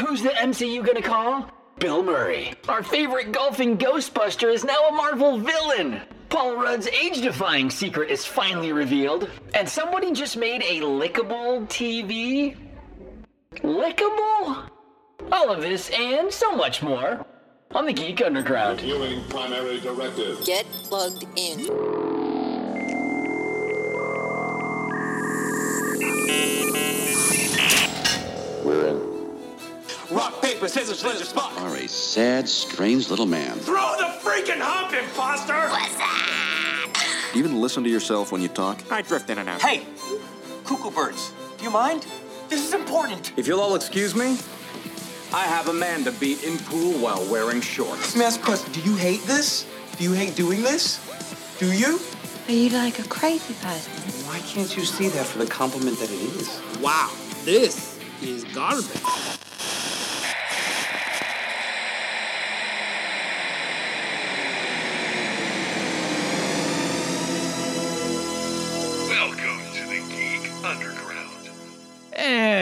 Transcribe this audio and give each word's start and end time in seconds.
Who's 0.00 0.22
the 0.22 0.28
MCU 0.30 0.84
gonna 0.86 1.02
call? 1.02 1.50
Bill 1.80 2.04
Murray. 2.04 2.52
Our 2.68 2.84
favorite 2.84 3.32
golfing 3.32 3.76
Ghostbuster 3.76 4.52
is 4.52 4.64
now 4.64 4.88
a 4.88 4.92
Marvel 4.92 5.38
villain. 5.38 6.02
Paul 6.28 6.56
Rudd's 6.56 6.86
age 6.88 7.20
defying 7.20 7.68
secret 7.68 8.10
is 8.10 8.24
finally 8.24 8.72
revealed. 8.72 9.28
And 9.54 9.68
somebody 9.68 10.12
just 10.12 10.36
made 10.36 10.62
a 10.62 10.82
lickable 10.82 11.66
TV? 11.66 12.56
Lickable? 13.56 14.68
All 15.32 15.50
of 15.50 15.62
this 15.62 15.90
and 15.90 16.32
so 16.32 16.54
much 16.54 16.80
more 16.80 17.26
on 17.72 17.86
the 17.86 17.92
Geek 17.92 18.22
Underground. 18.24 18.80
Viewing 18.80 19.24
primary 19.28 19.80
directive. 19.80 20.44
Get 20.44 20.64
plugged 20.84 21.24
in. 21.36 21.66
We're 28.64 28.86
in. 28.86 29.07
Rock, 30.10 30.40
paper, 30.40 30.68
scissors, 30.68 31.00
scissors, 31.00 31.28
spot. 31.28 31.52
are 31.58 31.76
a 31.76 31.86
sad, 31.86 32.48
strange 32.48 33.10
little 33.10 33.26
man. 33.26 33.58
Throw 33.58 33.94
the 33.98 34.06
freaking 34.22 34.58
hump, 34.58 34.94
imposter! 34.94 35.68
You 37.36 37.44
even 37.44 37.60
listen 37.60 37.84
to 37.84 37.90
yourself 37.90 38.32
when 38.32 38.40
you 38.40 38.48
talk? 38.48 38.80
I 38.90 39.02
drift 39.02 39.28
in 39.28 39.36
and 39.36 39.50
out. 39.50 39.60
Hey, 39.60 39.86
cuckoo 40.64 40.90
birds, 40.90 41.34
do 41.58 41.64
you 41.64 41.70
mind? 41.70 42.06
This 42.48 42.66
is 42.66 42.72
important. 42.72 43.34
If 43.36 43.46
you'll 43.46 43.60
all 43.60 43.74
excuse 43.74 44.14
me, 44.14 44.38
I 45.34 45.44
have 45.44 45.68
a 45.68 45.74
man 45.74 46.04
to 46.04 46.12
beat 46.12 46.42
in 46.42 46.56
pool 46.56 46.94
while 46.94 47.22
wearing 47.30 47.60
shorts. 47.60 48.14
Let 48.14 48.18
me 48.18 48.24
ask 48.24 48.40
a 48.40 48.44
question. 48.44 48.72
Do 48.72 48.80
you 48.80 48.96
hate 48.96 49.20
this? 49.24 49.66
Do 49.98 50.04
you 50.04 50.12
hate 50.12 50.34
doing 50.34 50.62
this? 50.62 51.04
Do 51.58 51.70
you? 51.70 52.00
Are 52.48 52.52
you 52.52 52.70
like 52.70 52.98
a 52.98 53.06
crazy 53.08 53.52
person? 53.62 53.92
Why 54.26 54.38
can't 54.38 54.74
you 54.74 54.86
see 54.86 55.08
that 55.08 55.26
for 55.26 55.36
the 55.36 55.46
compliment 55.46 55.98
that 55.98 56.10
it 56.10 56.14
is? 56.14 56.62
Wow, 56.80 57.12
this 57.44 58.00
is 58.22 58.44
garbage. 58.44 59.44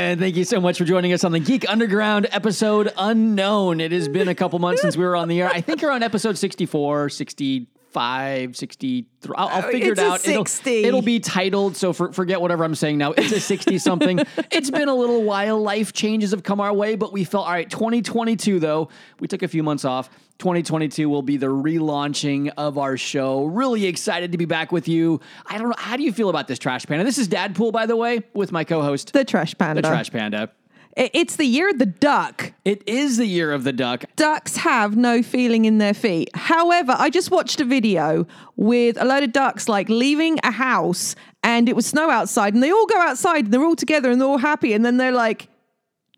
And 0.07 0.21
thank 0.21 0.37
you 0.37 0.45
so 0.45 0.61
much 0.61 0.79
for 0.79 0.85
joining 0.85 1.13
us 1.13 1.25
on 1.25 1.33
the 1.33 1.41
Geek 1.41 1.69
Underground 1.69 2.29
episode 2.31 2.93
Unknown. 2.97 3.81
It 3.81 3.91
has 3.91 4.07
been 4.07 4.29
a 4.29 4.37
couple 4.37 4.57
months 4.61 4.81
since 4.81 4.97
we 4.97 5.03
were 5.05 5.17
on 5.17 5.27
the 5.27 5.41
air. 5.41 5.49
I 5.49 5.61
think 5.61 5.83
you're 5.83 5.91
on 5.91 6.05
episode 6.05 6.39
64, 6.39 7.09
65, 7.09 8.57
63. 8.57 9.35
I'll, 9.37 9.49
I'll 9.49 9.65
Oh, 9.67 9.71
figure 9.73 9.91
it's 9.91 10.01
it 10.01 10.05
a 10.05 10.07
out. 10.07 10.29
It'll- 10.29 10.45
60. 10.45 10.85
It'll, 10.85 11.03
be 11.03 11.19
titled, 11.19 11.77
so 11.77 11.93
for, 11.93 12.13
forget 12.13 12.41
whatever 12.41 12.63
I'm 12.63 12.77
saying 12.77 12.99
now. 12.99 13.15
It's 13.17 13.33
a 13.33 13.41
60 13.41 13.79
something. 13.79 14.21
it's 14.53 14.71
been 14.71 14.87
a 14.87 14.95
little 14.95 15.25
while. 15.25 15.61
Life 15.61 15.93
changes 15.93 16.31
have 16.31 16.45
come 16.45 16.61
our 16.61 16.73
way, 16.73 16.95
but 16.95 17.13
we 17.13 17.25
felt, 17.25 17.47
all 17.47 17.53
right, 17.53 17.69
2022 17.69 18.61
though, 18.61 18.89
we 19.19 19.27
took 19.27 19.43
a 19.43 19.49
few 19.49 19.65
months 19.65 19.85
off. 19.85 20.09
2022 20.39 21.09
will 21.09 21.23
be 21.23 21.37
the 21.37 21.47
relaunching 21.47 22.53
of 22.57 22.79
our 22.79 22.97
show. 22.97 23.45
Really 23.45 23.87
excited 23.87 24.33
to 24.33 24.39
be 24.39 24.45
back 24.45 24.73
with 24.73 24.89
you. 24.89 25.21
I 25.47 25.59
don't 25.59 25.69
know. 25.69 25.75
How 25.79 25.97
do 25.97 26.03
you 26.03 26.13
feel 26.13 26.29
about 26.29 26.49
this 26.49 26.59
Trash 26.59 26.87
Panda? 26.87 27.05
This 27.05 27.19
is 27.19 27.29
Dadpool, 27.29 27.73
by 27.73 27.87
the 27.87 27.97
way, 27.97 28.23
with 28.35 28.53
my 28.53 28.65
co 28.65 28.83
host, 28.83 29.13
The 29.13 29.25
Trash 29.25 29.57
Panda. 29.57 29.83
the 29.83 29.89
Trash 29.89 30.11
Panda. 30.11 30.51
It's 30.97 31.37
the 31.37 31.45
year 31.45 31.69
of 31.69 31.79
the 31.79 31.85
duck. 31.85 32.55
It 32.65 32.83
is 32.89 33.19
the 33.19 33.27
year 33.27 33.53
of 33.53 33.65
the 33.65 33.73
duck. 33.73 34.05
Ducks 34.17 34.57
have 34.57 34.97
no 34.97 35.23
feeling 35.23 35.67
in 35.67 35.77
their 35.77 35.93
feet. 35.93 36.31
However, 36.35 36.97
I 36.99 37.11
just 37.11 37.31
watched 37.31 37.61
a 37.61 37.67
video 37.67 38.27
with 38.57 38.97
a 38.99 39.05
load 39.05 39.23
of 39.23 39.33
ducks 39.33 39.69
like 39.69 39.91
leaving 39.91 40.39
a 40.43 40.51
house 40.51 41.15
and 41.43 41.69
it 41.69 41.77
was 41.77 41.85
snow 41.85 42.09
outside 42.09 42.55
and 42.55 42.63
they 42.63 42.73
all 42.73 42.87
go 42.87 42.99
outside 42.99 43.45
and 43.45 43.53
they're 43.53 43.63
all 43.65 43.77
together 43.77 44.11
and 44.11 44.19
they're 44.19 44.29
all 44.29 44.39
happy 44.39 44.73
and 44.73 44.87
then 44.87 44.97
they're 44.97 45.13
like, 45.13 45.49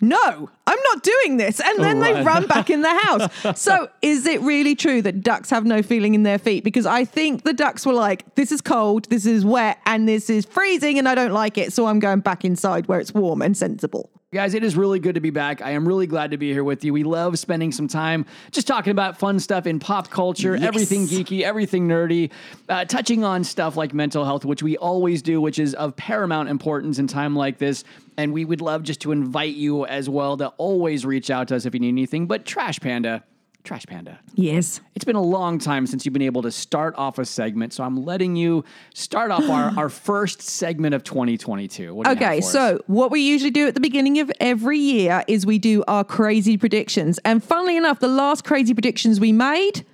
no, 0.01 0.49
I'm 0.67 0.79
not 0.93 1.03
doing 1.03 1.37
this. 1.39 1.61
And 1.61 1.79
then 1.81 2.01
they 2.01 2.13
Right. 2.13 2.25
run 2.25 2.47
back 2.47 2.71
in 2.71 2.83
the 2.83 2.99
house. 2.99 3.31
so 3.61 3.89
is 4.03 4.27
it 4.27 4.41
really 4.43 4.75
true 4.75 5.03
that 5.03 5.23
ducks 5.23 5.51
have 5.51 5.65
no 5.65 5.83
feeling 5.83 6.15
in 6.15 6.23
their 6.23 6.39
feet? 6.39 6.63
Because 6.65 6.87
I 6.87 7.05
think 7.05 7.43
the 7.45 7.53
ducks 7.53 7.85
were 7.85 7.93
like, 7.93 8.35
this 8.35 8.53
is 8.53 8.61
cold, 8.61 9.09
this 9.11 9.27
is 9.27 9.45
wet, 9.45 9.79
and 9.87 10.09
this 10.09 10.31
is 10.31 10.45
freezing, 10.45 10.99
and 10.99 11.09
I 11.09 11.15
don't 11.15 11.33
like 11.33 11.59
it. 11.59 11.73
So 11.73 11.87
I'm 11.87 11.99
going 11.99 12.21
back 12.21 12.45
inside 12.45 12.87
where 12.87 13.01
it's 13.01 13.13
warm 13.13 13.43
and 13.43 13.57
sensible. 13.57 14.11
Guys, 14.31 14.53
it 14.53 14.63
is 14.63 14.77
really 14.77 14.99
good 14.99 15.15
to 15.15 15.23
be 15.23 15.31
back. 15.31 15.63
I 15.63 15.71
am 15.71 15.89
really 15.89 16.07
glad 16.07 16.33
to 16.33 16.37
be 16.37 16.53
here 16.53 16.63
with 16.63 16.85
you. 16.85 16.93
We 16.93 17.03
love 17.03 17.39
spending 17.39 17.73
some 17.73 17.89
time 17.89 18.27
just 18.51 18.67
talking 18.67 18.91
about 18.91 19.19
fun 19.19 19.41
stuff 19.41 19.67
in 19.67 19.79
pop 19.79 20.11
culture, 20.11 20.55
everything 20.55 21.07
geeky, 21.07 21.41
everything 21.41 21.89
nerdy, 21.89 22.31
uh, 22.69 22.85
touching 22.85 23.25
on 23.25 23.43
stuff 23.43 23.75
like 23.75 23.95
mental 23.95 24.27
health, 24.27 24.45
which 24.45 24.63
we 24.63 24.77
always 24.77 25.23
do, 25.23 25.41
which 25.41 25.59
is 25.59 25.73
of 25.73 25.97
paramount 25.97 26.51
importance 26.51 26.99
in 26.99 27.07
time 27.07 27.35
like 27.35 27.57
this. 27.57 27.85
And 28.19 28.35
we 28.35 28.45
would 28.45 28.61
love 28.61 28.83
just 28.83 29.01
to 29.01 29.13
invite 29.13 29.55
you 29.55 29.87
as 29.87 30.11
well 30.11 30.37
to 30.37 30.49
always 30.59 31.07
reach 31.07 31.31
out 31.31 31.49
to 31.49 31.57
us 31.57 31.65
if 31.65 31.73
you 31.73 31.81
need 31.81 31.89
anything. 31.89 32.27
But 32.27 32.45
Trash 32.45 32.81
Panda, 32.81 33.25
Trash 33.65 33.85
Panda. 33.87 34.19
Yes. 34.35 34.81
It's 34.95 35.05
been 35.05 35.17
a 35.17 35.23
long 35.23 35.59
time 35.59 35.87
since 35.87 36.07
you've 36.07 36.15
been 36.15 36.23
able 36.23 36.41
to 36.43 36.51
start 36.51 36.95
off 36.97 37.19
a 37.19 37.27
segment, 37.27 37.75
so 37.75 37.85
I'm 37.85 38.03
letting 38.03 38.35
you 38.35 38.65
start 38.95 39.31
off 39.31 39.45
our, 39.49 39.73
our 39.77 39.89
first 39.91 40.41
segment 40.41 40.95
of 40.95 41.05
2022. 41.05 41.95
What 41.95 42.05
do 42.05 42.11
you 42.11 42.17
have 42.17 42.23
Okay, 42.25 42.39
us? 42.39 42.51
so 42.51 42.83
what 42.87 43.11
we 43.11 43.21
usually 43.21 43.51
do 43.51 43.67
at 43.69 43.75
the 43.75 43.81
beginning 43.81 44.21
of 44.21 44.33
every 44.41 44.79
year 44.79 45.23
is 45.29 45.45
we 45.45 45.59
do 45.59 45.85
our 45.87 46.03
crazy 46.05 46.57
predictions. 46.57 47.19
And 47.27 47.45
funnily 47.45 47.77
enough, 47.77 48.01
the 48.01 48.09
last 48.09 48.45
crazy 48.45 48.73
predictions 48.73 49.21
we 49.21 49.33
made, 49.33 49.85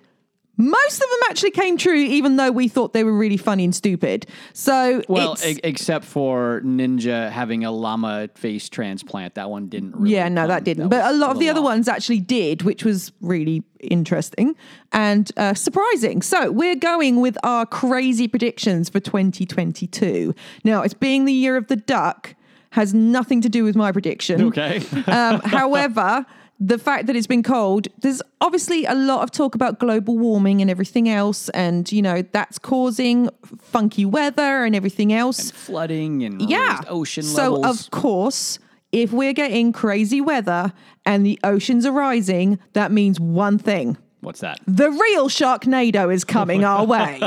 most 0.57 0.95
of 0.97 1.09
them 1.11 1.19
actually 1.31 1.51
came 1.51 1.77
true, 1.77 1.95
even 1.95 2.37
though 2.37 2.51
we 2.51 2.69
thought 2.69 2.93
they 2.93 3.03
were 3.05 3.17
really 3.17 3.37
funny 3.37 3.65
and 3.65 3.75
stupid. 3.75 4.27
So, 4.53 5.03
Well, 5.09 5.37
e- 5.45 5.59
except 5.65 6.05
for 6.05 6.61
Ninja 6.65 7.31
having 7.31 7.65
a 7.65 7.71
llama 7.73 8.29
face 8.37 8.69
transplant, 8.69 9.35
that 9.35 9.51
one 9.51 9.69
didn't. 9.69 9.97
Really 9.97 10.15
yeah, 10.15 10.29
no, 10.29 10.47
that 10.47 10.65
didn't. 10.65 10.89
but 10.89 11.05
a 11.05 11.13
lot 11.15 11.31
of 11.31 11.39
the 11.39 11.49
other 11.49 11.63
ones 11.63 11.89
actually 11.89 12.21
did, 12.21 12.63
which 12.63 12.85
was 12.85 13.13
really 13.21 13.63
interesting 13.81 14.55
and 14.93 15.31
uh, 15.37 15.55
surprising. 15.55 16.23
So 16.23 16.51
we're 16.51 16.77
going 16.77 17.21
with 17.21 17.37
our 17.43 17.67
crazy 17.67 18.29
predictions 18.29 18.89
for 18.89 19.01
2022. 19.01 20.35
Now, 20.65 20.83
it's 20.83 20.95
being 20.95 21.25
the 21.25 21.33
year 21.33 21.57
of 21.57 21.67
the 21.67 21.77
duck 21.77 22.35
has 22.71 22.93
nothing 22.95 23.41
to 23.41 23.49
do 23.49 23.63
with 23.65 23.77
my 23.77 23.93
prediction. 23.93 24.43
Okay. 24.47 24.83
um, 25.07 25.41
however, 25.45 26.27
the 26.67 26.79
fact 26.79 27.07
that 27.07 27.17
it's 27.17 27.27
been 27.27 27.43
cold, 27.43 27.89
there's 27.99 28.23
obviously 28.41 28.87
a 28.87 28.95
lot 28.95 29.23
of 29.23 29.31
talk 29.31 29.55
about 29.55 29.79
global 29.79 30.17
warming 30.17 30.63
and 30.63 30.71
everything 30.71 31.09
else, 31.09 31.51
and 31.51 31.91
you 31.93 32.01
know 32.01 32.23
that's 32.33 32.59
causing 32.59 33.29
funky 33.61 34.07
weather 34.07 34.65
and 34.65 34.75
everything 34.75 35.13
else. 35.13 35.51
and 35.51 35.59
flooding 35.59 36.25
and 36.25 36.49
yeah, 36.49 36.81
ocean 36.89 37.23
so 37.23 37.53
levels. 37.53 37.85
of 37.87 37.91
course, 37.91 38.59
if 38.93 39.13
we're 39.13 39.35
getting 39.35 39.73
crazy 39.73 40.23
weather 40.23 40.73
and 41.05 41.27
the 41.27 41.39
oceans 41.45 41.85
are 41.85 41.93
rising, 41.93 42.59
that 42.73 42.91
means 42.91 43.21
one 43.21 43.59
thing. 43.59 43.99
What's 44.25 44.41
that? 44.41 44.59
The 44.67 44.91
real 44.91 45.29
Sharknado 45.29 46.13
is 46.13 46.25
coming 46.25 46.65
our 46.65 46.85
way. 46.87 47.21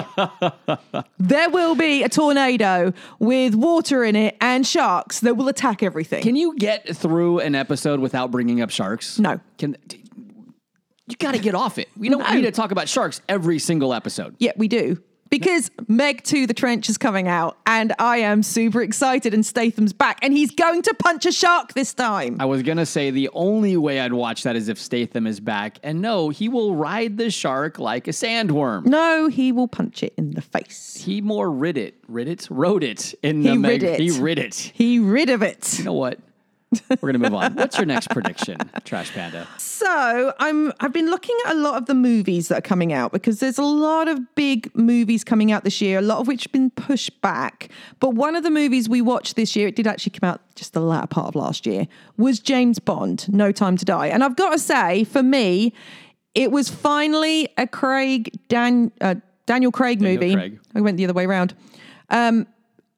there 1.19 1.49
will 1.49 1.75
be 1.75 2.03
a 2.03 2.09
tornado 2.09 2.93
with 3.19 3.55
water 3.55 4.03
in 4.03 4.15
it 4.15 4.35
and 4.41 4.65
sharks 4.65 5.19
that 5.21 5.37
will 5.37 5.47
attack 5.47 5.83
everything. 5.83 6.23
Can 6.23 6.35
you 6.35 6.55
get 6.57 6.95
through 6.95 7.39
an 7.39 7.55
episode 7.55 7.99
without 7.99 8.31
bringing 8.31 8.61
up 8.61 8.69
sharks? 8.69 9.19
No. 9.19 9.39
Can 9.57 9.77
you 11.07 11.15
got 11.19 11.33
to 11.33 11.39
get 11.39 11.55
off 11.55 11.77
it? 11.77 11.87
We 11.97 12.09
don't 12.09 12.19
No. 12.21 12.33
need 12.33 12.41
to 12.41 12.51
talk 12.51 12.71
about 12.71 12.89
sharks 12.89 13.21
every 13.29 13.59
single 13.59 13.93
episode. 13.93 14.35
Yeah, 14.39 14.51
we 14.57 14.67
do. 14.67 15.01
Because 15.39 15.69
Meg 15.87 16.23
2 16.23 16.47
The 16.47 16.53
Trench 16.55 16.89
is 16.89 16.97
coming 16.97 17.27
out, 17.27 17.57
and 17.67 17.93
I 17.99 18.17
am 18.17 18.41
super 18.41 18.81
excited, 18.81 19.35
and 19.35 19.45
Statham's 19.45 19.93
back, 19.93 20.17
and 20.23 20.33
he's 20.33 20.49
going 20.49 20.81
to 20.81 20.95
punch 20.97 21.27
a 21.27 21.31
shark 21.31 21.73
this 21.73 21.93
time. 21.93 22.37
I 22.39 22.45
was 22.45 22.63
gonna 22.63 22.87
say 22.87 23.11
the 23.11 23.29
only 23.33 23.77
way 23.77 23.99
I'd 23.99 24.13
watch 24.13 24.41
that 24.43 24.55
is 24.55 24.67
if 24.67 24.79
Statham 24.79 25.27
is 25.27 25.39
back, 25.39 25.77
and 25.83 26.01
no, 26.01 26.29
he 26.29 26.49
will 26.49 26.75
ride 26.75 27.17
the 27.17 27.29
shark 27.29 27.77
like 27.77 28.07
a 28.07 28.11
sandworm. 28.11 28.85
No, 28.85 29.27
he 29.27 29.51
will 29.51 29.67
punch 29.67 30.01
it 30.01 30.13
in 30.17 30.31
the 30.31 30.41
face. 30.41 30.97
He 30.99 31.21
more 31.21 31.51
rid 31.51 31.77
it, 31.77 31.95
rid 32.07 32.27
it, 32.27 32.47
rode 32.49 32.83
it 32.83 33.13
in 33.21 33.43
He 33.43 33.49
the 33.49 33.59
rid 33.59 33.83
it. 33.83 33.99
He 33.99 34.09
rid 34.19 34.39
it. 34.39 34.55
He 34.55 34.97
rid 34.97 35.29
of 35.29 35.43
it. 35.43 35.77
You 35.77 35.85
know 35.85 35.93
what? 35.93 36.19
We're 37.01 37.13
gonna 37.13 37.19
move 37.19 37.33
on. 37.33 37.53
What's 37.55 37.78
your 37.78 37.85
next 37.85 38.09
prediction, 38.09 38.57
Trash 38.83 39.11
Panda? 39.13 39.47
So 39.57 40.33
I'm 40.39 40.74
I've 40.80 40.91
been 40.91 41.09
looking 41.09 41.36
at 41.45 41.53
a 41.53 41.57
lot 41.57 41.77
of 41.77 41.86
the 41.86 41.94
movies 41.94 42.50
that 42.50 42.57
are 42.57 42.62
coming 42.62 42.91
out 42.91 43.12
because 43.12 43.39
there's 43.39 43.57
a 43.57 43.63
lot 43.63 44.07
of 44.07 44.19
big 44.36 44.69
movies 44.75 45.24
coming 45.24 45.51
out 45.51 45.63
this 45.63 45.80
year, 45.81 46.00
a 46.00 46.01
lot 46.01 46.19
of 46.19 46.27
which 46.27 46.44
have 46.44 46.51
been 46.51 46.69
pushed 46.71 47.21
back. 47.21 47.69
But 48.00 48.15
one 48.15 48.36
of 48.36 48.44
the 48.44 48.51
movies 48.51 48.89
we 48.89 49.01
watched 49.01 49.36
this 49.36 49.56
year, 49.56 49.68
it 49.68 49.75
did 49.75 49.88
actually 49.88 50.12
come 50.12 50.30
out 50.30 50.41
just 50.56 50.74
the 50.74 50.81
latter 50.81 51.07
part 51.07 51.30
of 51.30 51.36
last 51.36 51.65
year, 51.65 51.88
was 52.18 52.39
James 52.39 52.80
Bond, 52.80 53.31
No 53.33 53.51
Time 53.51 53.77
to 53.77 53.86
Die. 53.86 54.07
And 54.07 54.24
I've 54.24 54.36
got 54.36 54.51
to 54.51 54.59
say, 54.59 55.06
for 55.06 55.24
me, 55.24 55.74
it 56.36 56.51
was 56.51 56.69
finally 56.69 57.50
a 57.57 57.65
Craig 57.65 58.38
Dan 58.50 58.91
uh, 59.01 59.15
Daniel 59.45 59.71
Craig 59.71 60.00
Daniel 60.00 60.21
movie. 60.21 60.33
Craig. 60.36 60.59
I 60.75 60.81
went 60.81 60.97
the 60.97 61.06
other 61.06 61.13
way 61.13 61.25
around. 61.25 61.56
Um, 62.09 62.45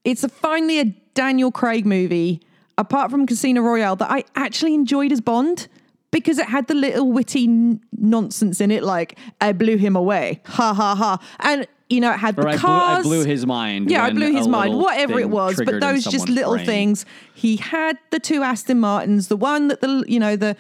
it's 0.04 0.24
a, 0.24 0.30
finally 0.30 0.80
a 0.80 0.86
Daniel 1.14 1.52
Craig 1.52 1.86
movie, 1.86 2.42
apart 2.80 3.12
from 3.12 3.28
Casino 3.28 3.62
Royale, 3.62 3.98
that 3.98 4.10
I 4.10 4.24
actually 4.36 4.74
enjoyed 4.74 5.12
as 5.12 5.22
Bond 5.22 5.68
because 6.12 6.40
it 6.40 6.48
had 6.48 6.68
the 6.68 6.74
little 6.74 7.12
witty 7.12 7.44
n- 7.44 7.81
nonsense 7.96 8.60
in 8.62 8.72
it, 8.72 8.84
like 8.84 9.20
I 9.40 9.52
blew 9.52 9.78
him 9.78 9.96
away, 9.96 10.42
ha 10.46 10.74
ha 10.74 10.96
ha, 10.96 11.20
and 11.42 11.68
you 11.90 12.00
know, 12.00 12.12
it 12.12 12.18
had 12.18 12.38
Or 12.38 12.44
the 12.44 12.50
I 12.50 12.58
blew, 12.58 12.70
I 12.70 13.02
blew 13.02 13.26
his 13.26 13.46
mind. 13.46 13.90
Yeah, 13.90 14.06
I 14.06 14.12
blew 14.12 14.31
his 14.31 14.48
mind, 14.48 14.78
whatever 14.78 15.20
it 15.20 15.30
was. 15.30 15.60
But 15.64 15.81
those 15.81 16.04
just 16.04 16.30
little 16.30 16.54
brain. 16.54 16.66
things. 16.66 17.06
He 17.34 17.58
had 17.58 17.98
the 18.12 18.20
two 18.20 18.44
Aston 18.44 18.80
Martins, 18.80 19.28
the 19.28 19.38
one 19.38 19.70
that 19.70 19.81
the 19.81 20.04
you 20.08 20.20
know 20.20 20.36
the 20.36 20.56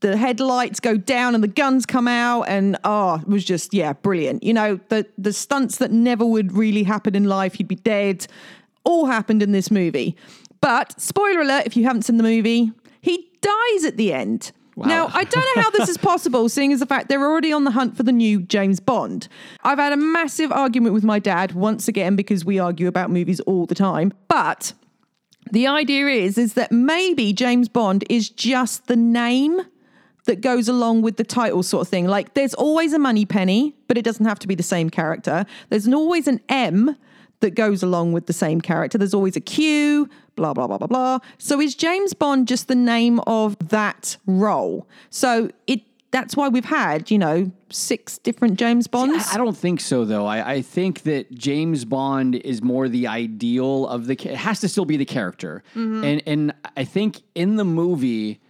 the 0.00 0.16
headlights 0.16 0.80
go 0.80 0.96
down 0.96 1.34
and 1.34 1.44
the 1.44 1.48
guns 1.48 1.86
come 1.86 2.08
out, 2.08 2.42
and 2.42 2.76
oh, 2.82 3.20
it 3.20 3.28
was 3.28 3.44
just 3.44 3.72
yeah, 3.72 3.92
brilliant. 3.92 4.42
You 4.42 4.52
know, 4.52 4.80
the 4.88 5.06
the 5.16 5.32
stunts 5.32 5.78
that 5.78 5.92
never 5.92 6.26
would 6.26 6.52
really 6.52 6.82
happen 6.82 7.14
in 7.14 7.24
life. 7.24 7.54
He'd 7.54 7.68
be 7.68 7.76
dead. 7.76 8.26
All 8.82 9.06
happened 9.06 9.42
in 9.42 9.52
this 9.52 9.70
movie. 9.70 10.16
But 10.60 11.00
spoiler 11.00 11.40
alert: 11.40 11.66
if 11.66 11.76
you 11.76 11.84
haven't 11.84 12.02
seen 12.02 12.16
the 12.16 12.22
movie, 12.22 12.72
he 13.00 13.30
dies 13.40 13.84
at 13.84 13.96
the 13.96 14.12
end. 14.12 14.52
Now, 14.76 15.10
I 15.12 15.24
don't 15.24 15.56
know 15.56 15.62
how 15.62 15.70
this 15.70 15.88
is 15.88 15.98
possible, 15.98 16.48
seeing 16.48 16.72
as 16.72 16.80
the 16.80 16.86
fact 16.86 17.08
they're 17.08 17.24
already 17.24 17.52
on 17.52 17.64
the 17.64 17.72
hunt 17.72 17.96
for 17.96 18.02
the 18.02 18.12
new 18.12 18.40
James 18.40 18.80
Bond. 18.80 19.28
I've 19.62 19.78
had 19.78 19.92
a 19.92 19.96
massive 19.96 20.50
argument 20.52 20.94
with 20.94 21.04
my 21.04 21.18
dad 21.18 21.52
once 21.52 21.86
again 21.88 22.16
because 22.16 22.44
we 22.44 22.58
argue 22.58 22.88
about 22.88 23.10
movies 23.10 23.40
all 23.40 23.66
the 23.66 23.74
time. 23.74 24.12
But 24.28 24.72
the 25.50 25.66
idea 25.66 26.06
is 26.06 26.38
is 26.38 26.54
that 26.54 26.72
maybe 26.72 27.32
James 27.32 27.68
Bond 27.68 28.04
is 28.08 28.30
just 28.30 28.86
the 28.86 28.96
name 28.96 29.60
that 30.26 30.40
goes 30.40 30.68
along 30.68 31.02
with 31.02 31.16
the 31.16 31.24
title 31.24 31.62
sort 31.62 31.82
of 31.82 31.88
thing. 31.88 32.06
Like 32.06 32.34
there's 32.34 32.54
always 32.54 32.92
a 32.92 32.98
Moneypenny, 32.98 33.74
but 33.88 33.98
it 33.98 34.02
doesn't 34.02 34.26
have 34.26 34.38
to 34.40 34.48
be 34.48 34.54
the 34.54 34.62
same 34.62 34.90
character. 34.90 35.44
There's 35.70 35.86
an, 35.86 35.94
always 35.94 36.28
an 36.28 36.40
M 36.48 36.96
that 37.40 37.54
goes 37.54 37.82
along 37.82 38.12
with 38.12 38.26
the 38.26 38.32
same 38.32 38.60
character. 38.60 38.98
There's 38.98 39.14
always 39.14 39.36
a 39.36 39.40
Q, 39.40 40.08
blah 40.36 40.52
blah 40.54 40.66
blah 40.66 40.78
blah 40.78 40.86
blah. 40.86 41.18
So 41.38 41.60
is 41.60 41.74
James 41.74 42.14
Bond 42.14 42.48
just 42.48 42.68
the 42.68 42.74
name 42.74 43.20
of 43.26 43.56
that 43.68 44.16
role? 44.26 44.86
So 45.10 45.50
it 45.66 45.82
that's 46.12 46.36
why 46.36 46.48
we've 46.48 46.64
had, 46.64 47.08
you 47.08 47.18
know, 47.18 47.52
six 47.68 48.18
different 48.18 48.58
James 48.58 48.88
Bonds. 48.88 49.28
I 49.30 49.34
I 49.34 49.36
don't 49.38 49.56
think 49.56 49.80
so, 49.80 50.04
though. 50.04 50.26
I, 50.26 50.54
I 50.54 50.60
think 50.62 51.02
that 51.02 51.30
James 51.32 51.84
Bond 51.84 52.34
is 52.34 52.62
more 52.62 52.88
the 52.88 53.06
ideal 53.06 53.86
of 53.86 54.06
the. 54.08 54.14
It 54.14 54.34
has 54.36 54.58
to 54.60 54.68
still 54.68 54.84
be 54.84 54.96
the 54.96 55.04
character, 55.04 55.62
Mhm. 55.76 56.04
and 56.04 56.22
and 56.26 56.54
I 56.76 56.84
think 56.84 57.22
in 57.36 57.56
the 57.56 57.64
movie 57.64 58.40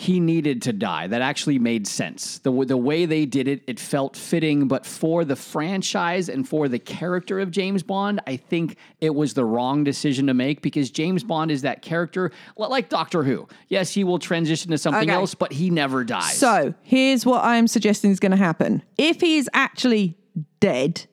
he 0.00 0.20
needed 0.20 0.62
to 0.62 0.72
die. 0.72 1.08
That 1.08 1.22
actually 1.22 1.58
made 1.58 1.84
sense. 1.88 2.38
The 2.38 2.52
the 2.64 2.76
way 2.76 3.04
they 3.04 3.26
did 3.26 3.48
it, 3.48 3.64
it 3.66 3.80
felt 3.80 4.16
fitting. 4.16 4.68
But 4.68 4.86
for 4.86 5.24
the 5.24 5.34
franchise 5.34 6.28
and 6.28 6.48
for 6.48 6.68
the 6.68 6.78
character 6.78 7.40
of 7.40 7.50
James 7.50 7.82
Bond, 7.82 8.20
I 8.24 8.36
think 8.36 8.76
it 9.00 9.12
was 9.12 9.34
the 9.34 9.44
wrong 9.44 9.82
decision 9.82 10.28
to 10.28 10.34
make 10.34 10.62
because 10.62 10.92
James 10.92 11.24
Bond 11.24 11.50
is 11.50 11.62
that 11.62 11.82
character, 11.82 12.30
like 12.56 12.88
Doctor 12.88 13.24
Who. 13.24 13.48
Yes, 13.66 13.92
he 13.92 14.04
will 14.04 14.20
transition 14.20 14.70
to 14.70 14.78
something 14.78 15.10
Okay. 15.10 15.18
else, 15.18 15.34
but 15.34 15.52
he 15.52 15.68
never 15.68 16.04
dies. 16.04 16.38
So 16.38 16.74
here's 16.82 17.26
what 17.26 17.42
I'm 17.44 17.66
suggesting 17.66 18.12
is 18.12 18.20
going 18.20 18.30
to 18.30 18.36
happen. 18.38 18.84
If 18.98 19.20
he 19.20 19.36
is 19.38 19.50
actually 19.52 20.16
dead, 20.60 21.06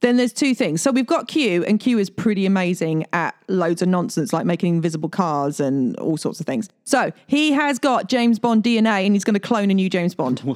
then 0.00 0.16
there's 0.16 0.32
two 0.32 0.54
things. 0.54 0.80
So 0.82 0.90
we've 0.90 1.06
got 1.06 1.28
Q, 1.28 1.64
and 1.64 1.78
Q 1.78 1.98
is 1.98 2.10
pretty 2.10 2.46
amazing 2.46 3.06
at 3.12 3.34
loads 3.48 3.82
of 3.82 3.88
nonsense, 3.88 4.32
like 4.32 4.46
making 4.46 4.76
invisible 4.76 5.08
cars 5.08 5.60
and 5.60 5.96
all 5.98 6.16
sorts 6.16 6.40
of 6.40 6.46
things. 6.46 6.68
So 6.84 7.12
he 7.26 7.52
has 7.52 7.78
got 7.78 8.08
James 8.08 8.38
Bond 8.38 8.62
DNA, 8.62 9.04
and 9.04 9.14
he's 9.14 9.24
going 9.24 9.34
to 9.34 9.40
clone 9.40 9.70
a 9.70 9.74
new 9.74 9.90
James 9.90 10.14
Bond. 10.14 10.40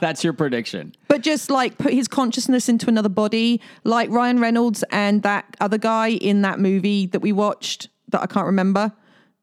That's 0.00 0.24
your 0.24 0.32
prediction. 0.32 0.94
But 1.08 1.22
just 1.22 1.50
like 1.50 1.78
put 1.78 1.92
his 1.92 2.08
consciousness 2.08 2.68
into 2.68 2.88
another 2.88 3.08
body, 3.08 3.60
like 3.84 4.10
Ryan 4.10 4.40
Reynolds 4.40 4.82
and 4.90 5.22
that 5.22 5.56
other 5.60 5.78
guy 5.78 6.08
in 6.08 6.42
that 6.42 6.58
movie 6.58 7.06
that 7.06 7.20
we 7.20 7.32
watched 7.32 7.88
that 8.08 8.22
I 8.22 8.26
can't 8.26 8.46
remember, 8.46 8.92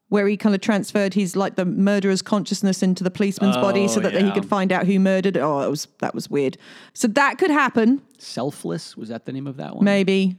where 0.08 0.28
he 0.28 0.36
kind 0.36 0.54
of 0.54 0.60
transferred 0.60 1.14
his 1.14 1.34
like 1.34 1.56
the 1.56 1.64
murderer's 1.64 2.22
consciousness 2.22 2.82
into 2.82 3.02
the 3.02 3.10
policeman's 3.10 3.56
body 3.56 3.88
so 3.88 3.98
Oh, 3.98 4.02
that 4.04 4.12
he 4.12 4.20
yeah. 4.26 4.34
could 4.34 4.46
find 4.46 4.70
out 4.72 4.86
who 4.86 4.98
murdered. 5.00 5.36
Oh, 5.36 5.60
that 5.60 5.70
was 5.70 5.88
that 5.98 6.14
was 6.14 6.30
weird. 6.30 6.56
So 6.94 7.08
that 7.08 7.38
could 7.38 7.50
happen, 7.50 8.02
Selfless 8.18 8.96
was 8.96 9.08
that 9.08 9.26
the 9.26 9.32
name 9.32 9.46
of 9.46 9.56
that 9.56 9.74
one? 9.76 9.84
maybe, 9.84 10.36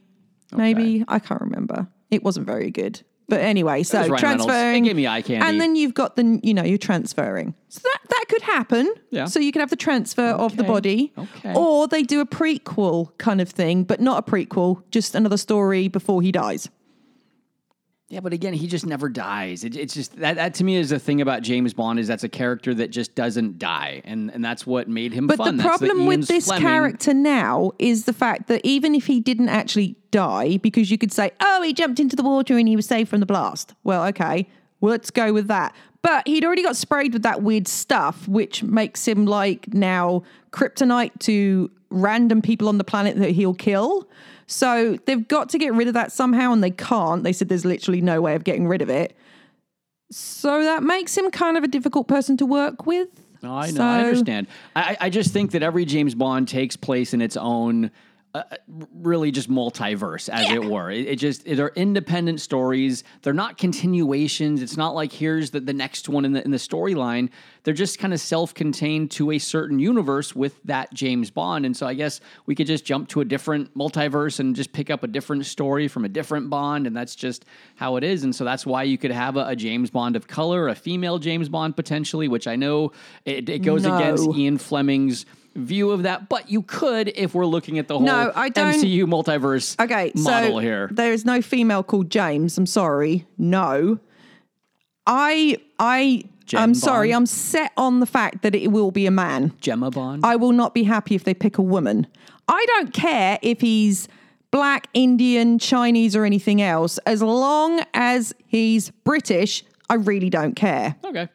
maybe 0.55 1.03
I 1.07 1.19
can't 1.19 1.41
remember. 1.41 1.87
It 2.11 2.23
wasn't 2.23 2.45
very 2.45 2.71
good. 2.71 3.01
But 3.29 3.41
anyway, 3.41 3.83
so 3.83 3.97
Ryan 3.99 4.11
Reynolds. 4.11 4.21
It 4.21 4.47
transferring. 4.47 4.83
gave 4.85 4.95
me 4.95 5.05
eye 5.05 5.21
candy. 5.21 5.45
And 5.45 5.59
then 5.59 5.75
you've 5.75 5.93
got 5.93 6.15
the, 6.15 6.39
you 6.43 6.53
know, 6.53 6.63
you're 6.63 6.77
transferring. 6.77 7.53
So 7.67 7.81
that, 7.83 7.99
that 8.09 8.25
could 8.29 8.41
happen. 8.43 8.93
Yeah. 9.09 9.25
So 9.25 9.41
you 9.41 9.51
could 9.51 9.59
have 9.59 9.69
the 9.69 9.75
transfer 9.75 10.29
of 10.29 10.55
the 10.55 10.63
Okay. 10.63 10.71
body. 10.71 11.13
Okay. 11.17 11.53
Or 11.53 11.89
they 11.89 12.03
do 12.03 12.21
a 12.21 12.25
prequel 12.25 13.09
kind 13.17 13.41
of 13.41 13.49
thing, 13.49 13.83
but 13.83 13.99
not 13.99 14.25
a 14.25 14.31
prequel, 14.31 14.81
just 14.91 15.13
another 15.13 15.35
story 15.35 15.89
before 15.89 16.21
he 16.21 16.31
dies. 16.31 16.69
Yeah, 18.09 18.21
but 18.21 18.31
again, 18.31 18.53
he 18.53 18.67
just 18.67 18.85
never 18.85 19.09
dies. 19.09 19.65
It, 19.65 19.75
it's 19.75 19.93
just 19.93 20.15
that, 20.19 20.37
that 20.37 20.53
to 20.55 20.63
me 20.63 20.77
is 20.77 20.91
the 20.91 20.99
thing 20.99 21.19
about 21.19 21.41
James 21.41 21.73
Bond 21.73 21.99
is 21.99 22.07
that's 22.07 22.23
a 22.23 22.29
character 22.29 22.73
that 22.75 22.89
just 22.89 23.15
doesn't 23.15 23.59
die, 23.59 24.01
and 24.05 24.31
and 24.31 24.43
that's 24.45 24.65
what 24.65 24.87
made 24.87 25.11
him 25.11 25.27
But 25.27 25.37
fun. 25.37 25.57
the 25.57 25.63
That's 25.63 25.77
problem 25.79 26.05
with 26.05 26.25
this 26.27 26.45
Fleming- 26.45 26.61
character 26.63 27.13
now 27.13 27.71
is 27.79 28.05
the 28.05 28.13
fact 28.13 28.47
that 28.47 28.61
even 28.63 28.95
if 28.95 29.07
he 29.07 29.19
didn't 29.19 29.49
actually 29.49 29.97
die, 30.11 30.55
because 30.57 30.89
you 30.89 30.97
could 30.97 31.11
say, 31.11 31.31
oh, 31.41 31.61
he 31.61 31.73
jumped 31.73 31.99
into 31.99 32.15
the 32.15 32.23
water 32.23 32.57
and 32.57 32.67
he 32.69 32.77
was 32.77 32.85
saved 32.85 33.09
from 33.09 33.19
the 33.19 33.25
blast. 33.25 33.73
Well, 33.83 34.05
okay, 34.05 34.47
well, 34.79 34.91
let's 34.91 35.11
go 35.11 35.33
with 35.33 35.47
that. 35.49 35.75
But 36.01 36.25
he'd 36.29 36.45
already 36.45 36.63
got 36.63 36.77
sprayed 36.77 37.11
with 37.11 37.23
that 37.23 37.41
weird 37.43 37.67
stuff, 37.67 38.25
which 38.29 38.63
makes 38.63 39.05
him 39.05 39.25
like 39.25 39.73
now 39.73 40.23
kryptonite 40.51 41.19
to 41.21 41.69
random 41.89 42.41
people 42.41 42.69
on 42.69 42.77
the 42.77 42.83
planet 42.85 43.17
that 43.17 43.31
he'll 43.31 43.53
kill. 43.53 44.07
So 44.47 44.97
they've 45.05 45.27
got 45.27 45.49
to 45.49 45.57
get 45.57 45.73
rid 45.73 45.87
of 45.89 45.93
that 45.93 46.11
somehow, 46.11 46.53
and 46.53 46.63
they 46.63 46.71
can't. 46.71 47.23
They 47.23 47.33
said 47.33 47.49
there's 47.49 47.65
literally 47.65 48.01
no 48.01 48.21
way 48.21 48.33
of 48.33 48.43
getting 48.45 48.67
rid 48.67 48.81
of 48.81 48.89
it. 48.89 49.15
So 50.09 50.63
that 50.63 50.83
makes 50.83 51.17
him 51.17 51.29
kind 51.31 51.57
of 51.57 51.63
a 51.63 51.67
difficult 51.67 52.07
person 52.07 52.37
to 52.37 52.45
work 52.45 52.85
with. 52.85 53.09
I 53.43 53.71
know. 53.71 53.83
I 53.83 53.99
understand. 54.03 54.47
I, 54.75 54.97
I 55.01 55.09
just 55.09 55.31
think 55.31 55.51
that 55.51 55.63
every 55.63 55.85
James 55.85 56.15
Bond 56.15 56.47
takes 56.47 56.75
place 56.77 57.13
in 57.13 57.21
its 57.21 57.37
own, 57.37 57.91
uh, 58.37 58.55
really 58.93 59.31
just 59.31 59.49
multiverse, 59.49 60.29
as 60.29 60.49
it 60.51 60.63
were. 60.63 60.91
It, 60.91 61.07
it 61.07 61.15
just 61.17 61.45
they're 61.45 61.69
independent 61.75 62.41
stories. 62.41 63.03
They're 63.21 63.33
not 63.33 63.57
continuations. 63.57 64.61
It's 64.61 64.77
not 64.77 64.95
like 64.95 65.11
here's 65.11 65.51
the, 65.51 65.59
the 65.59 65.73
next 65.73 66.09
one 66.09 66.25
in 66.25 66.33
the 66.33 66.43
in 66.43 66.51
the 66.51 66.57
storyline. 66.57 67.29
They're 67.63 67.73
just 67.73 67.99
kind 67.99 68.13
of 68.13 68.21
self-contained 68.21 69.11
to 69.11 69.31
a 69.31 69.39
certain 69.39 69.77
universe 69.77 70.33
with 70.33 70.57
that 70.63 70.93
James 70.93 71.29
Bond. 71.29 71.65
And 71.65 71.75
so 71.75 71.85
I 71.85 71.95
guess 71.95 72.21
we 72.45 72.55
could 72.55 72.67
just 72.67 72.85
jump 72.85 73.09
to 73.09 73.19
a 73.19 73.25
different 73.25 73.77
multiverse 73.77 74.39
and 74.39 74.55
just 74.55 74.71
pick 74.71 74.89
up 74.89 75.03
a 75.03 75.07
different 75.07 75.45
story 75.45 75.89
from 75.89 76.05
a 76.05 76.09
different 76.09 76.49
Bond, 76.49 76.87
and 76.87 76.95
that's 76.95 77.15
just 77.15 77.43
how 77.75 77.97
it 77.97 78.03
is. 78.05 78.23
And 78.23 78.33
so 78.33 78.45
that's 78.45 78.65
why 78.65 78.83
you 78.83 78.97
could 78.97 79.11
have 79.11 79.35
a, 79.35 79.47
a 79.47 79.55
James 79.55 79.89
Bond 79.89 80.15
of 80.15 80.27
color, 80.27 80.69
a 80.69 80.75
female 80.75 81.19
James 81.19 81.49
Bond 81.49 81.75
potentially, 81.75 82.29
which 82.29 82.47
I 82.47 82.55
know 82.55 82.93
it, 83.25 83.49
it 83.49 83.59
goes 83.59 83.83
No. 83.83 83.97
against 83.97 84.29
Ian 84.29 84.57
Fleming's 84.57 85.25
view 85.57 85.91
of 85.91 86.03
that, 86.03 86.29
but 86.29 86.49
you 86.49 86.61
could 86.61 87.09
if 87.15 87.33
we're 87.33 87.45
looking 87.45 87.79
at 87.79 87.87
the 87.87 87.95
whole 87.97 88.05
No, 88.05 88.31
I 88.35 88.49
don't- 88.49 88.75
MCU 88.75 89.05
multiverse 89.05 89.79
Okay, 89.83 90.11
model 90.15 90.51
so 90.51 90.57
here. 90.59 90.89
there 90.91 91.11
is 91.11 91.25
no 91.25 91.41
female 91.41 91.83
called 91.83 92.09
James. 92.09 92.57
I'm 92.57 92.65
sorry. 92.65 93.25
No. 93.37 93.99
I 95.05 95.57
I 95.79 96.23
Jen 96.45 96.61
I'm 96.61 96.73
sorry. 96.73 97.13
I'm 97.13 97.25
set 97.25 97.71
on 97.75 97.99
the 97.99 98.05
fact 98.05 98.41
that 98.43 98.55
it 98.55 98.71
will 98.71 98.91
be 98.91 99.05
a 99.05 99.11
man. 99.11 99.53
Gemma 99.59 99.91
Bond. 99.91 100.25
I 100.25 100.35
will 100.37 100.53
not 100.53 100.73
be 100.73 100.83
happy 100.83 101.15
if 101.15 101.23
they 101.23 101.33
pick 101.33 101.57
a 101.57 101.61
woman. 101.61 102.07
I 102.47 102.65
don't 102.69 102.93
care 102.93 103.37
if 103.41 103.59
he's 103.61 104.07
black, 104.51 104.87
Indian, 104.93 105.59
Chinese, 105.59 106.15
or 106.15 106.23
anything 106.23 106.61
else. 106.61 106.99
As 106.99 107.21
long 107.21 107.81
as 107.93 108.33
he's 108.45 108.91
British, 109.03 109.63
I 109.89 109.95
really 109.95 110.29
don't 110.29 110.55
care. 110.55 110.95
okay. 111.03 111.27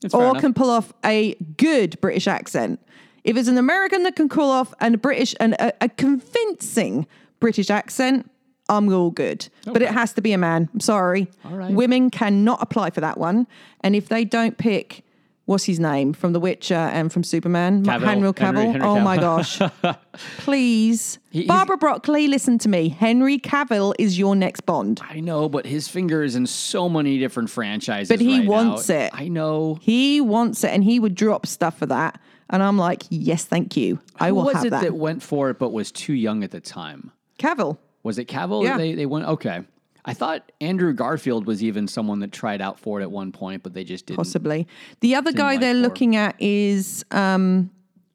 That's 0.00 0.14
Or 0.14 0.34
can 0.34 0.52
pull 0.54 0.68
off 0.70 0.92
a 1.04 1.34
good 1.56 1.98
British 2.00 2.26
accent. 2.26 2.78
If 3.24 3.36
it's 3.36 3.48
an 3.48 3.58
American 3.58 4.02
that 4.04 4.16
can 4.16 4.28
pull 4.28 4.50
off 4.50 4.74
and 4.80 4.94
a 4.94 4.98
British 4.98 5.34
and 5.40 5.54
a, 5.54 5.72
a 5.84 5.88
convincing 5.88 7.06
British 7.40 7.70
accent, 7.70 8.30
I'm 8.68 8.92
all 8.92 9.10
good. 9.10 9.48
Oh, 9.66 9.72
but 9.72 9.82
it 9.82 9.88
has 9.88 10.12
to 10.14 10.22
be 10.22 10.32
a 10.32 10.38
man. 10.38 10.68
I'm 10.72 10.80
sorry. 10.80 11.28
All 11.44 11.56
right. 11.56 11.72
Women 11.72 12.10
cannot 12.10 12.62
apply 12.62 12.90
for 12.90 13.00
that 13.00 13.18
one. 13.18 13.46
And 13.80 13.94
if 13.96 14.08
they 14.08 14.24
don't 14.24 14.56
pick, 14.56 15.04
what's 15.46 15.64
his 15.64 15.78
name 15.80 16.12
from 16.14 16.32
The 16.32 16.40
Witcher 16.40 16.74
and 16.74 17.12
from 17.12 17.24
Superman, 17.24 17.84
Cavill. 17.84 18.00
Henry 18.00 18.32
Cavill. 18.32 18.44
Henry- 18.56 18.72
Henry 18.72 18.86
oh 18.86 19.00
my 19.00 19.16
gosh! 19.18 19.60
Please, 20.38 21.18
He- 21.30 21.46
Barbara 21.46 21.76
Broccoli, 21.76 22.28
listen 22.28 22.58
to 22.58 22.68
me. 22.68 22.88
Henry 22.88 23.38
Cavill 23.38 23.94
is 23.98 24.18
your 24.18 24.34
next 24.36 24.62
Bond. 24.62 25.00
I 25.08 25.20
know, 25.20 25.48
but 25.48 25.66
his 25.66 25.88
finger 25.88 26.22
is 26.22 26.34
in 26.34 26.46
so 26.46 26.88
many 26.88 27.18
different 27.18 27.50
franchises. 27.50 28.08
But 28.08 28.20
he 28.20 28.40
right 28.40 28.48
wants 28.48 28.88
now. 28.88 28.96
it. 28.96 29.10
I 29.14 29.28
know. 29.28 29.78
He 29.82 30.20
wants 30.20 30.64
it, 30.64 30.68
and 30.72 30.82
he 30.84 30.98
would 31.00 31.14
drop 31.14 31.46
stuff 31.46 31.78
for 31.78 31.86
that. 31.86 32.20
And 32.50 32.62
I'm 32.62 32.76
like, 32.76 33.04
yes, 33.10 33.44
thank 33.44 33.76
you. 33.76 33.98
I 34.18 34.28
Who 34.28 34.36
will 34.36 34.44
was 34.44 34.56
have 34.56 34.64
it 34.66 34.70
that. 34.70 34.82
that 34.82 34.94
went 34.94 35.22
for 35.22 35.50
it 35.50 35.58
but 35.58 35.72
was 35.72 35.90
too 35.90 36.12
young 36.14 36.44
at 36.44 36.50
the 36.50 36.60
time? 36.60 37.10
Cavill. 37.38 37.78
Was 38.02 38.18
it 38.18 38.28
Cavill? 38.28 38.64
Yeah. 38.64 38.76
They 38.76 38.94
they 38.94 39.06
went 39.06 39.26
okay. 39.26 39.62
I 40.04 40.12
thought 40.12 40.52
Andrew 40.60 40.92
Garfield 40.92 41.46
was 41.46 41.62
even 41.64 41.88
someone 41.88 42.20
that 42.20 42.30
tried 42.30 42.60
out 42.60 42.78
for 42.78 43.00
it 43.00 43.04
at 43.04 43.10
one 43.10 43.32
point, 43.32 43.62
but 43.62 43.72
they 43.72 43.84
just 43.84 44.04
didn't. 44.06 44.18
possibly. 44.18 44.68
The 45.00 45.14
other 45.14 45.32
guy 45.32 45.52
like 45.52 45.60
they're 45.60 45.72
looking 45.72 46.14
at 46.14 46.36
is 46.38 47.06
um, 47.10 47.70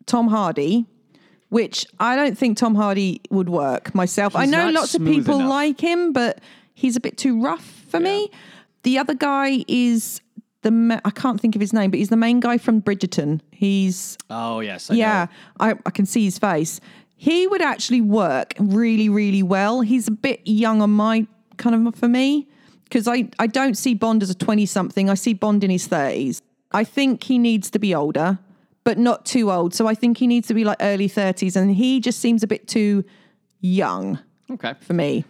Tom 0.06 0.28
Hardy, 0.28 0.86
which 1.50 1.88
I 2.00 2.16
don't 2.16 2.38
think 2.38 2.60
Tom 2.60 2.76
Hardy 2.76 3.22
would 3.32 3.50
work 3.50 3.96
myself. 3.96 4.36
I 4.36 4.46
know 4.46 4.70
lots 4.70 4.94
of 4.94 5.04
people 5.04 5.38
enough. 5.38 5.50
like 5.50 5.82
him, 5.82 6.14
but 6.14 6.42
he's 6.76 6.96
a 6.96 7.00
bit 7.00 7.18
too 7.18 7.42
rough 7.42 7.66
for 7.90 8.00
me. 8.00 8.30
The 8.84 9.00
other 9.00 9.16
guy 9.16 9.66
is 9.68 10.22
the 10.62 10.72
ma- 10.72 11.00
I 11.06 11.10
can't 11.12 11.40
think 11.40 11.56
of 11.56 11.62
his 11.62 11.74
name, 11.74 11.92
but 11.92 11.98
he's 12.00 12.10
the 12.10 12.18
main 12.18 12.40
guy 12.40 12.58
from 12.58 12.82
Bridgerton. 12.82 13.42
He's 13.52 14.18
Oh 14.30 14.60
yes, 14.60 14.90
I 14.92 14.96
yeah, 14.96 15.28
know. 15.60 15.66
I, 15.68 15.74
I 15.86 15.90
can 15.92 16.06
see 16.06 16.24
his 16.26 16.38
face. 16.38 16.80
He 17.16 17.48
would 17.48 17.62
actually 17.62 18.02
work 18.02 18.54
really, 18.60 19.10
really 19.10 19.44
well. 19.44 19.82
He's 19.82 20.08
a 20.08 20.12
bit 20.12 20.42
young 20.46 20.82
on 20.82 20.92
my 20.92 21.28
kind 21.58 21.76
of 21.88 21.96
for 21.96 22.08
me 22.08 22.48
because 22.86 23.08
I, 23.08 23.30
I 23.40 23.48
don't 23.48 23.76
see 23.76 23.94
Bond 23.94 24.24
as 24.24 24.30
a 24.30 24.36
20 24.36 24.66
something. 24.66 25.10
I 25.10 25.14
see 25.16 25.34
Bond 25.34 25.64
in 25.64 25.70
his 25.70 25.88
30s. 25.88 26.42
I 26.72 26.84
think 26.84 27.24
he 27.24 27.38
needs 27.38 27.70
to 27.72 27.80
be 27.80 27.94
older, 27.94 28.40
but 28.86 28.98
not 28.98 29.26
too 29.26 29.52
old. 29.52 29.74
So 29.74 29.86
I 29.88 29.96
think 29.96 30.18
he 30.18 30.28
needs 30.28 30.48
to 30.48 30.54
be 30.54 30.64
like 30.64 30.78
early 30.80 31.10
30s. 31.10 31.56
And 31.56 31.76
he 31.76 32.00
just 32.00 32.20
seems 32.20 32.42
a 32.42 32.48
bit 32.48 32.68
too 32.68 33.04
young 33.60 34.20
Okay. 34.52 34.74
for 34.80 34.94
me. 34.94 35.26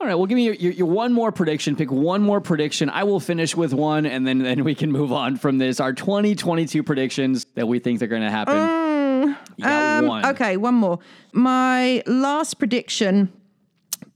All 0.00 0.06
right. 0.06 0.14
Well, 0.14 0.26
give 0.26 0.36
me 0.36 0.44
your, 0.44 0.54
your, 0.54 0.72
your 0.72 0.86
one 0.86 1.12
more 1.12 1.32
prediction. 1.32 1.74
Pick 1.74 1.90
one 1.90 2.22
more 2.22 2.40
prediction. 2.40 2.88
I 2.88 3.02
will 3.02 3.18
finish 3.18 3.56
with 3.56 3.74
one, 3.74 4.06
and 4.06 4.26
then 4.26 4.38
then 4.38 4.62
we 4.62 4.74
can 4.76 4.92
move 4.92 5.12
on 5.12 5.36
from 5.36 5.58
this. 5.58 5.80
Our 5.80 5.92
2022 5.92 6.84
predictions 6.84 7.46
that 7.56 7.66
we 7.66 7.80
think 7.80 8.00
are 8.02 8.06
going 8.06 8.22
to 8.22 8.30
happen. 8.30 9.36
got 9.60 9.98
Um, 9.98 10.06
one. 10.06 10.26
Okay, 10.26 10.56
one 10.56 10.74
more. 10.74 11.00
My 11.32 12.02
last 12.06 12.60
prediction 12.60 13.32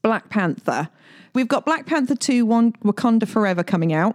Black 0.02 0.28
Panther. 0.28 0.88
We've 1.34 1.48
got 1.48 1.64
Black 1.64 1.86
Panther 1.86 2.14
2 2.14 2.44
one 2.44 2.72
Wakanda 2.84 3.26
Forever 3.26 3.64
coming 3.64 3.92
out. 3.92 4.14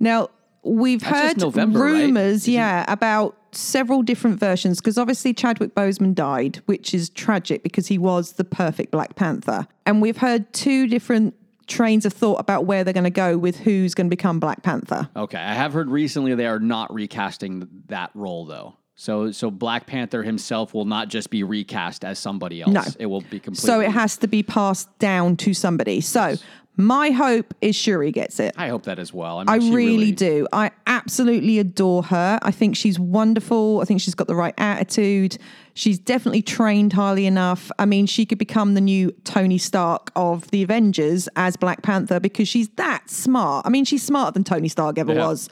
Now, 0.00 0.30
we've 0.62 1.00
That's 1.00 1.10
heard 1.10 1.38
November, 1.38 1.80
right? 1.80 1.90
rumors, 1.92 2.48
yeah, 2.48 2.84
about 2.88 3.35
several 3.52 4.02
different 4.02 4.38
versions 4.38 4.80
because 4.80 4.98
obviously 4.98 5.32
Chadwick 5.32 5.74
Boseman 5.74 6.14
died, 6.14 6.60
which 6.66 6.94
is 6.94 7.10
tragic 7.10 7.62
because 7.62 7.86
he 7.86 7.98
was 7.98 8.32
the 8.32 8.44
perfect 8.44 8.90
Black 8.90 9.16
Panther. 9.16 9.66
And 9.84 10.02
we've 10.02 10.18
heard 10.18 10.52
two 10.52 10.86
different 10.86 11.34
trains 11.66 12.06
of 12.06 12.12
thought 12.12 12.38
about 12.40 12.64
where 12.64 12.84
they're 12.84 12.94
going 12.94 13.04
to 13.04 13.10
go 13.10 13.36
with 13.36 13.58
who's 13.58 13.94
going 13.94 14.06
to 14.06 14.10
become 14.10 14.38
Black 14.38 14.62
Panther. 14.62 15.08
Okay, 15.16 15.38
I 15.38 15.54
have 15.54 15.72
heard 15.72 15.90
recently 15.90 16.34
they 16.34 16.46
are 16.46 16.60
not 16.60 16.92
recasting 16.92 17.68
that 17.88 18.10
role 18.14 18.46
though. 18.46 18.76
So 18.98 19.30
so 19.30 19.50
Black 19.50 19.86
Panther 19.86 20.22
himself 20.22 20.72
will 20.72 20.86
not 20.86 21.08
just 21.08 21.28
be 21.28 21.42
recast 21.42 22.04
as 22.04 22.18
somebody 22.18 22.62
else. 22.62 22.72
No. 22.72 22.82
It 22.98 23.06
will 23.06 23.20
be 23.20 23.38
completely. 23.38 23.66
So 23.66 23.80
it 23.80 23.90
has 23.90 24.16
to 24.18 24.26
be 24.26 24.42
passed 24.42 24.98
down 24.98 25.36
to 25.38 25.52
somebody. 25.52 26.00
So 26.00 26.36
my 26.76 27.10
hope 27.10 27.54
is 27.60 27.74
Shuri 27.74 28.12
gets 28.12 28.38
it. 28.38 28.54
I 28.56 28.68
hope 28.68 28.82
that 28.84 28.98
as 28.98 29.12
well. 29.12 29.38
I, 29.38 29.40
mean, 29.40 29.48
I 29.48 29.58
she 29.58 29.74
really, 29.74 30.12
do. 30.12 30.46
I 30.52 30.70
absolutely 30.86 31.58
adore 31.58 32.02
her. 32.04 32.38
I 32.42 32.50
think 32.50 32.76
she's 32.76 32.98
wonderful. 32.98 33.80
I 33.80 33.84
think 33.84 34.00
she's 34.00 34.14
got 34.14 34.26
the 34.26 34.34
right 34.34 34.54
attitude. 34.58 35.38
She's 35.74 35.98
definitely 35.98 36.42
trained 36.42 36.92
highly 36.92 37.26
enough. 37.26 37.70
I 37.78 37.84
mean, 37.86 38.06
she 38.06 38.24
could 38.26 38.38
become 38.38 38.74
the 38.74 38.80
new 38.80 39.10
Tony 39.24 39.58
Stark 39.58 40.10
of 40.16 40.50
the 40.50 40.62
Avengers 40.62 41.28
as 41.36 41.56
Black 41.56 41.82
Panther 41.82 42.18
because 42.20 42.48
she's 42.48 42.68
that 42.76 43.08
smart. 43.10 43.66
I 43.66 43.70
mean, 43.70 43.84
she's 43.84 44.02
smarter 44.02 44.32
than 44.32 44.44
Tony 44.44 44.68
Stark 44.68 44.98
ever 44.98 45.14
Yeah. 45.14 45.26
was. 45.26 45.48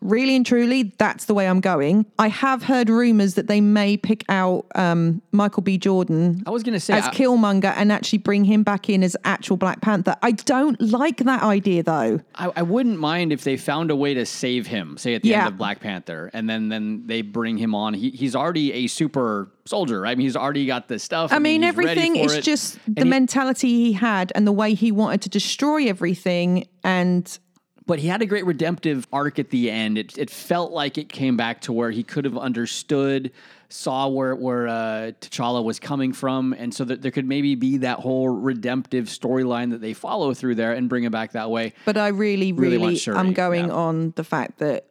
Really 0.00 0.36
and 0.36 0.46
truly, 0.46 0.94
that's 0.98 1.24
the 1.24 1.34
way 1.34 1.48
I'm 1.48 1.60
going. 1.60 2.06
I 2.18 2.28
have 2.28 2.62
heard 2.62 2.88
rumors 2.88 3.34
that 3.34 3.48
they 3.48 3.60
may 3.60 3.96
pick 3.96 4.24
out 4.28 4.66
um, 4.76 5.20
Michael 5.32 5.62
B. 5.62 5.76
Jordan 5.76 6.42
I 6.46 6.50
was 6.50 6.62
going 6.62 6.74
to 6.74 6.80
say 6.80 6.94
as 6.94 7.04
I- 7.06 7.10
Killmonger 7.12 7.72
and 7.76 7.90
actually 7.90 8.18
bring 8.18 8.44
him 8.44 8.62
back 8.62 8.88
in 8.88 9.02
as 9.02 9.16
actual 9.24 9.56
Black 9.56 9.80
Panther. 9.80 10.14
I 10.22 10.32
don't 10.32 10.80
like 10.80 11.18
that 11.18 11.42
idea 11.42 11.82
though. 11.82 12.20
I, 12.36 12.52
I 12.56 12.62
wouldn't 12.62 12.98
mind 12.98 13.32
if 13.32 13.42
they 13.42 13.56
found 13.56 13.90
a 13.90 13.96
way 13.96 14.14
to 14.14 14.24
save 14.24 14.66
him, 14.68 14.96
say 14.98 15.14
at 15.14 15.22
the 15.22 15.30
Yeah. 15.30 15.40
end 15.40 15.48
of 15.48 15.58
Black 15.58 15.80
Panther, 15.80 16.30
and 16.32 16.48
then 16.48 16.68
then 16.68 17.02
they 17.06 17.22
bring 17.22 17.56
him 17.58 17.74
on. 17.74 17.94
He, 17.94 18.10
he's 18.10 18.36
already 18.36 18.72
a 18.72 18.86
super 18.86 19.50
soldier. 19.66 20.00
right? 20.02 20.12
I 20.12 20.14
mean, 20.14 20.24
he's 20.26 20.36
already 20.36 20.64
got 20.64 20.88
the 20.88 20.98
stuff. 20.98 21.32
I 21.32 21.38
mean, 21.40 21.62
he's 21.62 21.68
everything 21.68 22.16
is 22.16 22.34
it. 22.34 22.42
just 22.42 22.78
And 22.86 22.96
the 22.96 23.02
he- 23.04 23.10
mentality 23.10 23.68
he 23.68 23.92
had 23.94 24.32
and 24.34 24.46
the 24.46 24.52
way 24.52 24.74
he 24.74 24.92
wanted 24.92 25.22
to 25.22 25.28
destroy 25.28 25.86
everything. 25.88 26.66
And 26.84 27.38
But 27.88 27.98
he 28.00 28.06
had 28.06 28.20
a 28.20 28.26
great 28.26 28.44
redemptive 28.44 29.08
arc 29.12 29.38
at 29.38 29.48
the 29.48 29.70
end. 29.70 29.96
It, 29.96 30.18
it 30.18 30.28
felt 30.28 30.72
like 30.72 30.98
it 30.98 31.08
came 31.08 31.38
back 31.38 31.62
to 31.62 31.72
where 31.72 31.90
he 31.90 32.02
could 32.02 32.26
have 32.26 32.36
understood, 32.36 33.32
saw 33.70 34.08
where 34.08 34.36
where 34.36 34.68
uh, 34.68 35.12
T'Challa 35.22 35.64
was 35.64 35.80
coming 35.80 36.12
from, 36.12 36.52
and 36.52 36.72
so 36.72 36.84
that 36.84 37.00
there 37.00 37.10
could 37.10 37.26
maybe 37.26 37.54
be 37.54 37.78
that 37.78 37.98
whole 38.00 38.28
redemptive 38.28 39.06
storyline 39.06 39.70
that 39.70 39.80
they 39.80 39.94
follow 39.94 40.34
through 40.34 40.56
there 40.56 40.74
and 40.74 40.88
bring 40.90 41.04
it 41.04 41.12
back 41.12 41.32
that 41.32 41.50
way. 41.50 41.72
but 41.86 41.96
I 41.96 42.08
really, 42.08 42.52
Really 42.52 42.76
really, 42.76 42.96
Shuri, 42.96 43.16
I'm 43.16 43.32
going 43.32 43.68
yeah. 43.68 43.72
on 43.72 44.12
the 44.16 44.24
fact 44.24 44.58
that 44.58 44.84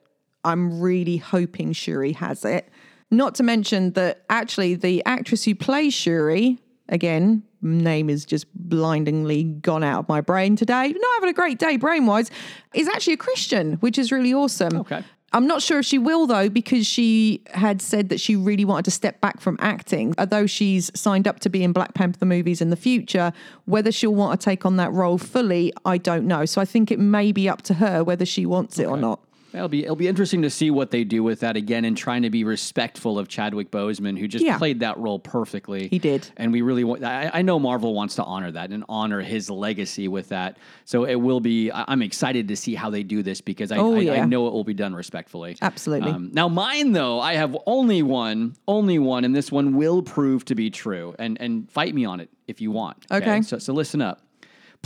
I'm 0.44 0.82
really 0.82 1.18
hoping 1.18 1.74
Shuri 1.74 2.14
has 2.14 2.44
it. 2.46 2.68
Not 3.12 3.36
to 3.36 3.44
mention 3.44 3.92
that 3.94 4.24
actually 4.30 4.74
the 4.74 5.04
actress 5.06 5.46
who 5.46 5.54
plays 5.54 5.94
Shuri, 5.94 6.58
again, 6.90 7.44
name 7.62 8.10
is 8.10 8.26
just 8.26 8.46
blindingly 8.54 9.44
gone 9.44 9.84
out 9.84 10.00
of 10.00 10.10
my 10.10 10.22
brain 10.22 10.56
today. 10.56 10.90
Not 10.90 11.14
having 11.16 11.30
a 11.30 11.34
great 11.34 11.60
day 11.60 11.78
brain 11.78 12.06
wise, 12.06 12.32
is 12.74 12.88
actually 12.88 13.14
a 13.14 13.18
Christian, 13.18 13.74
which 13.74 13.98
is 13.98 14.12
really 14.12 14.34
awesome. 14.34 14.78
Okay. 14.78 15.04
I'm 15.34 15.46
not 15.46 15.62
sure 15.62 15.80
if 15.80 15.86
she 15.86 15.98
will 15.98 16.26
though, 16.26 16.50
because 16.50 16.88
she 16.88 17.44
had 17.54 17.82
said 17.82 18.10
that 18.10 18.20
she 18.20 18.36
really 18.36 18.64
wanted 18.64 18.86
to 18.86 18.92
step 18.92 19.20
back 19.20 19.42
from 19.42 19.58
acting. 19.60 20.16
Although 20.18 20.46
she's 20.46 20.90
signed 20.98 21.28
up 21.28 21.42
to 21.42 21.50
be 21.50 21.64
in 21.64 21.74
Black 21.74 21.94
Panther 21.94 22.26
movies 22.26 22.62
in 22.62 22.70
the 22.70 22.78
future, 22.78 23.34
whether 23.66 23.92
she'll 23.92 24.16
want 24.16 24.40
to 24.40 24.44
take 24.44 24.66
on 24.66 24.78
that 24.78 24.92
role 24.94 25.18
fully, 25.18 25.74
I 25.84 25.98
don't 25.98 26.28
know. 26.28 26.46
So 26.46 26.62
I 26.62 26.66
think 26.66 26.92
it 26.92 27.00
may 27.00 27.32
be 27.34 27.50
up 27.50 27.62
to 27.64 27.76
her 27.76 28.04
whether 28.04 28.26
she 28.26 28.46
wants 28.46 28.80
it 28.80 28.86
or 28.86 28.98
not. 28.98 29.20
It'll 29.54 29.68
be 29.70 29.84
it'll 29.84 29.96
be 29.96 30.08
interesting 30.08 30.42
to 30.42 30.50
see 30.50 30.70
what 30.72 30.92
they 30.92 31.04
do 31.04 31.24
with 31.24 31.40
that 31.40 31.56
again 31.56 31.86
and 31.86 31.96
trying 31.98 32.22
to 32.24 32.30
be 32.30 32.44
respectful 32.44 33.18
of 33.18 33.28
Chadwick 33.28 33.72
Boseman, 33.72 34.18
who 34.20 34.28
just 34.28 34.44
Yeah. 34.46 34.58
played 34.58 34.82
that 34.82 34.98
role 34.98 35.20
perfectly. 35.20 35.88
He 35.88 36.00
did. 36.00 36.30
and 36.38 36.52
we 36.52 36.62
really 36.62 36.84
want. 36.84 37.04
I, 37.04 37.32
I 37.34 37.42
know 37.42 37.58
Marvel 37.58 37.94
wants 37.94 38.16
to 38.16 38.24
honor 38.24 38.52
that 38.52 38.72
and 38.72 38.84
honor 38.90 39.22
his 39.22 39.50
legacy 39.50 40.08
with 40.08 40.30
that. 40.30 40.58
So 40.86 41.06
it 41.06 41.16
will 41.16 41.40
be. 41.40 41.72
I- 41.72 41.86
I'm 41.88 42.02
excited 42.02 42.48
to 42.50 42.56
see 42.56 42.76
how 42.76 42.90
they 42.90 43.04
do 43.04 43.24
this 43.24 43.40
because 43.42 43.72
I, 43.72 43.78
Oh, 43.78 43.96
I, 43.98 44.20
I 44.20 44.26
know 44.26 44.48
it 44.48 44.54
will 44.54 44.64
be 44.66 44.74
done 44.74 44.94
respectfully. 44.94 45.58
Absolutely. 45.62 46.12
Um, 46.12 46.30
now 46.34 46.48
mine 46.50 46.92
though, 46.92 47.20
I 47.20 47.36
have 47.36 47.56
only 47.66 48.02
one, 48.04 48.56
only 48.68 49.00
one, 49.00 49.24
and 49.24 49.36
this 49.36 49.52
one 49.52 49.76
will 49.76 50.02
prove 50.02 50.44
to 50.46 50.56
be 50.56 50.70
true. 50.70 51.16
And 51.18 51.40
and 51.40 51.72
fight 51.72 51.96
me 51.96 52.04
on 52.06 52.20
it 52.20 52.30
if 52.48 52.60
you 52.62 52.72
want. 52.72 53.06
Okay. 53.10 53.42
So 53.42 53.58
so 53.60 53.74
listen 53.74 54.02
up. 54.02 54.22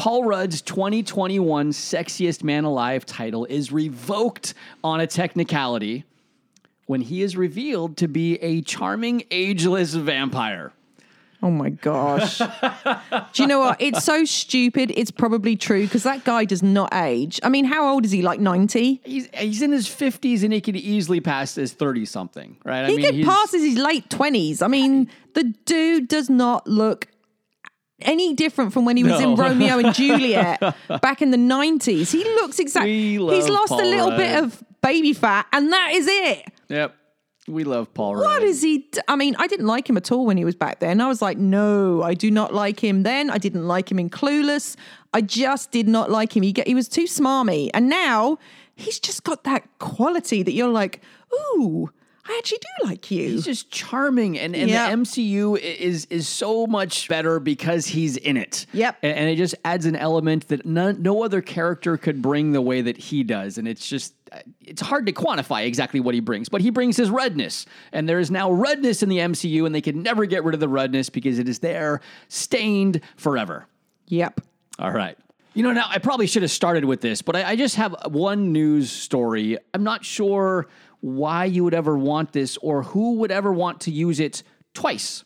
Paul 0.02 0.24
Rudd's 0.24 0.64
2021 0.64 1.70
Sexiest 1.70 2.44
Man 2.44 2.64
Alive 2.64 3.06
title 3.06 3.46
is 3.46 3.72
revoked 3.72 4.56
on 4.84 5.00
a 5.00 5.06
technicality 5.06 6.06
when 6.88 7.02
he 7.02 7.22
is 7.22 7.38
revealed 7.38 7.98
to 7.98 8.08
be 8.08 8.38
a 8.38 8.64
charming, 8.64 9.24
ageless 9.30 9.94
vampire. 9.94 10.74
Oh 11.44 11.52
my 11.52 11.70
gosh. 11.70 12.40
Do 12.40 13.44
you 13.44 13.46
know 13.46 13.60
what? 13.60 13.80
It's 13.80 14.04
so 14.04 14.26
stupid. 14.26 14.92
It's 14.96 15.12
probably 15.12 15.56
true 15.56 15.84
because 15.84 16.02
that 16.02 16.24
guy 16.24 16.46
does 16.46 16.64
not 16.64 16.92
age. 16.96 17.40
I 17.44 17.50
mean, 17.50 17.66
how 17.66 17.88
old 17.94 18.04
is 18.04 18.10
he? 18.10 18.24
Like 18.24 18.40
90? 18.40 19.02
He's, 19.04 19.30
he's 19.36 19.62
in 19.62 19.72
his 19.72 19.88
50s 19.88 20.42
and 20.42 20.52
he 20.52 20.62
could 20.62 20.78
easily 20.78 21.22
pass 21.22 21.60
as 21.60 21.74
30 21.74 22.06
something, 22.06 22.58
right? 22.66 22.88
He 22.88 22.94
I 22.94 22.96
mean, 22.96 23.06
could 23.06 23.26
pass 23.26 23.54
as 23.54 23.62
his 23.62 23.78
late 23.78 24.10
20s. 24.10 24.64
I 24.64 24.68
mean, 24.68 25.12
the 25.36 25.44
dude 25.66 26.08
does 26.08 26.28
not 26.28 26.66
look 26.66 27.06
any 28.04 28.34
different 28.34 28.74
from 28.74 28.86
when 28.86 28.98
he 28.98 29.04
was 29.04 29.20
in 29.22 29.36
Romeo 29.36 29.80
and 29.80 29.94
Juliet 30.02 30.60
back 31.02 31.22
in 31.22 31.32
the 31.32 31.38
90s. 31.38 32.12
He 32.12 32.24
looks 32.24 32.60
exactly. 32.60 33.18
He's 33.18 33.50
lost 33.50 33.70
Paul 33.70 33.82
a 33.82 33.84
little 33.84 34.10
Rudd. 34.10 34.18
bit 34.18 34.44
of 34.44 34.64
baby 34.82 35.14
fat, 35.14 35.48
and 35.54 35.72
that 35.72 35.92
is 35.94 36.08
it. 36.08 36.46
Yep. 36.70 36.96
We 37.48 37.64
love 37.64 37.92
Paul 37.94 38.16
Rudd. 38.16 38.24
What 38.26 38.44
is 38.44 38.62
he? 38.62 38.80
d- 38.92 39.00
I 39.08 39.16
mean, 39.16 39.36
I 39.40 39.48
didn't 39.48 39.66
like 39.66 39.90
him 39.90 39.98
at 39.98 40.12
all 40.12 40.26
when 40.26 40.38
he 40.38 40.46
was 40.46 40.56
back 40.56 40.80
then. 40.80 41.02
I 41.02 41.08
was 41.08 41.22
like, 41.22 41.38
no, 41.40 42.04
I 42.04 42.14
do 42.14 42.30
not 42.30 42.54
like 42.54 42.80
him 42.82 43.02
then. 43.04 43.30
I 43.32 43.40
didn't 43.40 43.68
like 43.68 43.92
him 43.92 43.98
in 43.98 44.10
Clueless. 44.12 44.76
I 45.14 45.22
just 45.22 45.72
did 45.72 45.88
not 45.88 46.12
like 46.12 46.36
him. 46.36 46.44
He, 46.44 46.52
get, 46.54 46.68
he 46.68 46.76
was 46.76 46.88
too 46.88 47.06
smarmy. 47.06 47.70
And 47.74 47.90
now 47.90 48.38
he's 48.76 49.00
just 49.00 49.24
got 49.24 49.44
that 49.44 49.68
quality 49.80 50.44
that 50.44 50.54
you're 50.54 50.70
like, 50.70 51.02
ooh, 51.56 51.90
I 52.28 52.36
actually 52.38 52.60
do 52.60 52.88
like 52.88 53.10
you. 53.10 53.30
He's 53.30 53.46
just 53.46 53.72
charming, 53.72 54.38
and, 54.38 54.56
and 54.56 54.70
Yep. 54.70 54.90
the 54.92 54.98
MCU 54.98 55.58
is 55.60 56.06
is 56.12 56.28
so 56.28 56.68
much 56.68 57.08
better 57.08 57.40
because 57.40 57.88
he's 57.88 58.16
in 58.18 58.38
it. 58.38 58.68
Yep. 58.74 58.98
and, 59.02 59.18
and 59.18 59.30
it 59.30 59.38
just 59.38 59.56
adds 59.66 59.86
an 59.88 59.96
element 59.96 60.48
that 60.50 60.66
no, 60.66 60.92
no 60.92 61.24
other 61.24 61.42
character 61.42 61.98
could 61.98 62.22
bring 62.22 62.52
the 62.52 62.62
way 62.62 62.82
that 62.82 62.98
he 62.98 63.24
does, 63.24 63.58
and 63.58 63.68
it's 63.68 63.88
just 63.88 64.14
uh, 64.32 64.38
it's 64.62 64.82
hard 64.82 65.08
to 65.08 65.12
quantify 65.14 65.66
exactly 65.66 66.00
what 66.00 66.14
he 66.14 66.20
brings, 66.20 66.48
but 66.48 66.62
he 66.62 66.70
brings 66.70 66.96
his 66.96 67.10
redness, 67.10 67.66
and 67.92 68.08
there 68.08 68.20
is 68.20 68.30
now 68.30 68.52
redness 68.52 69.02
in 69.02 69.10
the 69.10 69.18
MCU, 69.18 69.66
and 69.66 69.74
they 69.74 69.82
can 69.82 70.04
never 70.04 70.26
get 70.26 70.44
rid 70.44 70.54
of 70.54 70.60
the 70.60 70.70
redness 70.70 71.10
because 71.10 71.40
it 71.40 71.50
is 71.50 71.60
there, 71.60 72.02
stained 72.28 73.02
forever. 73.18 73.66
yep. 74.08 74.42
All 74.80 74.92
right. 74.92 75.18
You 75.54 75.64
know, 75.64 75.74
now 75.74 75.86
I 75.90 75.98
probably 75.98 76.28
should 76.28 76.44
have 76.44 76.52
started 76.52 76.86
with 76.86 77.02
this, 77.02 77.22
but 77.22 77.36
I, 77.36 77.44
I 77.52 77.56
just 77.58 77.76
have 77.76 77.94
one 78.06 78.54
news 78.54 78.90
story. 78.90 79.58
I'm 79.74 79.84
not 79.84 80.06
sure 80.06 80.68
why 81.02 81.46
you 81.46 81.64
would 81.64 81.74
ever 81.74 81.98
want 81.98 82.32
this 82.32 82.58
or 82.58 82.84
who 82.84 83.16
would 83.16 83.32
ever 83.32 83.52
want 83.52 83.82
to 83.82 83.92
use 83.92 84.20
it 84.20 84.44
twice. 84.74 85.24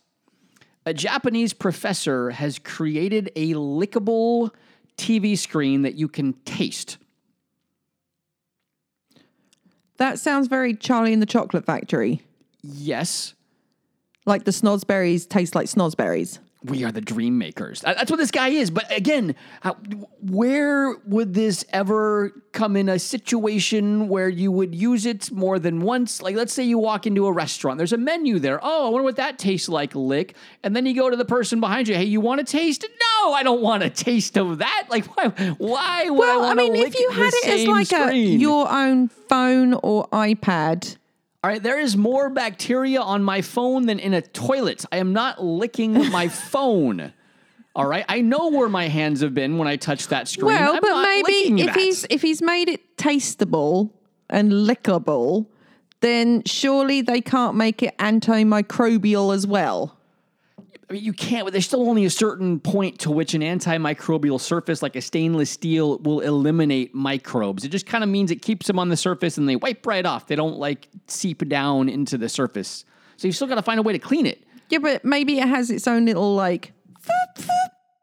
A 0.86 0.94
Japanese 0.94 1.54
professor 1.54 2.32
has 2.32 2.60
created 2.60 3.32
a 3.36 3.54
lickable 3.54 4.52
TV 4.98 5.38
screen 5.38 5.84
that 5.84 5.96
you 5.96 6.08
can 6.08 6.34
taste. 6.46 6.98
That 9.98 10.20
sounds 10.20 10.48
very 10.48 10.76
Charlie 10.76 11.14
and 11.14 11.22
the 11.22 11.28
Chocolate 11.28 11.66
Factory. 11.66 12.22
Yes. 12.62 13.34
Like 14.26 14.44
the 14.44 14.52
snozzberries 14.52 15.28
taste 15.28 15.56
like 15.56 15.68
snozzberries. 15.68 16.40
We 16.66 16.84
are 16.84 16.92
the 16.92 17.02
dream 17.02 17.38
makers. 17.38 17.82
That's 17.82 18.10
what 18.10 18.18
this 18.18 18.32
guy 18.32 18.50
is. 18.50 18.70
But 18.70 18.92
again, 18.96 19.36
where 20.22 20.96
would 21.06 21.34
this 21.34 21.66
ever 21.72 22.32
come 22.52 22.76
in 22.76 22.90
a 22.90 23.00
situation 23.00 24.08
where 24.08 24.30
you 24.30 24.52
would 24.52 24.74
use 24.74 25.06
it 25.06 25.32
more 25.32 25.60
than 25.60 25.82
once? 25.82 26.22
Like, 26.22 26.36
let's 26.36 26.54
say 26.54 26.64
you 26.64 26.78
walk 26.78 27.06
into 27.06 27.28
a 27.28 27.32
restaurant, 27.32 27.78
there's 27.78 27.94
a 27.94 27.98
menu 27.98 28.40
there. 28.40 28.60
Oh, 28.62 28.88
I 28.88 28.90
wonder 28.90 29.04
what 29.04 29.18
that 29.18 29.38
tastes 29.38 29.70
like, 29.70 29.96
lick. 29.96 30.36
And 30.64 30.76
then 30.76 30.86
you 30.86 30.96
go 30.96 31.10
to 31.10 31.16
the 31.16 31.26
person 31.26 31.60
behind 31.60 31.88
you, 31.88 31.96
hey, 31.96 32.06
you 32.06 32.22
want 32.22 32.46
to 32.46 32.50
taste? 32.50 32.84
No, 32.84 33.34
I 33.34 33.44
don't 33.44 33.62
want 33.62 33.84
a 33.84 33.90
taste 33.90 34.38
of 34.38 34.60
that. 34.60 34.84
Like, 34.96 35.18
why, 35.18 35.28
why 35.58 36.10
would 36.10 36.30
I 36.30 36.38
Well, 36.38 36.44
I, 36.44 36.48
want 36.48 36.58
mean, 36.58 36.76
if 36.76 36.98
you 36.98 37.10
had 37.10 37.34
it 37.34 37.48
as 37.48 37.68
like 37.68 37.92
a 37.92 38.16
your 38.16 38.72
own 38.72 39.10
phone 39.10 39.74
or 39.74 40.08
iPad, 40.10 40.96
All 41.46 41.52
right, 41.52 41.62
there 41.62 41.80
is 41.80 41.96
more 41.96 42.32
bacteria 42.32 43.00
on 43.00 43.22
my 43.22 43.44
phone 43.44 43.86
than 43.86 44.00
in 44.00 44.16
a 44.16 44.22
toilet. 44.24 44.84
I 44.92 44.98
am 44.98 45.14
not 45.14 45.44
licking 45.44 45.94
my 46.10 46.28
phone. 46.50 47.14
All 47.76 47.86
right, 47.86 48.04
I 48.10 48.22
know 48.22 48.50
where 48.50 48.68
my 48.68 48.88
hands 48.88 49.22
have 49.22 49.36
been 49.36 49.60
when 49.60 49.68
I 49.68 49.76
touched 49.76 50.10
that 50.10 50.28
screen. 50.28 50.48
well, 50.48 50.74
I'm 50.74 50.82
but 50.82 51.04
maybe 51.04 51.62
if 51.62 51.68
that. 51.68 51.76
he's 51.76 52.08
if 52.10 52.24
he's 52.24 52.42
made 52.42 52.68
it 52.68 52.98
tasteable 52.98 53.92
and 54.28 54.52
lickable, 54.52 55.46
then 56.00 56.42
surely 56.48 57.02
they 57.02 57.22
can't 57.22 57.56
make 57.56 57.84
it 57.84 57.96
antimicrobial 58.00 59.32
as 59.32 59.46
well. 59.46 60.00
I 60.90 60.94
mean, 60.94 61.04
you 61.04 61.14
can't, 61.14 61.46
but 61.46 61.52
there's 61.52 61.66
still 61.66 61.90
only 61.90 62.06
a 62.06 62.10
certain 62.10 62.60
point 62.60 63.00
to 63.00 63.12
which 63.12 63.34
an 63.34 63.42
antimicrobial 63.42 64.40
surface 64.40 64.84
like 64.84 64.96
a 64.96 65.02
stainless 65.02 65.50
steel 65.50 65.98
will 66.00 66.20
eliminate 66.20 66.94
microbes. 66.94 67.64
It 67.64 67.70
just 67.70 67.88
kind 67.88 68.04
of 68.04 68.10
means 68.10 68.30
it 68.30 68.42
keeps 68.42 68.68
them 68.68 68.78
on 68.78 68.90
the 68.90 68.98
surface 68.98 69.38
and 69.38 69.50
they 69.50 69.56
wipe 69.56 69.86
right 69.88 70.06
off. 70.06 70.28
They 70.28 70.36
don't 70.36 70.58
like 70.58 70.88
seep 71.08 71.48
down 71.50 71.90
into 71.90 72.18
the 72.18 72.30
surface. 72.30 72.86
So 73.18 73.28
you've 73.28 73.36
still 73.36 73.48
got 73.48 73.56
to 73.56 73.64
find 73.64 73.80
a 73.80 73.84
way 73.84 73.94
to 73.94 74.00
clean 74.00 74.26
it. 74.26 74.44
Yeah, 74.70 74.80
but 74.80 75.04
maybe 75.04 75.40
it 75.40 75.48
has 75.48 75.72
its 75.72 75.88
own 75.88 76.06
little 76.06 76.36
like 76.36 76.74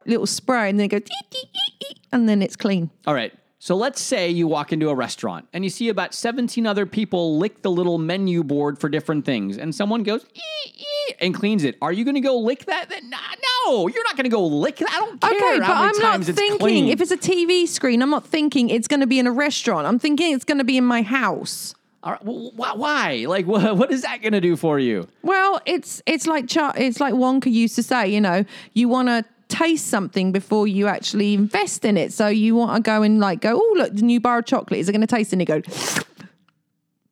little 0.07 0.27
spray, 0.27 0.71
and 0.71 0.79
then 0.79 0.87
it 0.87 0.89
goes 0.89 1.01
"Ee, 1.03 1.27
ee, 1.35 1.39
ee, 1.55 1.87
ee," 1.91 1.95
and 2.13 2.29
then 2.29 2.43
it's 2.43 2.57
clean. 2.57 2.91
All 3.07 3.15
right. 3.15 3.33
So 3.65 3.77
let's 3.77 4.01
say 4.01 4.29
you 4.29 4.49
walk 4.49 4.73
into 4.73 4.89
a 4.89 4.95
restaurant 4.97 5.47
and 5.53 5.63
you 5.63 5.71
see 5.71 5.89
about 5.89 6.15
17 6.15 6.67
other 6.67 6.85
people 6.85 7.39
lick 7.39 7.63
the 7.63 7.71
little 7.71 7.97
menu 7.97 8.43
board 8.43 8.77
for 8.81 8.89
different 8.89 9.25
things, 9.25 9.57
and 9.57 9.73
someone 9.73 10.03
goes 10.03 10.27
"Ee, 10.35 10.71
ee," 10.81 11.15
and 11.21 11.33
cleans 11.33 11.63
it. 11.63 11.77
Are 11.81 11.93
you 11.93 12.05
going 12.05 12.17
to 12.17 12.21
go 12.21 12.37
lick 12.41 12.65
that? 12.65 12.91
No, 13.05 13.87
you're 13.87 14.03
not 14.03 14.17
going 14.17 14.25
to 14.25 14.31
go 14.31 14.45
lick 14.45 14.79
that. 14.79 14.91
I 14.93 14.99
don't 14.99 15.21
care 15.21 15.31
Okay, 15.31 15.59
but 15.61 15.71
I'm 15.71 15.97
not 15.99 16.25
thinking 16.25 16.59
clean. 16.59 16.89
if 16.89 17.01
it's 17.01 17.13
a 17.13 17.17
TV 17.17 17.69
screen, 17.69 18.03
I'm 18.03 18.11
not 18.11 18.27
thinking 18.27 18.69
it's 18.69 18.89
going 18.89 18.99
to 18.99 19.07
be 19.07 19.21
in 19.21 19.29
a 19.29 19.33
restaurant. 19.33 19.87
I'm 19.87 20.01
thinking 20.01 20.35
it's 20.35 20.45
going 20.45 20.59
to 20.59 20.65
be 20.65 20.77
in 20.77 20.85
my 20.85 21.03
house. 21.03 21.73
All 22.03 22.11
right, 22.15 22.25
well, 22.25 22.75
why? 22.75 23.27
Like, 23.29 23.45
wh- 23.45 23.77
what 23.79 23.93
is 23.93 24.03
that 24.03 24.23
going 24.23 24.33
to 24.33 24.41
do 24.41 24.57
for 24.57 24.81
you? 24.81 25.07
Well, 25.23 25.61
it's 25.67 26.03
it's 26.05 26.27
like 26.27 26.49
Char- 26.49 26.75
it's 26.77 26.99
like 26.99 27.15
Wonka 27.15 27.47
used 27.53 27.77
to 27.77 27.85
say, 27.85 28.09
you 28.09 28.21
know, 28.21 28.45
you 28.73 28.89
want 28.89 29.07
to 29.07 29.25
taste 29.53 29.89
something 29.89 30.33
before 30.33 30.67
you 30.67 30.89
actually 30.89 31.35
invest 31.35 31.85
in 31.85 31.97
it. 31.97 32.13
So 32.13 32.29
you 32.29 32.55
want 32.55 32.77
to 32.77 32.89
go 32.89 33.03
and 33.03 33.21
like 33.21 33.41
go, 33.41 33.55
oh 33.55 33.75
look, 33.77 33.95
the 33.95 34.03
new 34.03 34.21
bar 34.21 34.39
of 34.39 34.47
chocolate 34.47 34.81
is 34.81 34.89
it 34.89 34.93
going 34.93 35.03
to 35.03 35.07
taste? 35.07 35.33
And 35.33 35.43
you 35.43 35.47
go, 35.47 35.61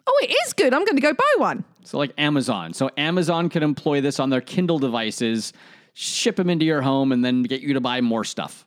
oh, 0.07 0.21
it 0.23 0.35
is 0.47 0.53
good. 0.55 0.73
I'm 0.73 0.85
going 0.85 0.97
to 0.97 1.03
go 1.03 1.13
buy 1.13 1.35
one. 1.37 1.65
So, 1.85 1.99
like 1.99 2.13
Amazon. 2.19 2.73
So, 2.73 2.91
Amazon 2.97 3.49
could 3.49 3.63
employ 3.63 4.01
this 4.01 4.21
on 4.21 4.31
their 4.31 4.41
Kindle 4.41 4.79
devices, 4.79 5.53
ship 5.95 6.37
them 6.37 6.51
into 6.51 6.65
your 6.65 6.83
home, 6.83 7.11
and 7.11 7.25
then 7.25 7.43
get 7.43 7.63
you 7.63 7.75
to 7.75 7.81
buy 7.81 8.01
more 8.01 8.25
stuff. 8.25 8.67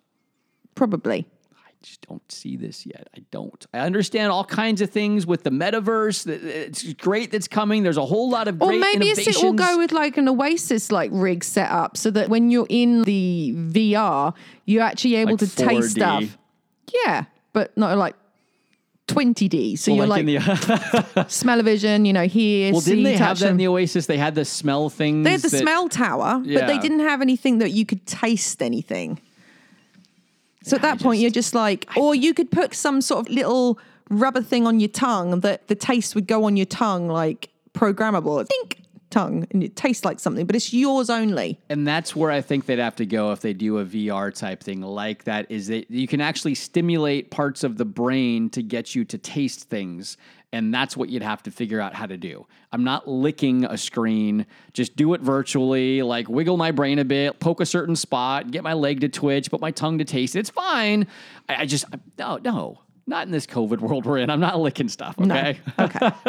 Probably. 0.75 1.27
I 1.83 1.85
just 1.85 2.07
don't 2.07 2.31
see 2.31 2.55
this 2.55 2.85
yet. 2.85 3.09
I 3.13 3.23
don't. 3.29 3.65
I 3.73 3.79
understand 3.79 4.31
all 4.31 4.45
kinds 4.45 4.79
of 4.79 4.89
things 4.89 5.27
with 5.27 5.43
the 5.43 5.49
metaverse. 5.49 6.25
It's 6.27 6.93
great 6.93 7.29
that's 7.29 7.49
coming. 7.49 7.83
There's 7.83 7.97
a 7.97 8.05
whole 8.05 8.29
lot 8.29 8.47
of 8.47 8.61
Or 8.61 8.69
great 8.69 8.79
maybe 8.79 9.09
it's- 9.09 9.27
it 9.27 9.43
will 9.43 9.51
go 9.51 9.77
with 9.79 9.91
like 9.91 10.15
an 10.17 10.29
Oasis 10.29 10.93
like 10.93 11.11
rig 11.13 11.43
set 11.43 11.69
up 11.69 11.97
so 11.97 12.09
that 12.11 12.29
when 12.29 12.51
you're 12.51 12.67
in 12.69 13.03
the 13.03 13.53
VR, 13.53 14.33
you're 14.65 14.81
actually 14.81 15.15
able 15.15 15.31
Like 15.33 15.39
to 15.41 15.55
taste 15.55 15.97
4D. 15.97 15.99
stuff. 16.29 16.37
Yeah, 17.05 17.25
but 17.51 17.75
not 17.77 17.97
like 17.97 18.15
20D. 19.09 19.77
So 19.77 19.91
Well, 19.91 19.97
you're 19.97 20.07
like, 20.07 20.19
in 20.21 20.25
the, 21.15 21.25
smell-o-vision, 21.27 22.05
you 22.05 22.13
know, 22.13 22.25
hear, 22.27 22.71
well, 22.71 22.79
see, 22.81 22.91
didn't 22.91 23.03
they 23.03 23.17
have 23.17 23.39
that 23.39 23.49
in 23.49 23.57
the 23.57 23.67
Oasis? 23.67 24.05
They 24.05 24.17
had 24.17 24.35
the 24.35 24.45
smell 24.45 24.89
things. 24.89 25.25
They 25.25 25.31
had 25.31 25.41
the 25.41 25.49
that- 25.49 25.59
smell 25.59 25.89
tower, 25.89 26.41
but 26.45 26.67
they 26.67 26.77
didn't 26.77 27.01
have 27.01 27.21
anything 27.21 27.57
that 27.57 27.71
you 27.71 27.85
could 27.85 28.05
taste 28.05 28.61
anything. 28.61 29.19
So 30.63 30.75
at 30.75 30.81
that 30.81 30.99
point, 30.99 31.19
you're 31.19 31.29
just 31.29 31.53
like, 31.53 31.87
or 31.95 32.15
you 32.15 32.33
could 32.33 32.49
put 32.49 32.73
some 32.73 33.01
sort 33.01 33.27
of 33.27 33.33
little 33.33 33.79
rubber 34.09 34.41
thing 34.41 34.65
on 34.65 34.79
your 34.79 34.89
tongue 34.89 35.41
that 35.41 35.67
the 35.67 35.75
taste 35.75 36.15
would 36.15 36.27
go 36.27 36.45
on 36.45 36.57
your 36.57 36.65
tongue, 36.65 37.07
like 37.07 37.49
programmable. 37.73 38.47
Think 38.47 38.79
tongue, 39.09 39.45
and 39.51 39.63
it 39.63 39.75
tastes 39.75 40.03
like 40.03 40.19
something, 40.19 40.45
but 40.45 40.55
it's 40.55 40.73
yours 40.73 41.09
only. 41.09 41.59
And 41.69 41.87
that's 41.87 42.15
where 42.15 42.31
I 42.31 42.41
think 42.41 42.65
they'd 42.65 42.79
have 42.79 42.95
to 42.95 43.05
go 43.05 43.31
if 43.31 43.41
they 43.41 43.53
do 43.53 43.77
a 43.77 43.85
VR 43.85 44.35
type 44.35 44.63
thing 44.63 44.81
like 44.81 45.25
that. 45.25 45.49
Is 45.49 45.67
that 45.67 45.89
you 45.89 46.07
can 46.07 46.19
actually 46.19 46.55
stimulate 46.55 47.29
parts 47.29 47.63
of 47.63 47.77
the 47.77 47.85
brain 47.85 48.49
to 48.49 48.63
get 48.63 48.95
you 48.95 49.05
to 49.05 49.17
taste 49.17 49.69
things. 49.69 50.17
And 50.53 50.73
that's 50.73 50.95
what 50.95 51.09
you'd 51.09 51.23
have 51.23 51.41
to 51.43 51.51
figure 51.51 51.81
out 51.81 51.93
how 51.95 52.05
to 52.05 52.15
do. 52.15 52.45
I'm 52.71 52.83
not 52.85 53.09
licking 53.09 53.65
a 53.65 53.77
screen. 53.77 54.45
Just 54.71 54.95
do 54.95 55.13
it 55.15 55.21
virtually, 55.21 56.01
like 56.03 56.29
wiggle 56.29 56.55
my 56.57 56.71
brain 56.71 56.99
a 56.99 57.05
bit, 57.05 57.39
poke 57.39 57.59
a 57.59 57.65
certain 57.65 57.95
spot, 57.95 58.51
get 58.51 58.63
my 58.63 58.73
leg 58.73 59.01
to 59.01 59.09
twitch, 59.09 59.49
put 59.49 59.59
my 59.61 59.71
tongue 59.71 59.97
to 59.97 60.05
taste. 60.05 60.35
it. 60.35 60.39
It's 60.39 60.49
fine. 60.51 61.07
I, 61.49 61.55
I 61.63 61.65
just, 61.65 61.85
I, 61.91 61.97
no, 62.19 62.37
no, 62.37 62.79
not 63.07 63.25
in 63.25 63.31
this 63.31 63.47
COVID 63.47 63.79
world 63.79 64.05
we're 64.05 64.19
in. 64.19 64.29
I'm 64.29 64.39
not 64.39 64.59
licking 64.59 64.87
stuff, 64.89 65.15
okay? 65.19 65.59
Okay. 65.79 66.11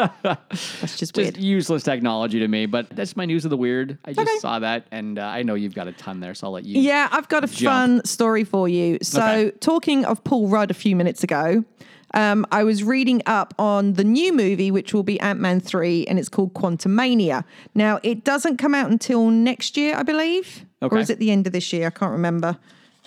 That's 0.51 0.97
just 0.97 1.13
Just 1.13 1.37
useless 1.37 1.83
technology 1.83 2.39
to 2.39 2.47
me, 2.47 2.65
but 2.65 2.89
that's 2.89 3.15
my 3.15 3.25
news 3.25 3.45
of 3.45 3.51
the 3.51 3.57
weird. 3.57 3.97
I 4.05 4.13
just 4.13 4.27
Okay. 4.27 4.39
saw 4.39 4.59
that, 4.59 4.85
and 4.91 5.19
uh, 5.19 5.23
I 5.23 5.43
know 5.43 5.53
you've 5.55 5.75
got 5.75 5.87
a 5.87 5.91
ton 5.93 6.19
there, 6.19 6.33
so 6.33 6.47
I'll 6.47 6.53
let 6.53 6.65
you. 6.65 6.81
Yeah, 6.81 7.07
I've 7.11 7.29
got 7.29 7.43
a 7.43 7.47
Jump. 7.47 7.59
fun 7.75 8.05
story 8.05 8.43
for 8.43 8.67
you. 8.67 8.97
So, 9.03 9.21
Okay. 9.21 9.51
talking 9.59 10.03
of 10.05 10.23
Paul 10.23 10.47
Rudd 10.49 10.71
a 10.71 10.73
few 10.73 10.95
minutes 10.95 11.23
ago, 11.23 11.63
um, 12.13 12.45
I 12.51 12.63
was 12.63 12.83
reading 12.83 13.21
up 13.25 13.53
on 13.59 13.93
the 13.93 14.03
new 14.03 14.31
movie, 14.33 14.71
which 14.71 14.93
will 14.93 15.03
be 15.03 15.19
Ant 15.19 15.39
Man 15.39 15.59
3, 15.59 16.05
and 16.07 16.17
it's 16.17 16.29
called 16.29 16.53
Quantumania. 16.53 17.43
Now, 17.73 17.99
it 18.03 18.23
doesn't 18.23 18.57
come 18.57 18.73
out 18.73 18.89
until 18.89 19.29
next 19.29 19.75
year, 19.75 19.95
I 19.95 20.03
believe. 20.03 20.65
Okay. 20.81 20.95
Or 20.95 20.99
is 20.99 21.09
it 21.09 21.19
the 21.19 21.31
end 21.31 21.47
of 21.47 21.53
this 21.53 21.73
year? 21.73 21.87
I 21.87 21.89
can't 21.89 22.11
remember. 22.11 22.57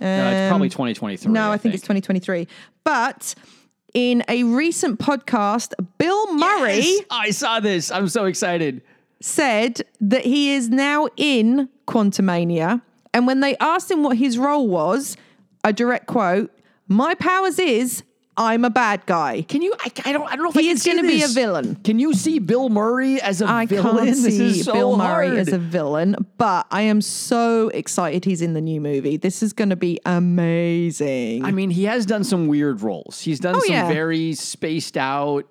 Uh, 0.00 0.04
it's 0.04 0.48
probably 0.50 0.66
Um, 0.66 0.70
2023. 0.70 1.32
No, 1.32 1.50
I, 1.50 1.56
think, 1.58 1.74
it's 1.74 1.82
2023. 1.82 2.46
But 2.84 3.34
in 3.94 4.22
a 4.28 4.44
recent 4.44 4.98
podcast, 5.00 5.72
Bill 5.98 6.34
Murray 6.34 6.76
Yes! 6.80 7.00
I 7.10 7.30
saw 7.30 7.60
this. 7.60 7.90
I'm 7.90 8.08
so 8.08 8.26
excited. 8.26 8.82
said 9.20 9.82
that 10.00 10.24
he 10.24 10.52
is 10.52 10.68
now 10.68 11.08
in 11.16 11.68
Quantumania. 11.86 12.82
And 13.14 13.26
when 13.26 13.40
they 13.40 13.56
asked 13.56 13.90
him 13.90 14.02
what 14.02 14.16
his 14.18 14.38
role 14.38 14.68
was, 14.68 15.16
a 15.64 15.72
direct 15.72 16.06
quote, 16.06 16.52
My 16.86 17.14
powers 17.14 17.58
is 17.58 18.02
I'm 18.40 18.64
a 18.64 18.70
bad 18.70 19.04
guy. 19.04 19.42
Can 19.42 19.62
you? 19.62 19.74
I, 19.80 19.90
I 20.04 20.12
don't. 20.12 20.26
I 20.30 20.36
don't 20.36 20.44
know 20.44 20.50
if 20.50 20.56
I 20.56 20.60
He 20.60 20.68
can 20.68 20.76
is 20.76 20.84
going 20.84 20.96
to 20.98 21.02
be 21.02 21.22
a 21.24 21.28
villain. 21.28 21.74
Can 21.82 21.98
you 21.98 22.14
see 22.14 22.38
Bill 22.38 22.68
Murray 22.68 23.20
as 23.20 23.42
a 23.42 23.46
I 23.46 23.66
villain? 23.66 23.96
can't 24.06 24.06
This 24.22 24.36
see 24.36 24.60
is 24.60 24.64
so 24.64 24.72
Bill 24.72 24.96
Murray 24.96 25.26
hard. 25.26 25.38
as 25.40 25.48
a 25.52 25.58
villain, 25.58 26.14
but 26.38 26.66
I 26.70 26.82
am 26.82 27.00
so 27.00 27.68
excited 27.70 28.24
he's 28.24 28.40
in 28.40 28.54
the 28.54 28.60
new 28.60 28.80
movie. 28.80 29.16
This 29.16 29.42
is 29.42 29.52
going 29.52 29.70
to 29.70 29.76
be 29.76 29.98
amazing. 30.06 31.44
I 31.44 31.50
mean, 31.50 31.70
he 31.70 31.84
has 31.84 32.06
done 32.06 32.22
some 32.24 32.46
weird 32.46 32.80
roles. 32.82 33.20
He's 33.20 33.40
done 33.40 33.56
Oh, 33.56 33.60
some 33.60 33.72
yeah. 33.74 33.88
very 33.88 34.34
spaced 34.34 34.96
out, 34.96 35.44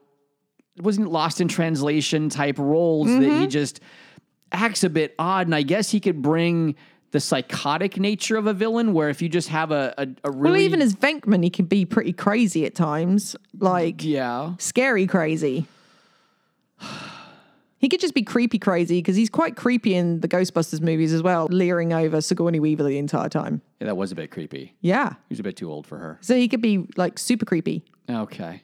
wasn't 0.82 1.12
lost 1.12 1.42
in 1.42 1.48
translation 1.50 2.30
type 2.30 2.58
roles 2.58 3.08
that 3.08 3.22
Mm-hmm. 3.22 3.42
he 3.42 3.48
just 3.48 3.82
acts 4.52 4.84
a 4.86 4.90
bit 4.90 5.14
odd. 5.20 5.48
And 5.48 5.56
I 5.56 5.64
guess 5.64 5.90
he 5.92 6.00
could 6.00 6.22
bring 6.22 6.76
the 7.12 7.20
psychotic 7.20 7.98
nature 7.98 8.38
of 8.38 8.48
a 8.48 8.54
villain, 8.54 8.94
where 8.94 9.10
if 9.10 9.22
you 9.22 9.30
just 9.30 9.50
have 9.50 9.72
a 9.72 9.94
a, 9.98 10.08
a 10.24 10.32
really 10.32 10.52
well, 10.52 10.62
even 10.62 10.82
as 10.82 10.96
Venkman, 10.96 11.44
he 11.44 11.50
can 11.50 11.66
be 11.66 11.86
pretty 11.86 12.14
crazy 12.14 12.66
at 12.66 12.76
times, 12.76 13.36
like 13.58 14.04
yeah. 14.04 14.54
scary 14.60 15.08
crazy. 15.08 15.68
He 17.80 17.90
could 17.90 18.00
just 18.00 18.16
be 18.16 18.24
creepy 18.24 18.58
crazy 18.58 18.98
because 19.00 19.16
he's 19.16 19.30
quite 19.30 19.56
creepy 19.56 19.94
in 19.94 20.20
the 20.20 20.28
Ghostbusters 20.28 20.82
movies 20.82 21.14
as 21.14 21.22
well, 21.22 21.46
leering 21.46 21.94
over 21.94 22.22
Sigourney 22.22 22.60
Weaver 22.60 22.84
the 22.84 22.98
entire 22.98 23.30
time. 23.30 23.62
yeah, 23.80 23.86
that 23.86 23.96
was 23.96 24.12
a 24.12 24.16
bit 24.16 24.32
creepy. 24.32 24.74
Yeah. 24.82 25.10
He 25.10 25.34
was 25.34 25.40
a 25.40 25.44
bit 25.44 25.58
too 25.58 25.72
old 25.72 25.86
for 25.86 26.00
her. 26.00 26.18
So 26.22 26.36
he 26.36 26.48
could 26.48 26.62
be 26.62 26.88
like 26.96 27.20
super 27.20 27.46
creepy. 27.46 27.86
Okay. 28.10 28.64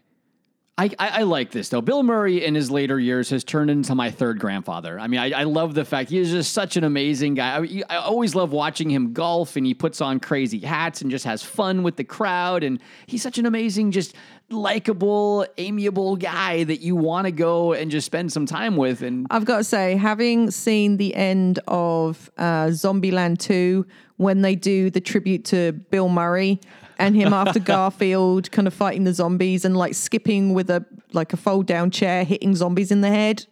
I, 0.76 0.86
I, 0.98 1.08
I 1.08 1.22
like 1.24 1.52
this 1.52 1.70
though. 1.70 1.82
Bill 1.82 2.02
Murray 2.02 2.44
in 2.44 2.56
his 2.56 2.72
later 2.72 3.00
years 3.00 3.30
has 3.30 3.44
turned 3.44 3.70
into 3.70 3.94
my 3.94 4.10
third 4.10 4.40
grandfather. 4.40 5.00
I 5.00 5.06
mean, 5.06 5.20
I, 5.20 5.42
I 5.42 5.44
love 5.44 5.76
the 5.76 5.86
fact 5.86 6.10
he 6.10 6.18
is 6.18 6.32
just 6.32 6.52
such 6.52 6.78
an 6.78 6.84
amazing 6.84 7.36
guy. 7.36 7.60
I, 7.60 7.84
I 7.92 7.98
always 7.98 8.34
love 8.34 8.52
watching 8.52 8.90
him 8.90 9.14
golf, 9.14 9.56
and 9.56 9.68
he 9.68 9.76
puts 9.76 10.02
on 10.02 10.20
crazy 10.20 10.60
hats 10.60 11.02
and 11.04 11.12
just 11.12 11.26
has 11.26 11.44
fun 11.44 11.84
with 11.84 11.96
the 11.98 12.04
crowd. 12.04 12.64
And 12.64 12.80
he's 13.06 13.22
such 13.22 13.38
an 13.38 13.46
amazing, 13.46 13.92
just 13.92 14.16
likable, 14.50 15.46
amiable 15.60 16.16
guy 16.16 16.64
that 16.64 16.82
you 16.82 16.96
want 16.96 17.26
to 17.26 17.32
go 17.32 17.74
and 17.74 17.92
just 17.92 18.08
spend 18.08 18.34
some 18.34 18.48
time 18.48 18.76
with. 18.76 19.04
And 19.04 19.28
I've 19.30 19.46
got 19.46 19.58
to 19.58 19.64
say, 19.64 19.96
having 19.96 20.50
seen 20.50 20.98
the 20.98 21.14
end 21.14 21.60
of 21.68 22.32
uh, 22.36 22.68
Zombieland 22.68 23.38
2, 23.38 23.86
when 24.18 24.42
they 24.42 24.56
do 24.56 24.90
the 24.90 25.02
tribute 25.02 25.46
to 25.46 25.74
Bill 25.74 26.10
Murray 26.10 26.60
and 27.04 27.16
him 27.16 27.34
after 27.34 27.60
Garfield 27.74 28.52
kind 28.52 28.68
of 28.68 28.74
fighting 28.74 29.04
the 29.04 29.14
zombies 29.14 29.66
and 29.66 29.76
like 29.76 29.94
skipping 29.94 30.54
with 30.54 30.70
a 30.70 30.86
like 31.12 31.34
a 31.34 31.38
fold 31.38 31.66
down 31.66 31.92
chair, 31.92 32.24
hitting 32.24 32.56
zombies 32.56 32.92
in 32.92 33.02
the 33.02 33.10
head, 33.10 33.46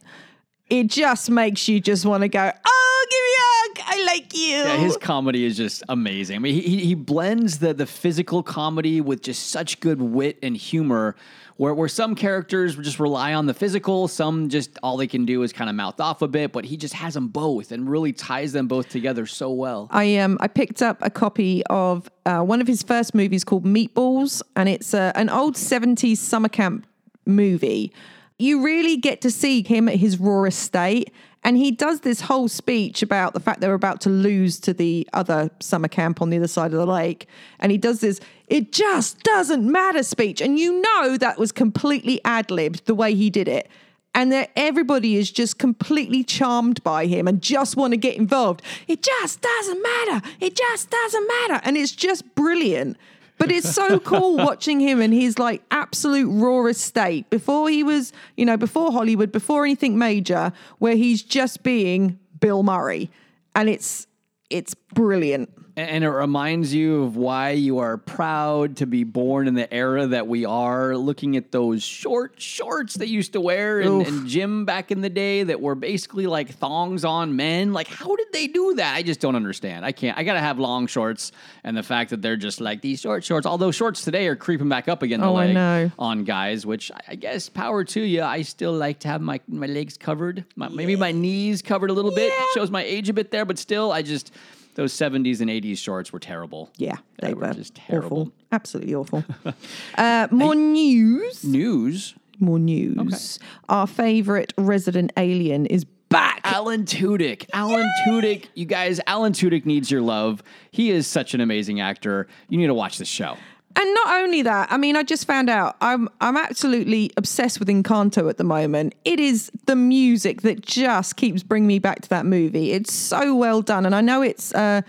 it 0.70 0.88
just 0.88 1.30
makes 1.30 1.68
you 1.68 1.80
just 1.80 2.06
want 2.06 2.22
to 2.22 2.30
go, 2.30 2.52
oh, 2.66 3.06
give 3.10 3.24
me 3.24 3.32
a 3.38 3.84
hug. 3.84 3.96
I 4.00 4.06
like 4.06 4.36
you. 4.36 4.58
Yeah, 4.58 4.78
his 4.78 4.98
comedy 4.98 5.46
is 5.46 5.58
just 5.58 5.84
amazing. 5.90 6.38
I 6.38 6.40
mean, 6.40 6.56
he, 6.56 6.62
he 6.62 6.86
he 6.86 6.96
blends 6.96 7.60
the 7.60 7.74
the 7.74 7.86
physical 7.86 8.42
comedy 8.42 9.02
with 9.02 9.22
just 9.22 9.50
such 9.50 9.80
good 9.80 10.02
wit 10.02 10.40
and 10.42 10.56
humor. 10.56 11.16
Where, 11.62 11.76
where 11.76 11.88
some 11.88 12.15
characters 12.15 12.76
just 12.76 13.00
rely 13.00 13.36
on 13.36 13.45
the 13.45 13.54
physical, 13.54 14.08
some 14.08 14.50
just 14.50 14.80
all 14.82 14.97
they 14.97 15.06
can 15.06 15.26
do 15.28 15.43
is 15.43 15.54
kind 15.54 15.69
of 15.69 15.76
mouth 15.76 16.00
off 16.00 16.24
a 16.24 16.28
bit, 16.28 16.52
but 16.52 16.65
he 16.65 16.76
just 16.76 16.95
has 16.95 17.13
them 17.13 17.28
both 17.28 17.71
and 17.71 17.88
really 17.88 18.13
ties 18.13 18.52
them 18.52 18.67
both 18.67 18.89
together 18.89 19.28
so 19.28 19.52
well. 19.52 19.88
I 19.91 20.17
um 20.17 20.39
I 20.41 20.47
picked 20.47 20.82
up 20.82 20.97
a 21.02 21.12
copy 21.12 21.62
of 21.67 22.10
uh, 22.26 22.41
one 22.41 22.62
of 22.62 22.67
his 22.67 22.82
first 22.82 23.13
movies 23.13 23.43
called 23.43 23.63
Meatballs, 23.63 24.41
and 24.56 24.69
it's 24.69 24.95
uh, 24.95 25.12
an 25.13 25.30
old 25.30 25.54
'70s 25.54 26.17
summer 26.17 26.50
camp 26.50 26.88
movie. 27.28 27.93
You 28.39 28.63
really 28.63 28.97
get 28.97 29.21
to 29.21 29.30
see 29.30 29.62
him 29.62 29.88
at 29.88 29.97
his 29.97 30.19
rawest 30.19 30.63
state, 30.63 31.13
and 31.44 31.58
he 31.58 31.72
does 31.72 32.02
this 32.02 32.22
whole 32.22 32.48
speech 32.48 33.02
about 33.02 33.34
the 33.34 33.40
fact 33.40 33.62
they're 33.62 33.74
about 33.74 34.02
to 34.02 34.10
lose 34.10 34.60
to 34.60 34.74
the 34.74 35.08
other 35.14 35.50
summer 35.60 35.88
camp 35.88 36.22
on 36.22 36.30
the 36.30 36.38
other 36.38 36.48
side 36.48 36.72
of 36.72 36.80
the 36.80 36.86
lake, 36.86 37.28
and 37.60 37.72
he 37.72 37.78
does 37.78 38.00
this 38.02 38.20
"it 38.48 38.72
just 38.72 39.22
doesn't 39.24 39.70
matter" 39.70 40.04
speech, 40.04 40.42
and 40.42 40.60
you 40.60 40.82
know 40.82 41.18
that 41.18 41.38
was 41.38 41.52
completely 41.52 42.20
ad 42.26 42.52
libbed 42.52 42.86
the 42.86 42.96
way 42.96 43.14
he 43.14 43.30
did 43.30 43.48
it 43.48 43.70
and 44.14 44.32
that 44.32 44.52
everybody 44.56 45.16
is 45.16 45.32
just 45.32 45.58
completely 45.58 46.24
charmed 46.24 46.84
by 46.84 47.06
him 47.06 47.28
and 47.28 47.42
just 47.42 47.78
want 47.78 47.92
to 47.92 47.98
get 47.98 48.18
involved. 48.18 48.62
It 48.88 49.02
just 49.02 49.42
doesn't 49.42 49.82
matter. 49.82 50.22
It 50.40 50.56
just 50.56 50.90
doesn't 50.90 51.28
matter. 51.28 51.62
And 51.64 51.78
it's 51.78 51.94
just 51.94 52.36
brilliant. 52.36 52.98
But 53.42 53.52
it's 53.52 53.74
so 53.74 54.00
cool 54.12 54.38
watching 54.38 54.80
him 54.80 55.02
in 55.02 55.12
his 55.12 55.40
like 55.40 55.64
absolute 55.72 56.30
rawest 56.30 56.82
state 56.82 57.28
before 57.32 57.72
he 57.72 57.82
was, 57.82 58.14
you 58.38 58.46
know, 58.46 58.56
before 58.56 58.92
Hollywood, 58.92 59.32
before 59.32 59.66
anything 59.66 59.98
major, 59.98 60.54
where 60.78 60.96
he's 60.96 61.24
just 61.24 61.64
being 61.64 62.20
Bill 62.40 62.62
Murray. 62.62 63.10
And 63.56 63.68
it's 63.68 64.06
it's 64.52 64.76
brilliant. 64.76 65.50
And 65.78 66.04
it 66.04 66.10
reminds 66.10 66.74
you 66.74 67.04
of 67.04 67.16
why 67.16 67.52
you 67.52 67.78
are 67.80 67.98
proud 67.98 68.78
to 68.78 68.86
be 68.86 69.04
born 69.04 69.48
in 69.48 69.54
the 69.54 69.72
era 69.74 70.06
that 70.08 70.28
we 70.28 70.44
are. 70.46 70.96
Looking 70.98 71.38
at 71.38 71.52
those 71.52 71.82
short 71.84 72.42
shorts 72.42 72.96
they 72.96 73.06
used 73.06 73.34
to 73.34 73.42
wear 73.42 73.80
in, 73.80 74.02
in 74.02 74.28
gym 74.28 74.66
back 74.66 74.92
in 74.92 75.02
the 75.02 75.10
day 75.10 75.44
that 75.44 75.62
were 75.62 75.76
basically 75.76 76.28
like 76.28 76.50
thongs 76.50 77.06
on 77.06 77.36
men. 77.36 77.74
Like, 77.74 77.88
how 77.88 78.16
did 78.16 78.28
they 78.34 78.48
do 78.48 78.74
that? 78.76 78.96
I 78.96 79.02
just 79.04 79.20
don't 79.22 79.36
understand. 79.36 79.86
I 79.86 79.92
can't. 79.92 80.18
I 80.18 80.24
got 80.24 80.34
to 80.34 80.40
have 80.40 80.60
long 80.60 80.88
shorts. 80.88 81.32
And 81.64 81.76
the 81.78 81.84
fact 81.84 82.10
that 82.10 82.22
they're 82.22 82.38
just 82.38 82.60
like 82.60 82.82
these 82.82 83.00
short 83.02 83.24
shorts, 83.24 83.46
although 83.46 83.72
shorts 83.72 84.04
today 84.04 84.28
are 84.28 84.36
creeping 84.36 84.70
back 84.70 84.88
up 84.88 85.02
again 85.04 85.22
the 85.22 85.28
Oh, 85.28 85.36
I 85.38 85.52
know. 85.54 85.92
on 85.98 86.24
guys, 86.26 86.66
which 86.66 86.92
I- 86.92 87.02
I 87.10 87.16
guess 87.16 87.50
power 87.50 87.84
to 87.84 88.02
you. 88.02 88.24
I 88.24 88.42
still 88.42 88.74
like 88.74 89.00
to 89.00 89.08
have 89.08 89.22
my, 89.22 89.40
my 89.48 89.68
legs 89.68 89.98
covered, 89.98 90.46
my, 90.56 90.70
maybe 90.70 90.96
my 90.96 91.12
knees 91.12 91.62
covered 91.62 91.90
a 91.90 91.94
little 91.94 92.14
bit. 92.14 92.32
Shows 92.54 92.72
my 92.72 92.84
age 92.84 93.10
a 93.10 93.14
bit 93.14 93.32
there, 93.32 93.46
but 93.46 93.58
still, 93.58 93.92
I 93.92 94.02
just. 94.02 94.32
Those 94.76 94.94
70s 94.94 95.42
and 95.42 95.50
80s 95.50 95.78
shorts 95.78 96.14
were 96.14 96.20
terrible. 96.20 96.70
Yeah, 96.78 96.98
they, 97.20 97.34
were 97.34 97.48
were 97.48 97.54
just 97.54 97.76
terrible. 97.76 98.22
Awful. 98.22 98.34
Absolutely 98.52 98.96
awful. 98.96 99.26
uh, 99.98 100.28
more 100.32 100.56
news. 100.56 101.44
News. 101.44 102.16
More 102.40 102.60
news. 102.60 103.38
Our 103.70 103.86
favorite 103.86 104.54
resident 104.58 105.14
alien 105.16 105.68
is 105.68 105.86
back. 106.10 106.42
Alan 106.44 106.86
Tudyk. 106.86 107.46
Alan 107.54 107.90
Tudyk. 108.06 108.48
You 108.56 108.66
guys, 108.66 109.00
Alan 109.08 109.34
Tudyk 109.34 109.66
needs 109.66 109.92
your 109.92 110.02
love. 110.02 110.44
He 110.72 110.92
is 110.92 111.08
such 111.08 111.34
an 111.34 111.42
amazing 111.42 111.80
actor. 111.80 112.28
You 112.50 112.58
need 112.58 112.68
to 112.68 112.74
watch 112.74 112.98
this 112.98 113.08
show. 113.08 113.38
And 113.76 113.94
not 113.94 114.22
only 114.22 114.42
that, 114.42 114.72
I 114.72 114.78
mean, 114.78 114.96
I 114.96 115.04
just 115.04 115.26
found 115.26 115.50
out 115.50 115.78
I'm 115.82 116.10
I'm 116.20 116.36
absolutely 116.36 117.12
obsessed 117.18 117.60
with 117.60 117.68
Encanto 117.68 118.30
at 118.30 118.38
the 118.38 118.44
moment. 118.44 118.96
It 119.06 119.20
is 119.20 119.52
the 119.66 119.76
music 119.76 120.42
that 120.42 120.62
just 120.62 121.16
keeps 121.16 121.44
bringing 121.44 121.68
me 121.68 121.80
back 121.80 122.02
to 122.02 122.10
that 122.10 122.26
movie. 122.26 122.72
It's 122.72 122.94
so 122.94 123.36
well 123.36 123.62
done, 123.62 123.86
and 123.86 123.96
I 123.96 124.02
know 124.02 124.22
it's 124.22 124.54
uh, 124.54 124.82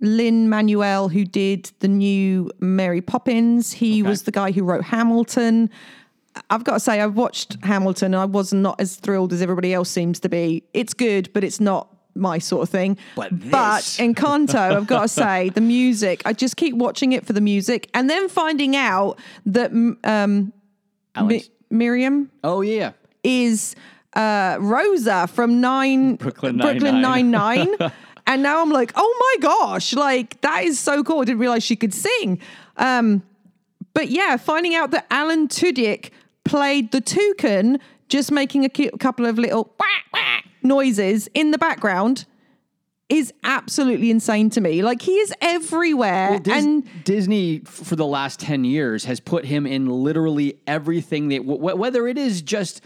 Lin 0.00 0.48
Manuel 0.48 1.08
who 1.08 1.24
did 1.24 1.70
the 1.80 1.88
new 1.88 2.50
Mary 2.58 3.00
Poppins. 3.00 3.72
He 3.72 4.02
was 4.02 4.22
the 4.22 4.32
guy 4.32 4.50
who 4.52 4.64
wrote 4.64 4.84
Hamilton. 4.84 5.70
I've 6.48 6.64
got 6.64 6.74
to 6.74 6.80
say, 6.80 7.00
I've 7.00 7.14
watched 7.14 7.62
Hamilton, 7.62 8.14
and 8.14 8.20
I 8.20 8.24
was 8.24 8.52
not 8.52 8.80
as 8.80 8.96
thrilled 8.96 9.32
as 9.32 9.42
everybody 9.42 9.74
else 9.74 9.90
seems 9.90 10.18
to 10.20 10.28
be. 10.28 10.64
It's 10.72 10.94
good, 10.94 11.30
but 11.34 11.44
it's 11.44 11.60
not 11.60 11.91
my 12.14 12.38
sort 12.38 12.62
of 12.62 12.68
thing. 12.68 12.96
But 13.16 13.50
but 13.50 13.82
Encanto, 13.98 14.76
I've 14.76 14.86
got 14.86 15.02
to 15.02 15.08
say, 15.22 15.50
the 15.50 15.60
music, 15.60 16.22
I 16.24 16.32
just 16.32 16.56
keep 16.56 16.74
watching 16.74 17.12
it 17.12 17.26
for 17.26 17.32
the 17.32 17.40
music 17.40 17.88
and 17.94 18.08
then 18.08 18.28
finding 18.28 18.76
out 18.76 19.18
that 19.46 19.72
um, 20.04 20.52
Mi- 21.20 21.44
Miriam 21.70 22.30
oh, 22.44 22.60
yeah. 22.60 22.92
is 23.24 23.74
uh, 24.14 24.58
Rosa 24.60 25.26
from 25.26 25.60
Nine 25.60 26.16
Brooklyn 26.16 26.58
Brooklyn 26.58 27.00
Nine-Nine. 27.00 27.30
Nine 27.30 27.76
Nine. 27.78 27.92
and 28.26 28.42
now 28.42 28.60
I'm 28.62 28.70
like, 28.70 28.92
oh 28.94 29.36
my 29.40 29.42
gosh, 29.42 29.94
like 29.94 30.40
that 30.42 30.64
is 30.64 30.78
so 30.78 31.02
cool. 31.02 31.20
I 31.20 31.24
didn't 31.24 31.40
realize 31.40 31.62
she 31.62 31.76
could 31.76 31.94
sing. 31.94 32.40
Um, 32.76 33.22
but 33.94 34.08
yeah, 34.08 34.36
finding 34.36 34.74
out 34.74 34.90
that 34.92 35.06
Alan 35.10 35.48
Tudyk 35.48 36.10
played 36.44 36.92
the 36.92 37.00
toucan, 37.00 37.78
just 38.08 38.30
making 38.30 38.64
a 38.64 38.68
couple 38.98 39.26
of 39.26 39.38
little 39.38 39.74
wah, 39.78 39.86
wah 40.12 40.41
noises 40.64 41.28
in 41.34 41.50
the 41.50 41.58
background. 41.58 42.26
Is 43.08 43.30
absolutely 43.44 44.10
insane 44.10 44.48
to 44.50 44.60
me. 44.62 44.80
Like 44.82 45.02
he 45.02 45.12
is 45.18 45.34
everywhere, 45.42 46.30
Well, 46.30 46.38
Dis- 46.38 46.64
and 46.64 47.04
Disney, 47.04 47.58
for 47.58 47.94
the 47.94 48.06
last 48.06 48.40
10 48.40 48.64
years, 48.64 49.04
has 49.04 49.20
put 49.20 49.44
him 49.44 49.66
in 49.66 49.86
literally 49.86 50.58
everything 50.66 51.28
that, 51.28 51.38
w- 51.40 51.58
w- 51.58 51.76
whether 51.76 52.08
it 52.08 52.16
is 52.16 52.40
just 52.40 52.80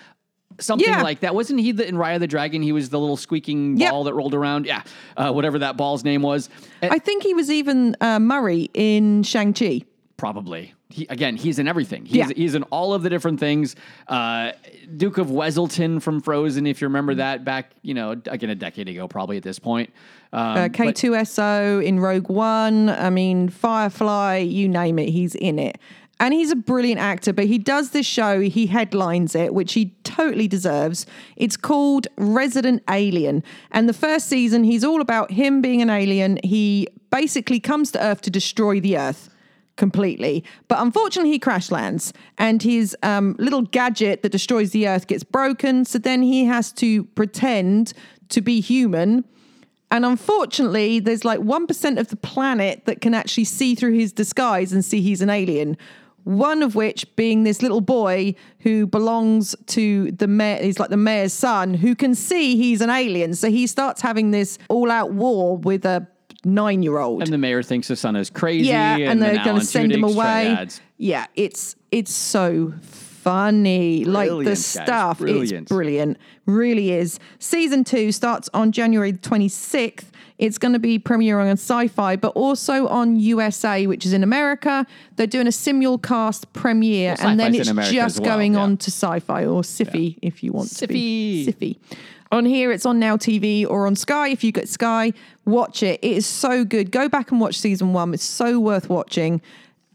something 0.58 0.88
Yeah. 0.88 1.02
like 1.02 1.20
that. 1.20 1.36
Wasn't 1.36 1.60
he 1.60 1.70
the, 1.70 1.86
in 1.86 1.94
Raya 1.94 2.18
the 2.18 2.26
Dragon? 2.26 2.60
He 2.60 2.72
was 2.72 2.88
the 2.88 2.98
little 2.98 3.16
squeaking 3.16 3.76
Yep. 3.76 3.90
ball 3.92 4.02
that 4.04 4.14
rolled 4.14 4.34
around. 4.34 4.66
Yeah. 4.66 4.82
Uh, 5.16 5.30
whatever 5.30 5.60
that 5.60 5.76
ball's 5.76 6.02
name 6.02 6.22
was. 6.22 6.48
And- 6.82 6.92
I 6.92 6.98
think 6.98 7.22
he 7.22 7.32
was 7.32 7.48
even 7.48 7.94
uh, 8.00 8.18
Murray 8.18 8.68
in 8.74 9.22
Shang 9.22 9.52
Chi. 9.52 9.82
Probably. 10.16 10.74
He, 10.88 11.04
again, 11.10 11.36
he's 11.36 11.58
in 11.58 11.66
everything. 11.66 12.04
He's, 12.06 12.16
Yeah. 12.16 12.28
he's 12.36 12.54
in 12.54 12.62
all 12.64 12.94
of 12.94 13.02
the 13.02 13.10
different 13.10 13.40
things. 13.40 13.74
Uh, 14.06 14.52
Duke 14.96 15.18
of 15.18 15.26
Weselton 15.28 16.00
from 16.00 16.20
Frozen, 16.20 16.66
if 16.66 16.80
you 16.80 16.86
remember 16.86 17.16
that 17.16 17.44
back, 17.44 17.72
you 17.82 17.92
know, 17.92 18.12
again, 18.26 18.50
a 18.50 18.54
decade 18.54 18.88
ago, 18.88 19.08
probably 19.08 19.36
at 19.36 19.42
this 19.42 19.58
point. 19.58 19.90
Um, 20.32 20.40
Uh, 20.56 20.68
K2SO 20.68 21.84
in 21.84 21.98
Rogue 21.98 22.28
One. 22.28 22.88
I 22.88 23.10
mean, 23.10 23.48
Firefly, 23.48 24.36
you 24.38 24.68
name 24.68 24.98
it, 25.00 25.08
he's 25.08 25.34
in 25.34 25.58
it. 25.58 25.78
And 26.18 26.32
he's 26.32 26.50
a 26.50 26.56
brilliant 26.56 26.98
actor, 27.00 27.32
but 27.34 27.44
he 27.44 27.58
does 27.58 27.90
this 27.90 28.06
show, 28.06 28.40
he 28.40 28.66
headlines 28.66 29.34
it, 29.34 29.52
which 29.52 29.74
he 29.74 29.92
totally 30.02 30.48
deserves. 30.48 31.04
It's 31.36 31.58
called 31.58 32.06
Resident 32.16 32.82
Alien. 32.88 33.42
And 33.70 33.86
the 33.86 33.92
first 33.92 34.26
season, 34.28 34.64
he's 34.64 34.82
all 34.82 35.02
about 35.02 35.32
him 35.32 35.60
being 35.60 35.82
an 35.82 35.90
alien. 35.90 36.38
He 36.42 36.88
basically 37.10 37.60
comes 37.60 37.90
to 37.92 38.02
Earth 38.02 38.22
to 38.22 38.30
destroy 38.30 38.80
the 38.80 38.96
Earth 38.96 39.28
completely. 39.76 40.44
But 40.68 40.80
unfortunately, 40.80 41.30
he 41.30 41.38
crash 41.38 41.70
lands, 41.70 42.12
and 42.38 42.62
his 42.62 42.96
um, 43.02 43.36
little 43.38 43.62
gadget 43.62 44.22
that 44.22 44.32
destroys 44.32 44.70
the 44.70 44.88
Earth 44.88 45.06
gets 45.06 45.24
broken. 45.24 45.84
So 45.84 45.98
then 45.98 46.22
he 46.22 46.44
has 46.46 46.72
to 46.72 47.04
pretend 47.04 47.92
to 48.30 48.40
be 48.40 48.60
human. 48.60 49.24
And 49.90 50.04
unfortunately, 50.04 50.98
there's 50.98 51.24
like 51.24 51.40
1% 51.40 51.98
of 51.98 52.08
the 52.08 52.16
planet 52.16 52.86
that 52.86 53.00
can 53.00 53.14
actually 53.14 53.44
see 53.44 53.74
through 53.74 53.92
his 53.92 54.12
disguise 54.12 54.72
and 54.72 54.84
see 54.84 55.00
he's 55.00 55.22
an 55.22 55.30
alien. 55.30 55.76
One 56.24 56.64
of 56.64 56.74
which 56.74 57.06
being 57.14 57.44
this 57.44 57.62
little 57.62 57.80
boy 57.80 58.34
who 58.60 58.88
belongs 58.88 59.54
to 59.66 60.10
the 60.10 60.26
mayor, 60.26 60.60
he's 60.60 60.80
like 60.80 60.90
the 60.90 60.96
mayor's 60.96 61.32
son, 61.32 61.72
who 61.74 61.94
can 61.94 62.16
see 62.16 62.56
he's 62.56 62.80
an 62.80 62.90
alien. 62.90 63.34
So 63.34 63.48
he 63.48 63.68
starts 63.68 64.02
having 64.02 64.32
this 64.32 64.58
all 64.68 64.90
out 64.90 65.12
war 65.12 65.56
with 65.56 65.84
a 65.84 66.08
nine 66.46 66.82
year 66.82 66.98
old. 66.98 67.22
and 67.22 67.32
the 67.32 67.38
mayor 67.38 67.62
thinks 67.62 67.88
his 67.88 68.00
son 68.00 68.16
is 68.16 68.30
crazy. 68.30 68.68
Yeah, 68.68 68.96
and, 68.96 69.20
they're 69.20 69.44
going 69.44 69.58
to 69.60 69.64
send 69.66 69.92
him 69.92 70.04
away. 70.04 70.44
yeah, 70.44 70.52
it's- 70.62 70.80
yeah, 70.98 71.26
it's 71.90 72.12
so 72.12 72.72
funny. 72.80 74.04
like 74.04 74.28
the 74.28 74.34
Brilliant, 74.36 74.58
stuff, 74.58 75.18
brilliant. 75.18 75.52
it's 75.64 75.68
brilliant. 75.68 76.18
Really 76.46 76.92
is. 76.92 77.18
Season 77.38 77.82
two 77.84 78.12
starts 78.12 78.48
on 78.54 78.72
January 78.72 79.12
twenty 79.12 79.48
sixth. 79.48 80.12
It's 80.38 80.58
going 80.58 80.74
to 80.74 80.78
be 80.78 80.98
premiering 80.98 81.48
on 81.50 81.56
Syfy, 81.56 82.20
but 82.20 82.28
also 82.34 82.86
on 82.88 83.18
USA, 83.18 83.86
which 83.86 84.04
is 84.04 84.12
in 84.12 84.22
America. 84.22 84.86
They're 85.16 85.26
doing 85.26 85.46
a 85.46 85.50
simulcast 85.50 86.44
premiere, 86.52 87.16
Well, 87.18 87.28
and 87.28 87.40
then 87.40 87.54
it's 87.54 87.70
just 87.90 88.20
well, 88.20 88.30
going 88.36 88.52
yeah. 88.52 88.60
on 88.60 88.76
to 88.76 88.90
Syfy 88.90 89.42
or 89.50 89.62
Siffy 89.62 90.18
if 90.20 90.44
you 90.44 90.52
want 90.52 90.76
to 90.76 90.86
be. 90.86 91.46
Siffy. 91.48 91.78
On 92.32 92.44
here, 92.44 92.72
it's 92.72 92.84
on 92.84 92.98
Now 92.98 93.16
TV 93.16 93.66
or 93.66 93.86
on 93.86 93.94
Sky. 93.94 94.28
If 94.28 94.42
you 94.42 94.52
get 94.52 94.68
Sky, 94.68 95.12
watch 95.44 95.82
it. 95.82 96.00
It 96.02 96.12
is 96.12 96.26
so 96.26 96.64
good. 96.64 96.90
Go 96.90 97.08
back 97.08 97.30
and 97.30 97.40
watch 97.40 97.58
season 97.58 97.92
one. 97.92 98.12
It's 98.14 98.24
so 98.24 98.58
worth 98.58 98.88
watching. 98.88 99.40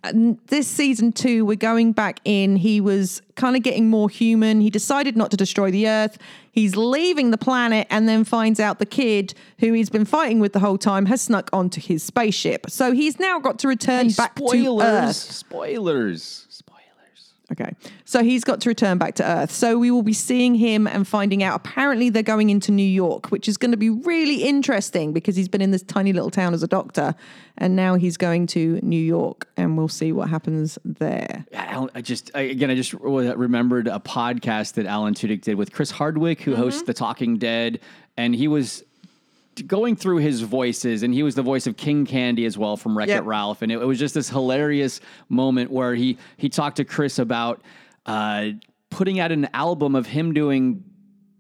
And 0.04 0.40
this 0.48 0.68
season 0.68 1.12
two, 1.12 1.46
we're 1.46 1.56
going 1.56 1.92
back 1.92 2.22
in. 2.26 2.56
He 2.56 2.82
was 2.82 3.22
kind 3.36 3.56
of 3.56 3.62
getting 3.62 3.90
more 3.90 4.10
human. 4.10 4.60
He 4.60 4.72
decided 4.72 5.16
not 5.16 5.30
to 5.32 5.38
destroy 5.38 5.70
the 5.70 5.88
Earth. 5.88 6.18
He's 6.52 6.76
leaving 6.76 7.30
the 7.32 7.38
planet 7.38 7.86
and 7.90 8.10
then 8.10 8.24
finds 8.24 8.60
out 8.60 8.80
the 8.80 8.86
kid 8.86 9.36
who 9.60 9.74
he's 9.74 9.90
been 9.90 10.06
fighting 10.06 10.40
with 10.40 10.54
the 10.54 10.60
whole 10.60 10.80
time 10.80 11.06
has 11.06 11.22
snuck 11.22 11.50
onto 11.54 11.80
his 11.80 12.02
spaceship. 12.02 12.70
So 12.70 12.94
he's 12.94 13.20
now 13.20 13.40
got 13.40 13.60
to 13.60 13.68
return 13.68 14.10
back 14.18 14.36
to. 14.36 14.42
Earth. 14.82 15.16
Spoilers. 15.16 16.48
Okay. 17.52 17.76
So 18.06 18.24
he's 18.24 18.44
got 18.44 18.62
to 18.62 18.70
return 18.70 18.98
back 18.98 19.16
to 19.16 19.24
Earth. 19.26 19.52
So 19.52 19.78
we 19.78 19.92
will 19.92 20.04
be 20.04 20.14
seeing 20.14 20.56
him 20.56 20.88
and 20.88 21.08
finding 21.08 21.44
out. 21.44 21.56
Apparently, 21.56 22.10
they're 22.10 22.24
going 22.24 22.50
into 22.50 22.72
New 22.72 22.82
York, 22.82 23.30
which 23.32 23.48
is 23.50 23.58
going 23.58 23.72
to 23.72 23.78
be 23.78 23.90
really 23.90 24.44
interesting 24.44 25.12
because 25.12 25.36
he's 25.36 25.50
been 25.50 25.62
in 25.62 25.72
this 25.72 25.84
tiny 25.84 26.14
little 26.14 26.30
town 26.32 26.54
as 26.54 26.64
a 26.64 26.68
doctor. 26.68 27.14
And 27.58 27.76
now 27.76 27.96
he's 27.96 28.16
going 28.18 28.48
to 28.48 28.80
New 28.82 29.00
York, 29.02 29.48
and 29.58 29.78
we'll 29.78 29.88
see 29.90 30.12
what 30.14 30.30
happens 30.30 30.80
there. 30.86 31.46
I, 31.56 31.86
I 31.94 32.02
just 32.02 32.32
I, 32.34 32.42
again, 32.42 32.72
I 32.72 32.76
just 32.76 32.94
remembered 32.94 33.88
a 33.88 34.00
podcast 34.00 34.74
that 34.76 34.86
Alan 34.86 35.14
Tudyk 35.14 35.42
did 35.42 35.56
with 35.56 35.74
Chris 35.74 35.92
Hardwick, 35.92 36.42
who 36.42 36.52
Mm-hmm. 36.52 36.62
hosts 36.62 36.84
The 36.84 36.94
Talking 36.94 37.38
Dead, 37.38 37.80
and 38.18 38.34
he 38.36 38.48
was 38.48 38.84
going 39.68 39.96
through 39.96 40.18
his 40.18 40.42
voices, 40.42 41.04
and 41.04 41.14
he 41.14 41.24
was 41.24 41.36
the 41.36 41.42
voice 41.42 41.68
of 41.68 41.78
King 41.78 42.06
Candy 42.06 42.46
as 42.46 42.58
well 42.58 42.78
from 42.78 42.98
Wreck 42.98 43.10
It 43.10 43.14
Yep. 43.14 43.26
Ralph, 43.26 43.62
and 43.62 43.72
it, 43.72 43.82
it 43.82 43.86
was 43.86 44.00
just 44.00 44.14
this 44.14 44.30
hilarious 44.30 45.02
moment 45.30 45.72
where 45.72 45.94
he 45.96 46.18
he 46.38 46.50
talked 46.50 46.78
to 46.78 46.86
Chris 46.86 47.20
about 47.20 47.62
uh, 48.06 48.50
putting 48.90 49.20
out 49.20 49.32
an 49.32 49.48
album 49.54 49.96
of 49.96 50.08
him 50.08 50.34
doing. 50.34 50.84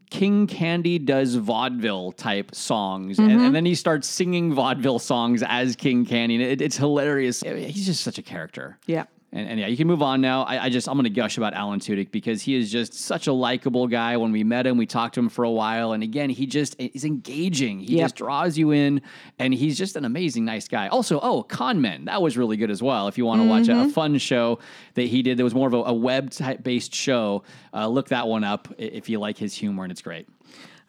King 0.09 0.45
Candy 0.45 0.99
does 0.99 1.35
vaudeville 1.35 2.11
type 2.11 2.53
songs, 2.53 3.17
and, 3.17 3.29
Mm-hmm. 3.31 3.45
and 3.45 3.55
then 3.55 3.65
he 3.65 3.75
starts 3.75 4.09
singing 4.09 4.53
vaudeville 4.53 4.99
songs 4.99 5.41
as 5.47 5.77
King 5.77 6.05
Candy. 6.05 6.35
And 6.35 6.43
it, 6.43 6.61
it's 6.61 6.75
hilarious. 6.75 7.39
He's 7.39 7.85
just 7.85 8.01
such 8.03 8.17
a 8.17 8.21
character. 8.21 8.77
Yeah. 8.87 9.05
And, 9.33 9.47
and 9.47 9.59
yeah, 9.61 9.67
you 9.67 9.77
can 9.77 9.87
move 9.87 10.01
on 10.01 10.19
now. 10.19 10.43
I, 10.43 10.65
I 10.65 10.69
just 10.69 10.89
I'm 10.89 10.95
going 10.95 11.05
to 11.05 11.09
gush 11.09 11.37
about 11.37 11.53
Alan 11.53 11.79
Tudyk 11.79 12.11
because 12.11 12.41
he 12.41 12.53
is 12.55 12.69
just 12.69 12.93
such 12.93 13.27
a 13.27 13.33
likable 13.33 13.87
guy. 13.87 14.17
When 14.17 14.33
we 14.33 14.43
met 14.43 14.67
him, 14.67 14.75
we 14.77 14.85
talked 14.85 15.13
to 15.15 15.21
him 15.21 15.29
for 15.29 15.45
a 15.45 15.49
while, 15.51 15.93
and 15.93 16.03
again, 16.03 16.29
he 16.29 16.45
just 16.45 16.75
is 16.79 17.05
engaging. 17.05 17.79
He 17.79 17.95
Yep. 17.95 18.03
just 18.05 18.15
draws 18.15 18.57
you 18.57 18.71
in, 18.71 19.01
and 19.39 19.53
he's 19.53 19.77
just 19.77 19.95
an 19.95 20.03
amazing, 20.03 20.43
nice 20.43 20.67
guy. 20.67 20.89
Also, 20.89 21.19
oh, 21.21 21.43
Con 21.43 21.79
Men, 21.79 22.05
that 22.05 22.21
was 22.21 22.37
really 22.37 22.57
good 22.57 22.69
as 22.71 22.83
well. 22.83 23.07
If 23.07 23.17
you 23.17 23.25
want 23.25 23.41
to 23.41 23.47
watch 23.47 23.67
a, 23.69 23.83
a 23.83 23.89
fun 23.89 24.17
show 24.17 24.59
that 24.95 25.03
he 25.03 25.21
did, 25.21 25.37
that 25.37 25.43
was 25.45 25.55
more 25.55 25.67
of 25.67 25.73
a, 25.73 25.77
a 25.83 25.93
web 25.93 26.29
type 26.31 26.61
based 26.61 26.93
show. 26.93 27.43
Uh, 27.73 27.87
look 27.87 28.09
that 28.09 28.27
one 28.27 28.43
up 28.43 28.67
if 28.77 29.07
you 29.07 29.17
like 29.19 29.37
his 29.37 29.53
humor, 29.53 29.83
and 29.83 29.91
it's 29.93 30.01
great. 30.01 30.27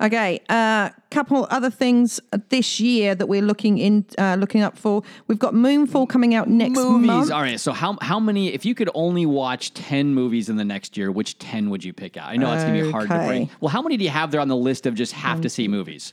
Okay, 0.03 0.41
a 0.51 0.53
uh, 0.53 0.91
couple 1.13 1.47
other 1.49 1.71
things 1.71 2.19
this 2.49 2.81
year 2.81 3.15
that 3.15 3.27
we're 3.27 3.41
looking 3.41 3.79
in, 3.79 4.05
uh, 4.19 4.35
looking 4.37 4.61
up 4.61 4.77
for. 4.77 5.05
We've 5.29 5.39
got 5.39 5.55
Moonfall 5.55 6.09
coming 6.09 6.35
out 6.35 6.49
next 6.49 6.75
movies. 6.75 7.07
month. 7.07 7.31
All 7.31 7.41
right. 7.41 7.61
So 7.61 7.73
how 7.73 7.97
how 8.03 8.19
many? 8.19 8.53
If 8.53 8.65
you 8.65 8.75
could 8.75 8.91
only 8.95 9.27
watch 9.27 9.75
ten 9.75 10.13
movies 10.13 10.49
in 10.49 10.57
the 10.57 10.65
next 10.65 10.97
year, 10.97 11.13
which 11.13 11.39
ten 11.39 11.71
would 11.71 11.85
you 11.85 11.93
pick 11.93 12.17
out? 12.17 12.29
I 12.29 12.37
know 12.37 12.53
it's 12.53 12.65
gonna 12.65 12.83
be 12.83 12.91
hard 12.91 13.11
to 13.11 13.27
bring. 13.27 13.49
Well, 13.61 13.69
how 13.69 13.81
many 13.81 13.97
do 13.97 14.03
you 14.03 14.11
have 14.11 14.33
there 14.33 14.41
on 14.41 14.49
the 14.49 14.57
list 14.57 14.87
of 14.87 14.97
just 14.97 15.13
have 15.13 15.41
to 15.43 15.49
see 15.49 15.69
movies? 15.69 16.13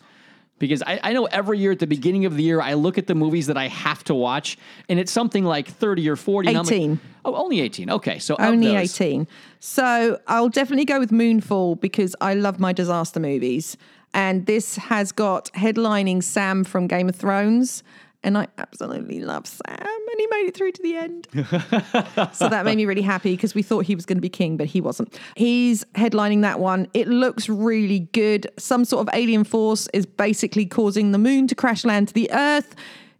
Because 0.59 0.83
I, 0.83 0.99
I 1.03 1.13
know 1.13 1.25
every 1.25 1.57
year 1.57 1.71
at 1.71 1.79
the 1.79 1.87
beginning 1.87 2.25
of 2.25 2.35
the 2.35 2.43
year, 2.43 2.61
I 2.61 2.73
look 2.73 2.97
at 2.97 3.07
the 3.07 3.15
movies 3.15 3.47
that 3.47 3.57
I 3.57 3.67
have 3.67 4.03
to 4.05 4.13
watch, 4.13 4.57
and 4.87 4.99
it's 4.99 5.11
something 5.11 5.45
like 5.45 5.67
thirty 5.67 6.07
or 6.09 6.15
forty. 6.15 6.49
I'm 6.49 6.55
like, 6.55 6.67
18. 6.67 6.99
oh, 7.25 7.35
only 7.35 7.61
eighteen. 7.61 7.89
Okay, 7.89 8.19
so 8.19 8.35
Only 8.39 8.75
18. 8.75 9.27
So 9.59 10.19
I'll 10.27 10.49
definitely 10.49 10.85
go 10.85 10.99
with 10.99 11.11
Moonfall 11.11 11.79
because 11.79 12.15
I 12.21 12.33
love 12.33 12.59
my 12.59 12.73
disaster 12.73 13.19
movies. 13.19 13.77
And 14.13 14.45
this 14.45 14.75
has 14.77 15.11
got 15.11 15.51
headlining 15.53 16.23
Sam 16.23 16.63
from 16.63 16.87
Game 16.87 17.09
of 17.09 17.15
Thrones. 17.15 17.83
And 18.21 18.37
I 18.37 18.47
absolutely 18.57 19.21
love 19.21 19.47
Sam. 19.47 19.77
And 19.79 20.19
he 20.19 20.27
made 20.27 20.47
it 20.47 20.57
through 20.57 20.73
to 20.73 20.81
the 20.81 20.95
end. 20.97 21.27
so 22.35 22.49
that 22.49 22.65
made 22.65 22.75
me 22.75 22.85
really 22.85 23.01
happy 23.01 23.33
because 23.35 23.55
we 23.55 23.61
thought 23.61 23.85
he 23.85 23.95
was 23.95 24.05
going 24.05 24.17
to 24.17 24.21
be 24.21 24.29
king, 24.29 24.57
but 24.57 24.67
he 24.67 24.81
wasn't. 24.81 25.17
He's 25.35 25.85
headlining 25.95 26.41
that 26.41 26.59
one. 26.59 26.87
It 26.93 27.07
looks 27.07 27.47
really 27.47 27.99
good. 28.11 28.51
Some 28.57 28.83
sort 28.83 29.07
of 29.07 29.13
alien 29.13 29.45
force 29.45 29.87
is 29.93 30.05
basically 30.05 30.65
causing 30.65 31.11
the 31.11 31.17
moon 31.17 31.47
to 31.47 31.55
crash 31.55 31.85
land 31.85 32.09
to 32.09 32.13
the 32.13 32.29
earth. 32.33 32.75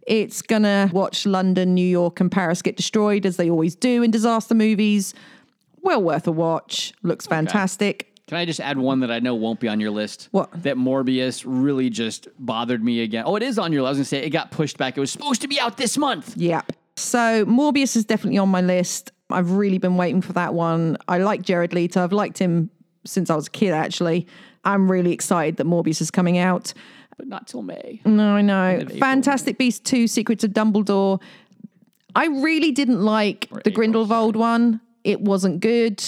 It's 0.06 0.42
going 0.42 0.64
to 0.64 0.90
watch 0.92 1.24
London, 1.24 1.74
New 1.74 1.86
York, 1.86 2.20
and 2.20 2.30
Paris 2.30 2.60
get 2.60 2.76
destroyed 2.76 3.24
as 3.24 3.36
they 3.36 3.48
always 3.48 3.74
do 3.74 4.02
in 4.02 4.10
disaster 4.10 4.54
movies. 4.54 5.14
Well 5.82 6.02
worth 6.02 6.26
a 6.26 6.32
watch. 6.32 6.92
Looks 7.02 7.26
fantastic. 7.26 8.09
Can 8.30 8.38
I 8.38 8.44
just 8.44 8.60
add 8.60 8.78
one 8.78 9.00
that 9.00 9.10
I 9.10 9.18
know 9.18 9.34
won't 9.34 9.58
be 9.58 9.66
on 9.66 9.80
your 9.80 9.90
list? 9.90 10.28
What? 10.30 10.62
That 10.62 10.76
Morbius 10.76 11.42
really 11.44 11.90
just 11.90 12.28
bothered 12.38 12.80
me 12.80 13.00
again. 13.00 13.24
Oh, 13.26 13.34
it 13.34 13.42
is 13.42 13.58
on 13.58 13.72
your 13.72 13.82
list. 13.82 13.88
I 13.88 13.90
was 13.90 13.98
gonna 13.98 14.04
say 14.04 14.18
it 14.24 14.30
got 14.30 14.52
pushed 14.52 14.78
back. 14.78 14.96
It 14.96 15.00
was 15.00 15.10
supposed 15.10 15.40
to 15.42 15.48
be 15.48 15.58
out 15.58 15.76
this 15.76 15.98
month. 15.98 16.36
Yep. 16.36 16.70
So 16.94 17.44
Morbius 17.46 17.96
is 17.96 18.04
definitely 18.04 18.38
on 18.38 18.48
my 18.48 18.60
list. 18.60 19.10
I've 19.30 19.50
really 19.50 19.78
been 19.78 19.96
waiting 19.96 20.22
for 20.22 20.32
that 20.34 20.54
one. 20.54 20.96
I 21.08 21.18
like 21.18 21.42
Jared 21.42 21.72
Leto. 21.72 22.04
I've 22.04 22.12
liked 22.12 22.38
him 22.38 22.70
since 23.04 23.30
I 23.30 23.34
was 23.34 23.48
a 23.48 23.50
kid, 23.50 23.72
actually. 23.72 24.28
I'm 24.64 24.88
really 24.88 25.10
excited 25.10 25.56
that 25.56 25.66
Morbius 25.66 26.00
is 26.00 26.12
coming 26.12 26.38
out. 26.38 26.72
But 27.16 27.26
not 27.26 27.48
till 27.48 27.62
May. 27.62 28.00
No, 28.04 28.36
I 28.36 28.42
know. 28.42 28.86
Fantastic 29.00 29.58
Beasts 29.58 29.80
2 29.80 30.06
Secrets 30.06 30.44
of 30.44 30.52
Dumbledore. 30.52 31.20
I 32.14 32.26
really 32.26 32.70
didn't 32.70 33.02
like 33.02 33.48
the 33.50 33.58
April. 33.58 33.74
Grindelwald 33.74 34.36
one. 34.36 34.80
It 35.02 35.20
wasn't 35.20 35.58
good. 35.58 36.00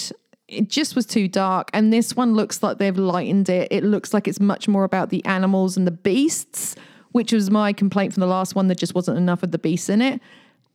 It 0.52 0.68
just 0.68 0.94
was 0.94 1.06
too 1.06 1.28
dark. 1.28 1.70
And 1.72 1.92
this 1.92 2.14
one 2.14 2.34
looks 2.34 2.62
like 2.62 2.78
they've 2.78 2.96
lightened 2.96 3.48
it. 3.48 3.68
It 3.70 3.84
looks 3.84 4.12
like 4.12 4.28
it's 4.28 4.40
much 4.40 4.68
more 4.68 4.84
about 4.84 5.08
the 5.08 5.24
animals 5.24 5.76
and 5.76 5.86
the 5.86 5.92
beasts, 5.92 6.76
which 7.12 7.32
was 7.32 7.50
my 7.50 7.72
complaint 7.72 8.12
from 8.12 8.20
the 8.20 8.26
last 8.26 8.54
one. 8.54 8.68
There 8.68 8.74
just 8.74 8.94
wasn't 8.94 9.16
enough 9.18 9.42
of 9.42 9.50
the 9.50 9.58
beasts 9.58 9.88
in 9.88 10.02
it. 10.02 10.20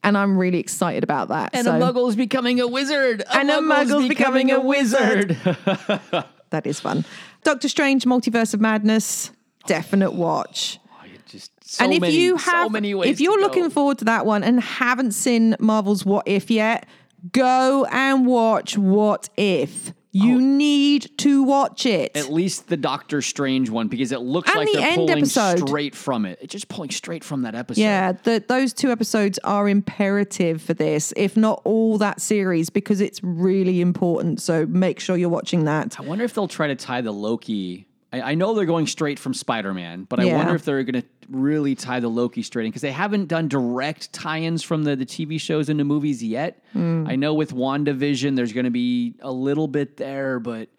And 0.04 0.18
I'm 0.18 0.38
really 0.38 0.60
excited 0.60 1.04
about 1.04 1.28
that. 1.30 1.52
And 1.54 1.66
So 1.66 1.76
a 1.76 1.80
muggle's 1.80 2.16
becoming 2.16 2.60
a 2.60 2.68
wizard. 2.68 3.22
A 3.22 3.38
And 3.38 3.50
a 3.50 3.62
muggle's 3.62 4.08
becoming 4.08 4.52
a 4.52 4.60
wizard. 4.60 5.30
that 6.50 6.66
is 6.66 6.80
fun. 6.80 7.06
Doctor 7.44 7.68
Strange 7.70 8.06
Multiverse 8.06 8.54
of 8.54 8.62
Madness, 8.62 9.32
definite 9.66 10.14
watch. 10.14 10.80
Oh, 10.92 11.40
so 11.62 11.84
and 11.84 11.94
if 11.94 12.02
many, 12.02 12.16
you 12.16 12.38
so 12.38 12.52
have, 12.52 12.72
ways 12.72 13.10
if 13.10 13.20
you're 13.20 13.40
looking 13.40 13.70
forward 13.70 13.98
to 14.00 14.06
that 14.06 14.26
one 14.26 14.44
and 14.44 14.62
haven't 14.62 15.12
seen 15.12 15.56
Marvel's 15.60 16.06
What 16.06 16.28
If 16.28 16.50
yet, 16.50 16.88
go 17.32 17.86
and 17.92 18.26
watch 18.26 18.78
What 18.78 19.30
If. 19.38 19.94
You 20.14 20.38
oh. 20.38 20.40
need 20.40 21.16
to 21.20 21.44
watch 21.44 21.86
it. 21.86 22.14
Oh. 22.16 22.20
at 22.20 22.32
least 22.34 22.70
the 22.70 22.78
Doctor 22.78 23.22
Strange 23.22 23.70
one 23.70 23.88
because 23.88 24.12
it 24.12 24.22
looks 24.22 24.50
And 24.50 24.58
like 24.60 24.68
the 24.70 24.78
they're 24.80 24.88
end 24.88 24.96
pulling 24.96 25.18
episode. 25.20 25.60
straight 25.68 25.94
from 25.94 26.26
it. 26.26 26.40
It's 26.42 26.52
just 26.52 26.70
pulling 26.70 26.90
straight 26.90 27.24
from 27.24 27.44
that 27.44 27.54
episode. 27.54 27.82
yeah, 27.82 28.14
the, 28.14 28.44
those 28.48 28.74
two 28.74 28.90
episodes 28.90 29.38
are 29.44 29.70
imperative 29.70 30.60
for 30.62 30.74
this, 30.74 31.14
if 31.18 31.38
not 31.38 31.62
all 31.66 32.00
that 32.00 32.20
series, 32.20 32.72
because 32.72 33.00
it's 33.00 33.20
really 33.24 33.80
important. 33.80 34.42
So 34.42 34.66
make 34.66 35.00
sure 35.00 35.18
you're 35.18 35.30
watching 35.30 35.66
that. 35.66 36.00
I 36.00 36.04
wonder 36.04 36.24
if 36.24 36.34
they'll 36.34 36.48
try 36.48 36.68
to 36.68 36.76
tie 36.76 37.02
the 37.02 37.12
Loki. 37.14 37.86
I, 38.12 38.22
I 38.32 38.36
know 38.36 38.56
they're 38.56 38.66
going 38.66 38.88
straight 38.88 39.20
from 39.20 39.36
Spider 39.36 39.74
Man, 39.74 40.06
but 40.06 40.20
I 40.20 40.24
Yeah. 40.24 40.38
wonder 40.38 40.56
if 40.56 40.66
they're 40.66 40.84
going 40.84 41.02
to 41.04 41.08
really 41.30 41.76
tie 41.76 42.00
the 42.00 42.08
Loki 42.08 42.42
straight 42.42 42.66
in 42.66 42.72
because 42.72 42.82
they 42.82 42.92
haven't 42.92 43.28
done 43.28 43.48
direct 43.48 44.14
tie 44.14 44.40
ins 44.40 44.64
from 44.64 44.84
the, 44.84 44.96
the 44.96 45.06
TV 45.06 45.40
shows 45.40 45.70
into 45.70 45.84
movies 45.84 46.24
yet. 46.24 46.64
Hmm. 46.74 47.06
I 47.08 47.16
know 47.16 47.34
with 47.34 47.54
WandaVision, 47.54 48.36
there's 48.36 48.54
going 48.54 48.66
to 48.66 48.72
be 48.72 49.16
a 49.22 49.32
little 49.32 49.68
bit 49.68 49.98
there, 49.98 50.40
but 50.40 50.70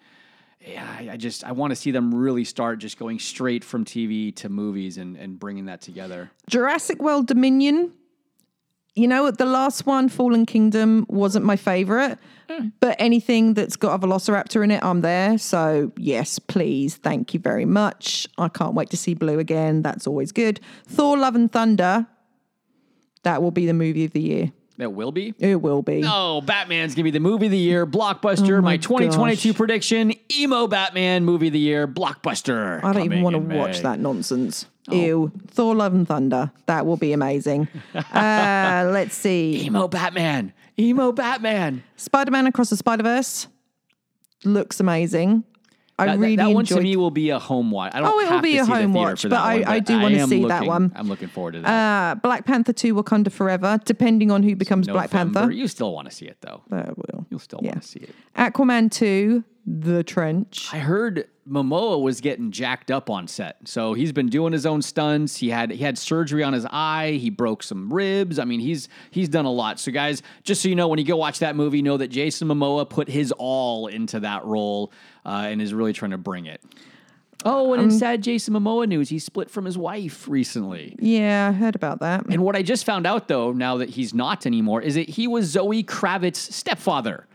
yeah, 0.60 0.86
I, 0.98 1.10
I 1.12 1.16
just 1.16 1.44
I 1.44 1.52
want 1.52 1.70
to 1.70 1.76
see 1.76 1.90
them 1.90 2.14
really 2.14 2.44
start 2.44 2.78
just 2.78 2.98
going 2.98 3.18
straight 3.18 3.64
from 3.64 3.84
TV 3.84 4.34
to 4.36 4.48
movies 4.48 4.98
and, 4.98 5.16
and 5.16 5.38
bringing 5.38 5.66
that 5.66 5.80
together. 5.80 6.30
Jurassic 6.48 7.00
World 7.00 7.26
Dominion. 7.26 7.92
You 8.98 9.06
know, 9.06 9.30
the 9.30 9.44
last 9.44 9.86
one, 9.86 10.08
Fallen 10.08 10.44
Kingdom, 10.44 11.06
wasn't 11.08 11.44
my 11.44 11.54
favorite, 11.54 12.18
hmm. 12.50 12.70
but 12.80 12.96
anything 12.98 13.54
that's 13.54 13.76
got 13.76 13.94
a 13.94 14.04
velociraptor 14.04 14.64
in 14.64 14.72
it, 14.72 14.82
I'm 14.82 15.02
there. 15.02 15.38
So, 15.38 15.92
yes, 15.96 16.40
please. 16.40 16.96
Thank 16.96 17.32
you 17.32 17.38
very 17.38 17.64
much. 17.64 18.26
I 18.38 18.48
can't 18.48 18.74
wait 18.74 18.90
to 18.90 18.96
see 18.96 19.14
Blue 19.14 19.38
again. 19.38 19.82
That's 19.82 20.08
always 20.08 20.32
good. 20.32 20.58
Thor 20.84 21.16
Love 21.16 21.36
and 21.36 21.50
Thunder. 21.50 22.08
That 23.22 23.40
will 23.40 23.52
be 23.52 23.66
the 23.66 23.72
movie 23.72 24.04
of 24.04 24.10
the 24.10 24.20
year. 24.20 24.52
That 24.78 24.92
will 24.92 25.10
be. 25.10 25.34
It 25.40 25.60
will 25.60 25.82
be. 25.82 26.00
No, 26.00 26.40
Batman's 26.40 26.94
gonna 26.94 27.04
be 27.04 27.10
the 27.10 27.18
movie 27.20 27.46
of 27.46 27.52
the 27.52 27.58
year, 27.58 27.84
blockbuster. 27.84 28.58
Oh 28.58 28.62
my, 28.62 28.72
my 28.72 28.76
2022 28.76 29.48
gosh. 29.50 29.56
prediction: 29.56 30.12
emo 30.32 30.68
Batman 30.68 31.24
movie 31.24 31.48
of 31.48 31.52
the 31.52 31.58
year, 31.58 31.88
blockbuster. 31.88 32.82
I 32.84 32.92
don't 32.92 33.04
even 33.04 33.22
want 33.22 33.34
to 33.34 33.40
watch 33.40 33.78
May. 33.78 33.82
that 33.82 33.98
nonsense. 33.98 34.66
Oh. 34.88 34.94
Ew. 34.94 35.32
Thor 35.48 35.74
Love 35.74 35.94
and 35.94 36.06
Thunder. 36.06 36.52
That 36.66 36.86
will 36.86 36.96
be 36.96 37.12
amazing. 37.12 37.68
uh, 37.94 38.88
let's 38.92 39.16
see. 39.16 39.64
Emo 39.64 39.88
Batman, 39.88 40.52
emo 40.78 41.10
Batman. 41.10 41.82
Spider 41.96 42.30
Man 42.30 42.46
Across 42.46 42.70
the 42.70 42.76
Spider 42.76 43.02
Verse 43.02 43.48
looks 44.44 44.78
amazing. 44.78 45.42
I 46.00 46.06
That, 46.06 46.12
that- 46.12 46.18
really 46.20 46.36
that 46.36 46.50
one 46.50 46.64
to 46.66 46.80
me 46.80 46.96
will 46.96 47.10
be 47.10 47.30
a 47.30 47.38
home 47.38 47.70
watch. 47.72 47.92
I 47.94 48.00
don't 48.00 48.08
Oh, 48.14 48.20
it 48.20 48.30
will 48.30 48.40
be 48.40 48.56
a 48.58 48.64
home 48.64 48.92
watch, 48.92 49.22
but 49.22 49.30
that 49.30 49.40
I- 49.44 49.54
one, 49.56 49.64
I 49.64 49.78
do 49.80 50.00
wanna 50.00 50.16
am 50.18 50.28
see 50.28 50.44
that 50.46 50.64
one. 50.66 50.92
I'm 50.94 51.08
looking 51.08 51.28
forward 51.28 51.54
to 51.54 51.60
that. 51.62 51.68
uh, 51.68 52.14
Black 52.16 52.44
Panther 52.44 52.72
2 52.72 52.94
Wakanda 52.94 53.32
Forever, 53.32 53.80
depending 53.84 54.30
on 54.30 54.42
who 54.44 54.54
becomes 54.54 54.86
Black 54.86 55.10
Panther. 55.10 55.50
You 55.50 55.66
still 55.66 55.92
want 55.92 56.08
to 56.08 56.14
see 56.14 56.26
it 56.26 56.36
though. 56.40 56.62
I 56.70 56.90
will. 56.96 57.26
You'll 57.30 57.40
still 57.40 57.60
Yeah. 57.62 57.70
want 57.70 57.82
to 57.82 57.88
see 57.88 58.00
it. 58.00 58.14
Aquaman 58.36 58.90
2, 58.92 59.42
The 59.66 60.02
Trench. 60.04 60.70
I 60.72 60.78
heard 60.78 61.26
Momoa 61.48 62.00
was 62.00 62.20
getting 62.20 62.50
jacked 62.50 62.90
up 62.90 63.08
on 63.10 63.26
set, 63.26 63.56
so 63.64 63.94
he's 63.94 64.12
been 64.12 64.28
doing 64.28 64.52
his 64.52 64.66
own 64.66 64.82
stunts. 64.82 65.36
He 65.36 65.50
had 65.50 65.70
he 65.70 65.82
had 65.82 65.96
surgery 65.98 66.42
on 66.42 66.52
his 66.52 66.66
eye. 66.70 67.18
He 67.20 67.30
broke 67.30 67.62
some 67.62 67.92
ribs. 67.92 68.38
I 68.38 68.44
mean, 68.44 68.60
he's 68.60 68.88
he's 69.10 69.28
done 69.28 69.44
a 69.44 69.52
lot. 69.52 69.80
So, 69.80 69.90
guys, 69.90 70.22
just 70.42 70.62
so 70.62 70.68
you 70.68 70.74
know, 70.74 70.88
when 70.88 70.98
you 70.98 71.04
go 71.04 71.16
watch 71.16 71.38
that 71.40 71.56
movie, 71.56 71.82
know 71.82 71.96
that 71.96 72.08
Jason 72.08 72.48
Momoa 72.48 72.88
put 72.88 73.08
his 73.08 73.32
all 73.38 73.86
into 73.86 74.20
that 74.20 74.44
role 74.44 74.92
uh, 75.24 75.46
and 75.48 75.62
is 75.62 75.74
really 75.74 75.92
trying 75.92 76.12
to 76.12 76.18
bring 76.18 76.46
it. 76.46 76.62
Oh, 77.44 77.72
and 77.72 77.82
in 77.84 77.90
sad 77.92 78.22
Jason 78.22 78.54
Momoa 78.54 78.88
news, 78.88 79.08
he 79.08 79.18
split 79.20 79.48
from 79.48 79.64
his 79.64 79.78
wife 79.78 80.26
recently. 80.26 80.96
Yeah, 80.98 81.48
I 81.48 81.52
heard 81.52 81.76
about 81.76 82.00
that. 82.00 82.26
And 82.26 82.42
what 82.42 82.56
I 82.56 82.62
just 82.62 82.84
found 82.84 83.06
out, 83.06 83.28
though, 83.28 83.52
now 83.52 83.76
that 83.76 83.90
he's 83.90 84.12
not 84.12 84.44
anymore, 84.44 84.82
is 84.82 84.96
that 84.96 85.08
he 85.08 85.28
was 85.28 85.46
Zoe 85.46 85.84
Kravitz's 85.84 86.54
stepfather. 86.54 87.26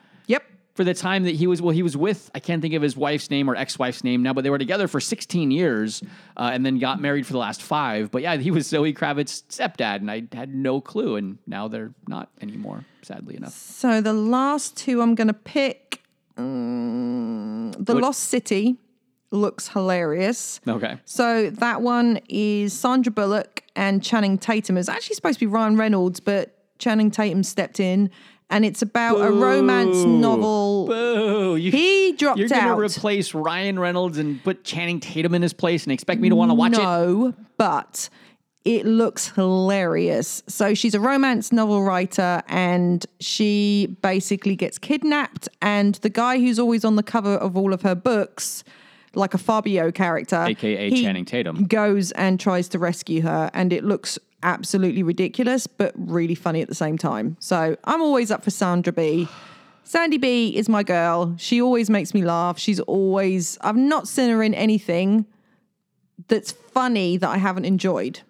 For 0.75 0.83
the 0.83 0.95
time 0.95 1.23
that 1.23 1.35
he 1.35 1.45
was 1.45 1.61
well 1.61 1.69
he 1.71 1.83
was 1.83 1.95
with 1.95 2.31
i 2.33 2.39
can't 2.39 2.59
think 2.61 2.73
of 2.73 2.81
his 2.81 2.97
wife's 2.97 3.29
name 3.29 3.47
or 3.49 3.55
ex-wife's 3.55 4.03
name 4.03 4.23
now 4.23 4.33
but 4.33 4.43
they 4.43 4.49
were 4.49 4.57
together 4.57 4.87
for 4.87 4.99
16 4.99 5.51
years 5.51 6.01
uh, 6.35 6.49
and 6.51 6.65
then 6.65 6.79
got 6.79 6.99
married 6.99 7.27
for 7.27 7.33
the 7.33 7.39
last 7.39 7.61
five 7.61 8.09
but 8.09 8.23
yeah 8.23 8.37
he 8.37 8.49
was 8.49 8.65
zoe 8.67 8.91
kravitz's 8.91 9.43
stepdad 9.49 9.97
and 9.97 10.09
i 10.09 10.23
had 10.33 10.53
no 10.55 10.81
clue 10.81 11.15
and 11.15 11.37
now 11.45 11.67
they're 11.67 11.93
not 12.07 12.29
anymore 12.41 12.85
sadly 13.03 13.35
enough 13.35 13.53
So 13.53 14.01
the 14.01 14.13
last 14.13 14.75
two 14.75 15.01
I'm 15.01 15.13
going 15.13 15.27
to 15.27 15.33
pick 15.33 16.01
mm, 16.37 17.73
The 17.85 17.93
What- 17.93 18.03
Lost 18.03 18.21
City 18.25 18.77
looks 19.31 19.67
hilarious. 19.69 20.59
okay 20.67 20.97
So 21.05 21.49
that 21.49 21.81
one 21.81 22.19
is 22.29 22.73
Sandra 22.73 23.11
Bullock 23.11 23.63
and 23.75 24.03
Channing 24.03 24.37
Tatum. 24.37 24.77
It's 24.77 24.89
actually 24.89 25.15
supposed 25.15 25.39
to 25.39 25.45
be 25.45 25.49
Ryan 25.51 25.75
Reynolds, 25.75 26.19
but 26.19 26.55
Channing 26.77 27.09
Tatum 27.09 27.41
stepped 27.43 27.79
in. 27.79 28.11
And 28.49 28.65
it's 28.65 28.81
about 28.81 29.17
a 29.21 29.31
romance 29.31 29.97
novel. 30.03 30.85
Boo! 30.87 31.55
You, 31.55 31.71
He 31.71 32.13
dropped 32.13 32.39
you're 32.39 32.49
gonna 32.49 32.77
replace 32.79 33.33
Ryan 33.33 33.79
Reynolds 33.79 34.17
and 34.17 34.43
put 34.43 34.63
Channing 34.63 34.99
Tatum 34.99 35.33
in 35.33 35.41
his 35.41 35.53
place 35.53 35.83
and 35.83 35.91
expect 35.91 36.21
me 36.21 36.29
to 36.29 36.35
want 36.35 36.51
to 36.51 36.55
watch 36.55 36.73
it? 36.73 36.77
no, 36.77 37.33
but 37.57 38.09
it 38.63 38.85
looks 38.85 39.29
hilarious. 39.29 40.43
So 40.47 40.73
she's 40.73 40.93
a 40.93 40.99
romance 40.99 41.51
novel 41.51 41.83
writer 41.83 42.41
and 42.47 43.05
she 43.19 43.97
basically 44.01 44.55
gets 44.55 44.77
kidnapped 44.77 45.49
and 45.61 45.95
the 45.95 46.09
guy 46.09 46.39
who's 46.39 46.59
always 46.59 46.85
on 46.85 46.95
the 46.95 47.03
cover 47.03 47.35
of 47.35 47.57
all 47.57 47.73
of 47.73 47.81
her 47.81 47.95
books 47.95 48.63
like 49.15 49.33
a 49.33 49.37
Fabio 49.37 49.91
character 49.91 50.43
AKA 50.47 50.91
Channing 51.01 51.25
Tatum. 51.25 51.65
goes 51.65 52.11
and 52.13 52.39
tries 52.39 52.67
to 52.69 52.79
rescue 52.79 53.21
her 53.21 53.51
and 53.53 53.73
it 53.73 53.83
looks 53.83 54.17
absolutely 54.43 55.01
ridiculous 55.01 55.65
but 55.65 55.93
really 55.95 56.35
funny 56.35 56.61
at 56.61 56.67
the 56.67 56.75
same 56.75 56.97
time. 56.97 57.37
So 57.39 57.75
I'm 57.83 58.01
always 58.01 58.29
up 58.29 58.43
for 58.43 58.51
Sandra 58.51 58.93
B. 58.93 59.27
Sandy 59.83 60.17
B 60.17 60.55
is 60.55 60.69
my 60.69 60.83
girl. 60.83 61.35
She 61.37 61.61
always 61.61 61.89
makes 61.89 62.13
me 62.13 62.23
laugh. 62.23 62.59
She's 62.59 62.79
always 62.81 63.57
I've 63.61 63.75
not 63.75 64.07
seen 64.07 64.29
her 64.29 64.43
in 64.43 64.53
anything 64.53 65.25
that's 66.27 66.51
funny 66.51 67.17
that 67.17 67.29
I 67.29 67.37
haven't 67.37 67.65
enjoyed. 67.65 68.21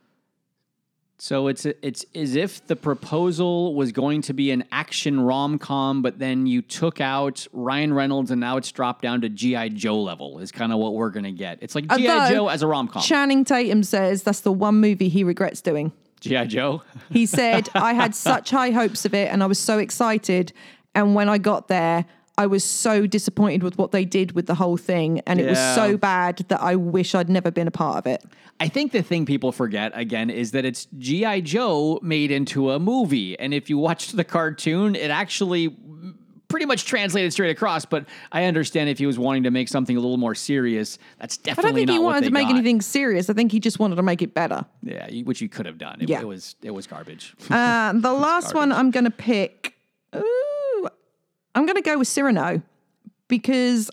So 1.23 1.47
it's 1.47 1.65
it's 1.65 2.05
as 2.15 2.35
if 2.35 2.67
the 2.67 2.75
proposal 2.75 3.75
was 3.75 3.93
going 3.93 4.23
to 4.23 4.33
be 4.33 4.51
an 4.51 4.65
action 4.73 5.21
rom 5.21 5.57
com, 5.57 6.01
but 6.01 6.19
then 6.19 6.47
you 6.47 6.61
took 6.61 6.99
out 6.99 7.47
Ryan 7.53 7.93
Reynolds, 7.93 8.29
and 8.29 8.41
now 8.41 8.57
it's 8.57 8.69
dropped 8.71 9.03
down 9.03 9.21
to 9.21 9.29
GI 9.29 9.69
Joe 9.69 10.01
level. 10.01 10.39
Is 10.39 10.51
kind 10.51 10.73
of 10.73 10.79
what 10.79 10.95
we're 10.95 11.11
gonna 11.11 11.31
get. 11.31 11.59
It's 11.61 11.75
like 11.75 11.87
GI 11.87 12.03
Joe 12.03 12.49
as 12.49 12.61
a 12.61 12.67
rom 12.67 12.89
com. 12.89 13.03
Channing 13.03 13.45
Tatum 13.45 13.83
says 13.83 14.23
that's 14.23 14.41
the 14.41 14.51
one 14.51 14.81
movie 14.81 15.07
he 15.07 15.23
regrets 15.23 15.61
doing. 15.61 15.93
GI 16.23 16.45
Joe. 16.47 16.81
He 17.11 17.25
said, 17.25 17.69
I 17.75 17.93
had 17.93 18.15
such 18.29 18.49
high 18.49 18.71
hopes 18.71 19.05
of 19.05 19.13
it 19.13 19.29
and 19.31 19.43
I 19.43 19.45
was 19.45 19.59
so 19.59 19.77
excited. 19.77 20.53
And 20.95 21.15
when 21.15 21.29
I 21.29 21.37
got 21.37 21.67
there, 21.67 22.05
I 22.37 22.47
was 22.47 22.63
so 22.63 23.05
disappointed 23.05 23.61
with 23.61 23.77
what 23.77 23.91
they 23.91 24.05
did 24.05 24.31
with 24.31 24.47
the 24.47 24.55
whole 24.55 24.77
thing. 24.77 25.19
And 25.27 25.39
it 25.39 25.47
was 25.47 25.57
Yeah. 25.59 25.75
so 25.75 25.97
bad 25.97 26.37
that 26.47 26.61
I 26.61 26.75
wish 26.75 27.13
I'd 27.13 27.29
never 27.29 27.51
been 27.51 27.67
a 27.67 27.71
part 27.71 27.97
of 27.97 28.07
it. 28.07 28.23
I 28.59 28.67
think 28.69 28.91
the 28.91 29.03
thing 29.03 29.25
people 29.25 29.51
forget 29.51 29.91
again 29.93 30.29
is 30.29 30.51
that 30.51 30.65
it's 30.65 30.87
GI 30.97 31.41
Joe 31.41 31.99
made 32.01 32.31
into 32.31 32.71
a 32.71 32.79
movie, 32.79 33.37
and 33.39 33.53
if 33.53 33.69
you 33.69 33.77
watched 33.77 34.15
the 34.15 34.23
cartoon, 34.23 34.95
it 34.95 35.11
actually 35.11 35.75
pretty 36.53 36.67
much 36.67 36.85
translated 36.85 37.33
straight 37.33 37.49
across. 37.49 37.83
But 37.83 38.05
I 38.31 38.43
understand 38.45 38.87
if 38.89 38.99
he 38.99 39.07
was 39.07 39.17
wanting 39.17 39.43
to 39.43 39.51
make 39.51 39.67
something 39.69 39.97
a 39.97 39.99
little 39.99 40.17
more 40.17 40.35
serious, 40.35 40.99
that's 41.19 41.35
definitely. 41.37 41.69
I 41.69 41.71
don't 41.71 41.75
think 41.87 41.89
he 41.89 41.99
wanted 41.99 42.23
to 42.25 42.31
make 42.31 42.47
got. 42.47 42.55
anything 42.55 42.79
serious. 42.79 43.27
I 43.29 43.33
think 43.33 43.51
he 43.51 43.59
just 43.59 43.79
wanted 43.79 43.95
to 43.95 44.03
make 44.03 44.21
it 44.21 44.35
better. 44.35 44.63
Yeah, 44.83 45.09
which 45.23 45.41
you 45.41 45.49
could 45.49 45.65
have 45.65 45.79
done. 45.79 45.97
It, 46.01 46.09
Yeah. 46.09 46.21
it 46.21 46.27
was 46.27 46.55
it 46.61 46.71
was 46.71 46.85
garbage. 46.87 47.33
Uh, 47.49 47.93
the 47.93 48.13
last 48.13 48.53
one 48.53 48.71
I'm 48.71 48.91
going 48.91 49.05
to 49.05 49.11
pick, 49.11 49.73
ooh, 50.15 50.87
I'm 51.55 51.65
going 51.65 51.75
to 51.75 51.81
go 51.81 51.97
with 51.97 52.07
Cyrano 52.07 52.61
because 53.27 53.89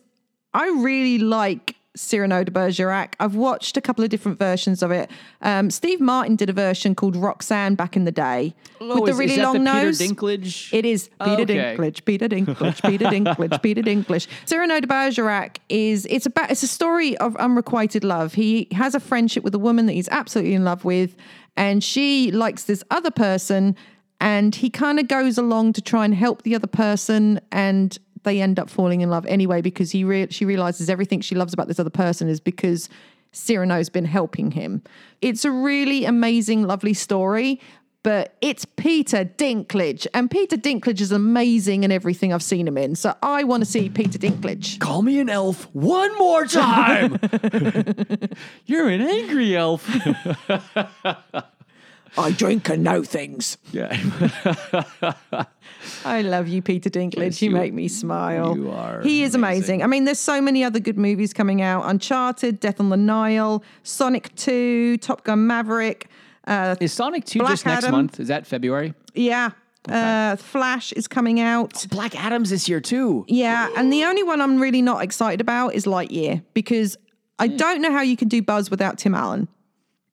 I 0.52 0.68
really 0.68 1.18
like 1.18 1.76
Cyrano 1.96 2.44
de 2.44 2.50
Bergerac. 2.52 3.16
I've 3.18 3.34
watched 3.34 3.76
a 3.76 3.80
couple 3.80 4.04
of 4.04 4.10
different 4.10 4.38
versions 4.38 4.82
of 4.82 4.90
it. 4.92 5.10
Um, 5.42 5.70
Steve 5.70 6.00
Martin 6.00 6.36
did 6.36 6.48
a 6.48 6.52
version 6.52 6.94
called 6.94 7.16
Roxanne 7.16 7.74
back 7.74 7.96
in 7.96 8.04
the 8.04 8.12
day 8.12 8.54
Oh, 8.80 9.00
with 9.00 9.12
the 9.12 9.18
really 9.18 9.32
is 9.34 9.38
long 9.38 9.54
the 9.64 9.70
Peter 9.70 9.84
nose. 9.86 9.98
Dinklage? 9.98 10.72
It 10.72 10.84
is 10.86 11.10
Oh, 11.20 11.24
Peter 11.24 11.42
okay. 11.42 11.76
Dinklage, 11.76 12.04
Peter 12.04 12.28
Dinklage, 12.28 12.82
Peter 12.88 13.04
Dinklage, 13.06 13.62
Peter 13.62 13.82
Dinklage. 13.82 14.26
Cyrano 14.46 14.78
de 14.80 14.86
Bergerac 14.86 15.58
is 15.68 16.06
it's 16.08 16.26
about 16.26 16.50
it's 16.50 16.62
a 16.62 16.68
story 16.68 17.16
of 17.18 17.34
unrequited 17.36 18.04
love. 18.04 18.34
He 18.34 18.68
has 18.72 18.94
a 18.94 19.00
friendship 19.00 19.42
with 19.42 19.54
a 19.54 19.58
woman 19.58 19.86
that 19.86 19.94
he's 19.94 20.08
absolutely 20.10 20.54
in 20.54 20.64
love 20.64 20.84
with, 20.84 21.16
and 21.56 21.82
she 21.82 22.30
likes 22.30 22.64
this 22.64 22.84
other 22.92 23.10
person, 23.10 23.74
and 24.20 24.54
he 24.54 24.70
kind 24.70 25.00
of 25.00 25.08
goes 25.08 25.38
along 25.38 25.72
to 25.72 25.82
try 25.82 26.04
and 26.04 26.14
help 26.14 26.42
the 26.42 26.54
other 26.54 26.66
person, 26.68 27.40
and 27.50 27.98
they 28.22 28.40
end 28.40 28.58
up 28.58 28.70
falling 28.70 29.00
in 29.00 29.10
love 29.10 29.26
anyway 29.26 29.60
because 29.60 29.90
he 29.90 30.04
re- 30.04 30.28
she 30.30 30.44
realizes 30.44 30.88
everything 30.90 31.20
she 31.20 31.34
loves 31.34 31.52
about 31.52 31.68
this 31.68 31.78
other 31.78 31.90
person 31.90 32.28
is 32.28 32.40
because 32.40 32.88
Cyrano's 33.32 33.88
been 33.88 34.04
helping 34.04 34.50
him. 34.50 34.82
It's 35.20 35.44
a 35.44 35.50
really 35.50 36.04
amazing, 36.04 36.64
lovely 36.64 36.94
story, 36.94 37.60
but 38.02 38.36
it's 38.40 38.64
Peter 38.64 39.24
Dinklage, 39.26 40.06
and 40.14 40.30
Peter 40.30 40.56
Dinklage 40.56 41.00
is 41.00 41.12
amazing 41.12 41.84
in 41.84 41.92
everything 41.92 42.32
I've 42.32 42.42
seen 42.42 42.66
him 42.66 42.78
in. 42.78 42.94
So 42.94 43.14
I 43.22 43.44
want 43.44 43.62
to 43.62 43.70
see 43.70 43.90
Peter 43.90 44.18
Dinklage. 44.18 44.78
Call 44.78 45.02
me 45.02 45.20
an 45.20 45.28
elf 45.28 45.68
one 45.74 46.16
more 46.16 46.46
time. 46.46 47.18
You're 48.66 48.88
an 48.88 49.02
angry 49.02 49.54
elf. 49.54 49.86
I 52.18 52.32
drink 52.32 52.68
and 52.68 52.82
know 52.84 53.02
things. 53.02 53.56
yeah. 53.72 53.96
I 56.04 56.22
love 56.22 56.48
you, 56.48 56.60
Peter 56.62 56.90
Dinklage. 56.90 57.16
Yes, 57.18 57.42
you, 57.42 57.50
you- 57.50 57.56
make 57.56 57.72
me 57.72 57.88
smile. 57.88 58.56
you 58.56 58.70
are 58.70 59.00
He 59.02 59.22
is 59.22 59.34
amazing. 59.34 59.56
amazing. 59.60 59.82
I 59.82 59.86
mean, 59.86 60.04
there's 60.04 60.18
so 60.20 60.40
many 60.40 60.64
other 60.64 60.78
good 60.80 60.98
movies 60.98 61.32
coming 61.32 61.62
out: 61.62 61.82
Uncharted, 61.88 62.60
Death 62.60 62.80
on 62.80 62.88
the 62.90 62.96
Nile, 62.96 63.62
Sonic 63.82 64.34
Two, 64.34 64.96
Top 64.98 65.24
Gun 65.24 65.46
Maverick. 65.46 66.08
Uh, 66.46 66.74
Is 66.80 66.92
Sonic 66.92 67.24
2 67.26 67.38
Black 67.40 67.52
just 67.52 67.66
next 67.66 67.90
month? 67.90 68.18
Is 68.18 68.28
that 68.28 68.46
February? 68.46 68.94
yeah, 69.14 69.50
uh, 69.88 70.36
Flash 70.36 70.90
is 70.92 71.06
coming 71.06 71.38
out. 71.38 71.86
Black 71.90 72.16
Adam's 72.18 72.50
this 72.50 72.68
year 72.68 72.80
too. 72.80 73.24
Yeah, 73.28 73.68
and 73.76 73.92
the 73.92 74.04
only 74.04 74.22
one 74.22 74.40
I'm 74.40 74.58
really 74.58 74.82
not 74.82 75.02
excited 75.04 75.40
about 75.40 75.74
is 75.74 75.84
Lightyear 75.84 76.42
because 76.54 76.96
I 77.38 77.46
don't 77.46 77.80
know 77.82 77.92
how 77.92 78.00
you 78.02 78.16
can 78.16 78.28
do 78.28 78.42
Buzz 78.42 78.70
without 78.70 78.98
Tim 78.98 79.14
Allen. 79.14 79.48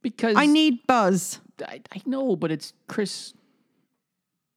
Because 0.03 0.35
I 0.37 0.45
need 0.45 0.85
Buzz, 0.85 1.39
I, 1.65 1.81
I 1.93 2.01
know, 2.05 2.35
but 2.35 2.51
it's 2.51 2.73
Chris 2.87 3.33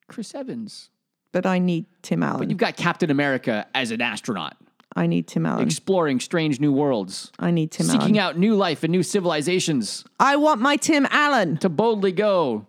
Chris 0.09 0.35
Evans. 0.35 0.91
but 1.33 1.47
I 1.47 1.59
need 1.59 1.87
Tim 2.03 2.23
Allen. 2.23 2.39
But 2.41 2.51
you've 2.51 2.59
got 2.59 2.77
Captain 2.77 3.11
America 3.11 3.67
as 3.75 3.91
an 3.93 4.01
astronaut, 4.01 4.57
I 4.97 5.07
need 5.07 5.27
Tim 5.29 5.47
Allen. 5.47 5.65
exploring 5.67 6.19
strange 6.21 6.59
new 6.61 6.73
worlds, 6.73 7.31
I 7.39 7.51
need 7.53 7.71
Tim 7.71 7.89
Allen. 7.89 8.01
seeking 8.01 8.19
Allen. 8.19 8.35
out 8.37 8.39
new 8.39 8.55
life 8.57 8.83
and 8.83 8.91
new 8.91 9.03
civilizations 9.03 10.05
I 10.19 10.37
want 10.37 10.61
my 10.61 10.77
Tim 10.77 11.07
Allen 11.11 11.57
to 11.59 11.69
boldly 11.69 12.13
go 12.13 12.67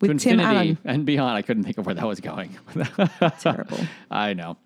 with 0.00 0.10
to 0.10 0.16
Tim 0.18 0.40
infinity 0.40 0.56
Allen. 0.70 0.78
and 0.84 1.06
beyond. 1.06 1.36
I 1.36 1.42
couldn't 1.42 1.62
think 1.64 1.78
of 1.78 1.86
where 1.86 1.94
that 1.94 2.06
was 2.06 2.20
going. 2.20 2.56
Terrible. 3.40 3.78
I 4.10 4.34
know. 4.34 4.56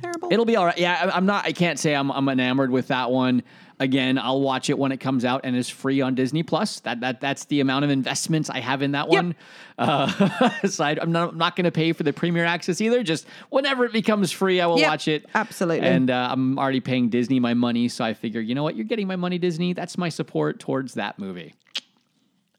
Terrible. 0.00 0.28
It'll 0.30 0.44
be 0.44 0.56
all 0.56 0.66
right. 0.66 0.78
Yeah, 0.78 1.08
I- 1.10 1.16
I'm 1.16 1.26
not. 1.26 1.44
I 1.46 1.52
can't 1.52 1.78
say 1.78 1.94
I'm, 1.94 2.10
I'm 2.12 2.28
enamored 2.28 2.70
with 2.70 2.88
that 2.88 3.10
one. 3.10 3.42
Again, 3.78 4.16
I'll 4.18 4.40
watch 4.40 4.70
it 4.70 4.78
when 4.78 4.90
it 4.90 5.00
comes 5.00 5.22
out 5.26 5.42
and 5.44 5.54
is 5.54 5.68
free 5.68 6.00
on 6.00 6.14
Disney 6.14 6.42
Plus. 6.42 6.80
That 6.80 7.00
that 7.00 7.20
that's 7.20 7.44
the 7.46 7.60
amount 7.60 7.84
of 7.84 7.90
investments 7.90 8.48
I 8.48 8.60
have 8.60 8.80
in 8.80 8.92
that 8.92 9.08
one. 9.08 9.34
Uh, 9.78 10.50
so 10.66 10.82
I, 10.84 10.96
I'm 11.00 11.12
not 11.12 11.30
I'm 11.32 11.38
not 11.38 11.56
going 11.56 11.64
to 11.64 11.70
pay 11.70 11.92
for 11.92 12.02
the 12.02 12.12
premiere 12.14 12.46
access 12.46 12.80
either. 12.80 13.02
Just 13.02 13.26
whenever 13.50 13.84
it 13.84 13.92
becomes 13.92 14.32
free, 14.32 14.62
I 14.62 14.66
will 14.66 14.78
Yep, 14.78 14.88
watch 14.88 15.08
it. 15.08 15.26
absolutely. 15.34 15.86
And 15.86 16.10
uh, 16.10 16.28
I'm 16.30 16.58
already 16.58 16.80
paying 16.80 17.10
Disney 17.10 17.38
my 17.38 17.52
money, 17.52 17.88
so 17.88 18.02
I 18.02 18.14
figure, 18.14 18.40
you 18.40 18.54
know 18.54 18.62
what, 18.62 18.76
you're 18.76 18.84
getting 18.86 19.06
my 19.06 19.16
money, 19.16 19.36
Disney. 19.38 19.74
That's 19.74 19.98
my 19.98 20.08
support 20.08 20.58
towards 20.58 20.94
that 20.94 21.18
movie. 21.18 21.52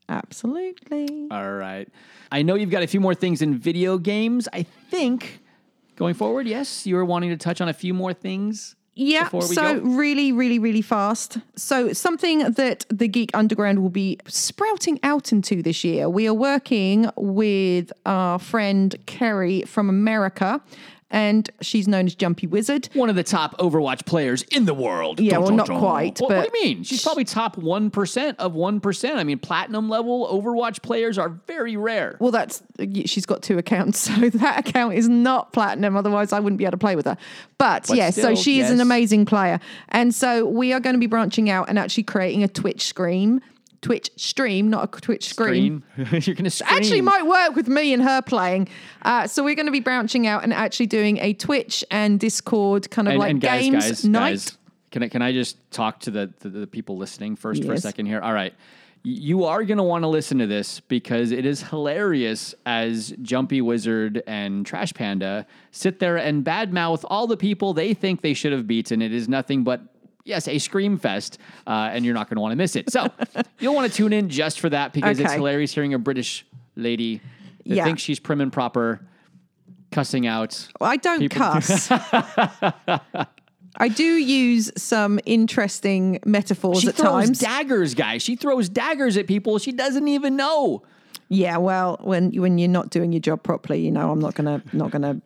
Absolutely. 0.10 1.28
All 1.32 1.52
right. 1.54 1.88
I 2.32 2.42
know 2.42 2.56
you've 2.56 2.70
got 2.70 2.84
a 2.84 2.88
few 2.88 3.00
more 3.00 3.16
things 3.16 3.42
in 3.42 3.58
video 3.58 3.98
games. 3.98 4.48
I 4.54 4.64
think 4.64 5.40
going 5.98 6.14
forward, 6.14 6.48
yes, 6.48 6.88
you 6.88 6.96
were 6.96 7.04
wanting 7.04 7.30
to 7.32 7.38
touch 7.38 7.60
on 7.60 7.68
a 7.68 7.74
few 7.74 7.94
more 7.94 8.14
things. 8.14 8.76
Yeah, 8.96 9.30
so 9.30 9.56
go? 9.56 9.80
really, 9.82 10.32
really, 10.32 10.58
really 10.58 10.82
fast. 10.82 11.38
So, 11.56 11.94
something 11.94 12.40
that 12.54 12.84
the 12.90 13.08
Geek 13.08 13.30
Underground 13.36 13.84
will 13.84 13.92
be 13.92 14.18
sprouting 14.26 15.00
out 15.04 15.32
into 15.32 15.62
this 15.62 15.84
year. 15.84 16.10
We 16.10 16.28
are 16.28 16.34
working 16.34 17.08
with 17.16 17.92
our 18.08 18.40
friend 18.40 18.96
Kerry 19.06 19.62
from 19.64 19.88
America, 19.88 20.62
and 21.10 21.50
she's 21.62 21.88
known 21.88 22.06
as 22.06 22.16
Jumpy 22.16 22.48
Wizard. 22.48 22.90
One 22.94 23.10
of 23.10 23.16
the 23.16 23.24
top 23.24 23.58
Overwatch 23.58 24.06
players 24.06 24.44
in 24.44 24.66
the 24.66 24.74
world. 24.74 25.20
Yeah, 25.20 25.34
Dun, 25.34 25.40
well, 25.42 25.48
dun, 25.50 25.58
not 25.58 25.68
dun. 25.68 25.80
quite, 25.80 26.20
What, 26.20 26.32
what 26.36 26.52
do 26.52 26.60
you 26.60 26.66
mean? 26.66 26.84
She's 26.84 27.02
probably 27.04 27.24
top 27.24 27.56
1% 27.56 28.36
of 28.38 28.54
1%. 28.54 29.16
I 29.16 29.24
mean, 29.24 29.40
platinum 29.40 29.90
level 29.90 30.28
Overwatch 30.28 30.82
players 30.82 31.18
are 31.18 31.30
very 31.48 31.78
rare. 31.78 32.18
Well, 32.20 32.32
that's 32.32 32.62
she's 33.06 33.26
got 33.26 33.42
two 33.42 33.58
accounts, 33.58 34.00
so 34.00 34.30
that 34.30 34.68
account 34.68 34.96
is 34.96 35.08
not 35.08 35.54
platinum. 35.54 35.96
Otherwise, 35.96 36.34
I 36.34 36.40
wouldn't 36.40 36.58
be 36.58 36.66
able 36.66 36.72
to 36.72 36.78
play 36.78 36.96
with 36.96 37.06
her. 37.06 37.18
But, 37.58 37.88
But 37.88 37.98
yes, 37.98 38.16
still, 38.16 38.36
so 38.36 38.42
she 38.42 38.60
is 38.60 38.70
an 38.70 38.82
amazing 38.82 39.26
player, 39.26 39.60
and 39.90 40.14
so 40.14 40.46
we 40.46 40.74
are 40.74 40.80
going 40.80 40.94
to 40.96 41.00
be 41.00 41.08
branching 41.08 41.50
out 41.50 41.70
and 41.70 41.80
actually 41.80 42.04
creating 42.04 42.44
a 42.44 42.48
Twitch 42.48 42.86
stream 42.86 43.42
Twitch 43.82 44.10
stream, 44.16 44.70
not 44.70 44.84
a 44.96 45.02
Twitch 45.02 45.30
screen. 45.30 45.84
Scream. 45.94 46.22
You're 46.26 46.36
gonna 46.36 46.50
scream. 46.50 46.78
Actually, 46.78 47.02
might 47.02 47.26
work 47.26 47.56
with 47.56 47.68
me 47.68 47.94
and 47.94 48.04
her 48.04 48.22
playing. 48.22 48.68
Uh, 49.04 49.28
so 49.28 49.44
we're 49.44 49.56
going 49.56 49.68
to 49.68 49.72
be 49.72 49.80
branching 49.80 50.28
out 50.28 50.44
and 50.44 50.54
actually 50.54 50.88
doing 50.88 51.18
a 51.20 51.34
Twitch 51.34 51.84
and 51.92 52.20
Discord 52.20 52.90
kind 52.90 53.08
of 53.08 53.14
and, 53.14 53.20
like 53.20 53.32
and 53.32 53.42
guys, 53.42 53.62
games 53.62 53.86
guys, 53.86 54.06
night. 54.06 54.30
guys, 54.32 54.58
can 54.92 55.04
I 55.04 55.08
can 55.10 55.22
I 55.22 55.32
just 55.32 55.58
talk 55.72 56.00
to 56.02 56.12
the 56.12 56.34
the, 56.40 56.50
the 56.50 56.68
people 56.68 56.98
listening 56.98 57.36
first 57.36 57.64
for 57.64 57.74
a 57.74 57.78
second 57.78 58.08
here? 58.08 58.20
All 58.22 58.34
right. 58.34 58.54
You 59.04 59.46
are 59.46 59.64
going 59.64 59.78
to 59.78 59.84
want 59.84 60.04
to 60.04 60.08
listen 60.10 60.40
to 60.40 60.48
this 60.48 60.82
because 60.82 61.32
it 61.32 61.46
is 61.46 61.62
hilarious 61.62 62.54
as 62.66 63.14
Jumpy 63.22 63.62
Wizard 63.62 64.22
and 64.28 64.66
Trash 64.66 64.94
Panda 64.94 65.46
sit 65.72 66.00
there 66.00 66.18
and 66.18 66.44
badmouth 66.44 67.06
all 67.08 67.26
the 67.26 67.38
people 67.38 67.74
they 67.74 67.94
think 67.94 68.22
they 68.22 68.34
should 68.34 68.52
have 68.52 68.68
beaten. 68.68 69.02
It 69.02 69.14
is 69.14 69.30
nothing 69.30 69.64
but, 69.64 69.82
yes, 70.28 70.48
a 70.48 70.60
scream 70.60 70.98
fest, 70.98 71.40
uh, 71.66 71.90
and 71.92 72.06
you're 72.06 72.14
not 72.14 72.30
going 72.30 72.36
to 72.36 72.42
want 72.42 72.52
to 72.52 72.56
miss 72.58 72.76
it. 72.76 72.92
So 72.92 73.08
you'll 73.60 73.74
want 73.76 73.92
to 73.92 73.96
tune 73.98 74.14
in 74.14 74.30
just 74.30 74.60
for 74.60 74.70
that 74.70 74.94
because 74.94 75.20
it's 75.20 75.28
Okay. 75.28 75.38
hilarious 75.38 75.74
hearing 75.74 75.94
a 75.94 76.00
British 76.00 76.46
lady 76.76 77.22
that 77.66 77.76
Yeah. 77.76 77.84
thinks 77.86 78.02
she's 78.02 78.20
prim 78.20 78.42
and 78.42 78.52
proper 78.54 79.02
cussing 79.92 80.28
out. 80.28 80.68
I 80.82 80.98
don't 80.98 81.28
cuss. 81.30 81.90
I 83.80 83.90
do 83.90 84.04
use 84.04 84.72
some 84.76 85.20
interesting 85.26 86.20
metaphors 86.26 86.80
She 86.82 86.88
at 86.90 86.96
throws 86.96 87.26
times. 87.26 87.40
daggers, 87.40 87.94
guys. 87.94 88.24
She 88.24 88.36
throws 88.36 88.70
daggers 88.70 89.18
at 89.18 89.28
people 89.28 89.60
she 89.60 89.72
doesn't 89.72 90.08
even 90.08 90.36
know. 90.36 90.82
yeah, 91.30 91.58
well, 91.58 91.98
when 92.02 92.32
when 92.32 92.58
you're 92.58 92.70
not 92.70 92.90
doing 92.90 93.12
your 93.14 93.20
job 93.20 93.44
properly, 93.44 93.82
you 93.82 93.92
know, 93.92 94.12
I'm 94.12 94.20
not 94.20 94.34
gonna 94.34 94.64
not 94.74 94.90
gonna 94.92 95.22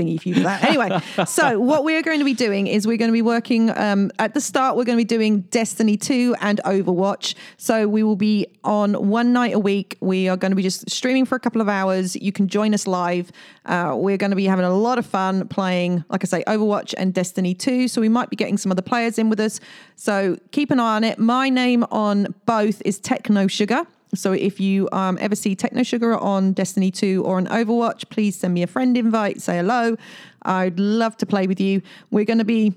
thingy 0.00 0.20
for 0.20 0.28
you 0.28 0.34
for 0.36 0.40
that. 0.40 0.64
Anyway, 0.64 0.98
so 1.26 1.58
what 1.58 1.84
we're 1.84 2.02
going 2.02 2.18
to 2.18 2.24
be 2.24 2.34
doing 2.34 2.66
is 2.66 2.86
we're 2.86 2.96
going 2.96 3.10
to 3.10 3.12
be 3.12 3.22
working 3.22 3.76
um, 3.76 4.10
at 4.18 4.34
the 4.34 4.40
start. 4.40 4.76
We're 4.76 4.84
going 4.84 4.96
to 4.96 5.04
be 5.04 5.16
doing 5.16 5.42
Destiny 5.42 5.96
2 5.96 6.36
and 6.40 6.60
Overwatch. 6.64 7.34
So 7.56 7.88
we 7.88 8.02
will 8.02 8.16
be 8.16 8.46
on 8.64 9.08
one 9.08 9.32
night 9.32 9.54
a 9.54 9.58
week. 9.58 9.96
We 10.00 10.28
are 10.28 10.36
going 10.36 10.52
to 10.52 10.56
be 10.56 10.62
just 10.62 10.88
streaming 10.90 11.24
for 11.24 11.34
a 11.34 11.40
couple 11.40 11.60
of 11.60 11.68
hours. 11.68 12.16
You 12.16 12.32
can 12.32 12.48
join 12.48 12.74
us 12.74 12.86
live. 12.86 13.30
Uh, 13.66 13.94
we're 13.96 14.16
going 14.16 14.30
to 14.30 14.36
be 14.36 14.46
having 14.46 14.64
a 14.64 14.74
lot 14.74 14.98
of 14.98 15.06
fun 15.06 15.48
playing, 15.48 16.04
like 16.08 16.24
I 16.24 16.26
say, 16.26 16.44
Overwatch 16.46 16.94
and 16.96 17.12
Destiny 17.12 17.54
2. 17.54 17.88
So 17.88 18.00
we 18.00 18.08
might 18.08 18.30
be 18.30 18.36
getting 18.36 18.58
some 18.58 18.72
other 18.72 18.82
players 18.82 19.18
in 19.18 19.28
with 19.28 19.40
us. 19.40 19.60
So 19.96 20.36
keep 20.50 20.70
an 20.70 20.80
eye 20.80 20.96
on 20.96 21.04
it. 21.04 21.18
My 21.18 21.48
name 21.48 21.84
on 21.90 22.34
both 22.46 22.82
is 22.84 22.98
Techno 22.98 23.46
Sugar. 23.46 23.86
So 24.14 24.32
if 24.32 24.58
you 24.58 24.88
um, 24.92 25.18
ever 25.20 25.36
see 25.36 25.54
Techno 25.54 25.82
Sugar 25.82 26.16
on 26.16 26.52
Destiny 26.52 26.90
2 26.90 27.22
or 27.24 27.36
on 27.36 27.46
Overwatch, 27.46 28.08
please 28.10 28.36
send 28.36 28.54
me 28.54 28.62
a 28.62 28.66
friend 28.66 28.96
invite, 28.96 29.40
say 29.40 29.58
hello. 29.58 29.96
I'd 30.42 30.78
love 30.78 31.16
to 31.18 31.26
play 31.26 31.46
with 31.46 31.60
you. 31.60 31.82
We're 32.10 32.24
going 32.24 32.38
to 32.38 32.44
be 32.44 32.74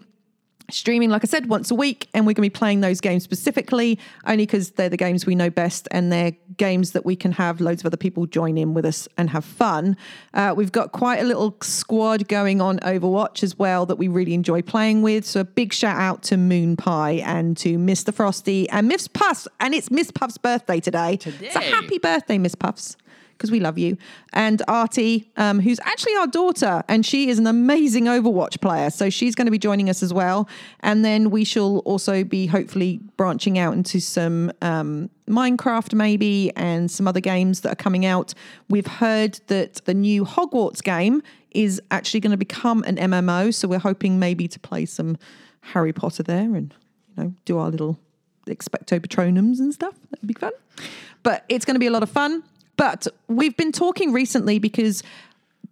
streaming, 0.73 1.09
like 1.09 1.23
I 1.23 1.27
said, 1.27 1.47
once 1.47 1.71
a 1.71 1.75
week, 1.75 2.07
and 2.13 2.25
we're 2.25 2.33
going 2.33 2.47
to 2.47 2.53
be 2.53 2.59
playing 2.59 2.81
those 2.81 3.01
games 3.01 3.23
specifically 3.23 3.99
only 4.25 4.45
because 4.45 4.71
they're 4.71 4.89
the 4.89 4.97
games 4.97 5.25
we 5.25 5.35
know 5.35 5.49
best 5.49 5.87
and 5.91 6.11
they're 6.11 6.33
games 6.57 6.91
that 6.91 7.05
we 7.05 7.15
can 7.15 7.31
have 7.31 7.61
loads 7.61 7.81
of 7.81 7.85
other 7.85 7.97
people 7.97 8.25
join 8.25 8.57
in 8.57 8.73
with 8.73 8.85
us 8.85 9.07
and 9.17 9.29
have 9.29 9.45
fun. 9.45 9.97
Uh, 10.33 10.53
we've 10.55 10.71
got 10.71 10.91
quite 10.91 11.19
a 11.19 11.23
little 11.23 11.55
squad 11.61 12.27
going 12.27 12.61
on 12.61 12.79
Overwatch 12.79 13.43
as 13.43 13.57
well 13.57 13.85
that 13.85 13.95
we 13.95 14.07
really 14.07 14.33
enjoy 14.33 14.61
playing 14.61 15.01
with. 15.01 15.25
So 15.25 15.41
a 15.41 15.45
big 15.45 15.73
shout 15.73 15.97
out 15.99 16.23
to 16.23 16.37
Moon 16.37 16.75
Pie 16.75 17.21
and 17.25 17.57
to 17.57 17.77
Mr. 17.77 18.13
Frosty 18.13 18.69
and 18.69 18.87
Miss 18.87 19.07
Puffs. 19.07 19.47
And 19.59 19.73
it's 19.73 19.89
Miss 19.89 20.11
Puffs' 20.11 20.37
birthday 20.37 20.79
today. 20.79 21.17
So 21.21 21.31
Today. 21.31 21.49
happy 21.49 21.97
birthday, 21.97 22.37
Miss 22.37 22.55
Puffs 22.55 22.97
because 23.43 23.51
we 23.51 23.59
love 23.59 23.77
you. 23.77 23.97
And 24.31 24.61
Artie, 24.69 25.29
um, 25.35 25.59
who's 25.59 25.77
actually 25.81 26.15
our 26.15 26.27
daughter, 26.27 26.81
and 26.87 27.05
she 27.05 27.27
is 27.27 27.39
an 27.39 27.45
amazing 27.45 28.05
Overwatch 28.05 28.61
player. 28.61 28.89
So 28.89 29.09
she's 29.09 29.35
going 29.35 29.47
to 29.47 29.51
be 29.51 29.57
joining 29.57 29.89
us 29.89 30.01
as 30.01 30.13
well. 30.13 30.47
And 30.79 31.03
then 31.03 31.29
we 31.29 31.43
shall 31.43 31.79
also 31.79 32.23
be 32.23 32.47
hopefully 32.47 33.01
branching 33.17 33.59
out 33.59 33.73
into 33.73 33.99
some 33.99 34.49
um, 34.61 35.09
Minecraft, 35.27 35.93
maybe, 35.93 36.53
and 36.55 36.89
some 36.89 37.05
other 37.05 37.19
games 37.19 37.61
that 37.61 37.73
are 37.73 37.75
coming 37.75 38.05
out. 38.05 38.33
We've 38.69 38.87
heard 38.87 39.41
that 39.47 39.81
the 39.83 39.93
new 39.93 40.23
Hogwarts 40.23 40.81
game 40.81 41.21
is 41.51 41.81
actually 41.91 42.21
going 42.21 42.31
to 42.31 42.37
become 42.37 42.81
an 42.87 42.95
MMO. 42.95 43.53
So 43.53 43.67
we're 43.67 43.79
hoping 43.79 44.19
maybe 44.19 44.47
to 44.47 44.59
play 44.61 44.85
some 44.85 45.17
Harry 45.59 45.91
Potter 45.91 46.23
there 46.23 46.55
and, 46.55 46.73
you 47.17 47.23
know, 47.23 47.33
do 47.43 47.57
our 47.57 47.69
little 47.69 47.99
expecto 48.47 49.01
patronums 49.01 49.59
and 49.59 49.73
stuff. 49.73 49.95
That'd 50.11 50.27
be 50.27 50.33
fun. 50.33 50.53
But 51.23 51.43
it's 51.49 51.65
going 51.65 51.75
to 51.75 51.79
be 51.79 51.87
a 51.87 51.91
lot 51.91 52.03
of 52.03 52.09
fun. 52.09 52.43
But 52.77 53.07
we've 53.27 53.55
been 53.55 53.71
talking 53.71 54.11
recently 54.11 54.59
because 54.59 55.03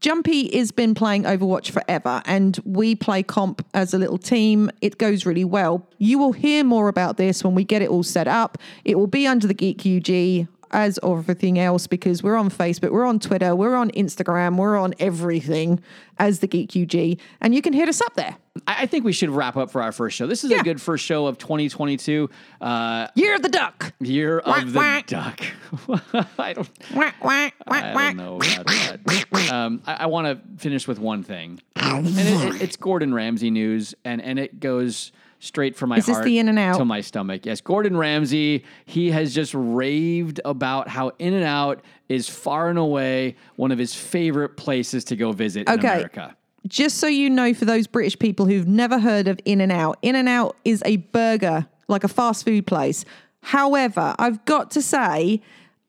Jumpy 0.01 0.55
has 0.57 0.71
been 0.71 0.95
playing 0.95 1.23
Overwatch 1.23 1.69
forever 1.69 2.23
and 2.25 2.59
we 2.65 2.95
play 2.95 3.21
comp 3.21 3.63
as 3.73 3.93
a 3.93 3.99
little 3.99 4.17
team. 4.17 4.71
It 4.81 4.97
goes 4.97 5.25
really 5.25 5.45
well. 5.45 5.87
You 5.99 6.17
will 6.17 6.31
hear 6.31 6.63
more 6.63 6.87
about 6.87 7.17
this 7.17 7.43
when 7.43 7.53
we 7.53 7.63
get 7.63 7.83
it 7.83 7.89
all 7.89 8.03
set 8.03 8.27
up. 8.27 8.57
It 8.83 8.97
will 8.97 9.07
be 9.07 9.27
under 9.27 9.47
the 9.47 9.53
Geek 9.53 9.85
UG 9.85 10.47
as 10.71 10.97
everything 11.03 11.59
else 11.59 11.87
because 11.87 12.23
we're 12.23 12.35
on 12.35 12.49
Facebook, 12.49 12.91
we're 12.91 13.05
on 13.05 13.19
Twitter, 13.19 13.55
we're 13.55 13.75
on 13.75 13.91
Instagram, 13.91 14.57
we're 14.57 14.77
on 14.77 14.93
everything 14.99 15.81
as 16.17 16.39
the 16.39 16.47
Geek 16.47 16.75
UG. 16.75 17.19
And 17.41 17.53
you 17.55 17.61
can 17.61 17.73
hit 17.73 17.89
us 17.89 18.01
up 18.01 18.15
there. 18.15 18.35
I 18.67 18.85
think 18.85 19.05
we 19.05 19.13
should 19.13 19.29
wrap 19.29 19.55
up 19.57 19.71
for 19.71 19.81
our 19.81 19.91
first 19.91 20.17
show. 20.17 20.27
This 20.27 20.43
is 20.43 20.51
Yeah. 20.51 20.59
a 20.59 20.63
good 20.63 20.81
first 20.81 21.05
show 21.05 21.25
of 21.27 21.37
2022. 21.37 22.29
Uh, 22.59 23.07
Year 23.15 23.35
of 23.35 23.41
the 23.41 23.49
Duck. 23.49 23.93
year 24.01 24.39
of 24.39 24.73
the 24.73 24.79
whack. 24.79 25.07
duck. 25.07 25.41
I 26.37 26.53
don't. 26.53 26.69
Whack, 26.93 27.23
whack, 27.23 27.55
whack, 27.65 27.83
I 27.95 28.13
don't 28.13 28.17
know 28.17 28.35
about 28.37 28.65
that. 28.67 29.51
Um, 29.51 29.81
I, 29.87 29.93
I 30.01 30.05
want 30.07 30.27
to 30.27 30.61
finish 30.61 30.87
with 30.87 30.99
one 30.99 31.23
thing, 31.23 31.61
and 31.75 32.07
it, 32.07 32.17
it- 32.55 32.61
it's 32.61 32.75
Gordon 32.75 33.13
Ramsay 33.13 33.49
news, 33.51 33.95
and 34.05 34.21
and 34.21 34.37
it 34.37 34.59
goes 34.59 35.11
straight 35.41 35.75
from 35.75 35.89
my 35.89 35.97
Is 35.97 36.07
heart 36.07 36.23
the 36.23 36.39
In 36.39 36.47
and 36.47 36.57
Out? 36.57 36.77
to 36.77 36.85
my 36.85 37.01
stomach. 37.01 37.45
Yes, 37.45 37.59
Gordon 37.59 37.97
Ramsay. 37.97 38.63
He 38.85 39.11
has 39.11 39.33
just 39.33 39.53
raved 39.53 40.39
about 40.45 40.87
how 40.87 41.11
In 41.19 41.33
and 41.33 41.43
Out 41.43 41.81
is 42.07 42.29
far 42.29 42.69
and 42.69 42.79
away 42.79 43.35
one 43.57 43.71
of 43.71 43.79
his 43.79 43.93
favorite 43.93 44.55
places 44.55 45.03
to 45.05 45.15
go 45.15 45.31
visit 45.33 45.67
in 45.67 45.79
America. 45.79 46.35
just 46.67 46.97
so 46.99 47.07
you 47.07 47.29
know, 47.29 47.53
for 47.53 47.65
those 47.65 47.87
British 47.87 48.17
people 48.17 48.45
who've 48.45 48.67
never 48.67 48.99
heard 48.99 49.27
of 49.27 49.39
In 49.43 49.59
and 49.61 49.71
Out, 49.71 49.97
In 50.01 50.15
and 50.15 50.29
Out 50.29 50.55
is 50.63 50.81
a 50.85 50.97
burger, 50.97 51.67
like 51.87 52.03
a 52.03 52.07
fast 52.07 52.45
food 52.45 52.67
place. 52.67 53.03
However, 53.41 54.13
I've 54.19 54.45
got 54.45 54.69
to 54.71 54.81
say, 54.81 55.41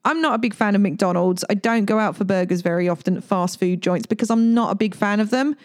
I'm 0.05 0.19
not 0.21 0.33
a 0.33 0.37
big 0.39 0.53
fan 0.55 0.73
of 0.75 0.81
McDonald's. 0.81 1.45
I 1.49 1.53
don't 1.53 1.85
go 1.85 1.99
out 1.99 2.15
for 2.15 2.23
burgers 2.25 2.61
very 2.61 2.89
often 2.89 3.15
at 3.17 3.23
fast 3.23 3.59
food 3.59 3.81
joints 3.81 4.05
because 4.07 4.29
I'm 4.31 4.53
not 4.53 4.71
a 4.71 4.75
big 4.75 4.95
fan 4.95 5.19
of 5.19 5.29
them. 5.29 5.55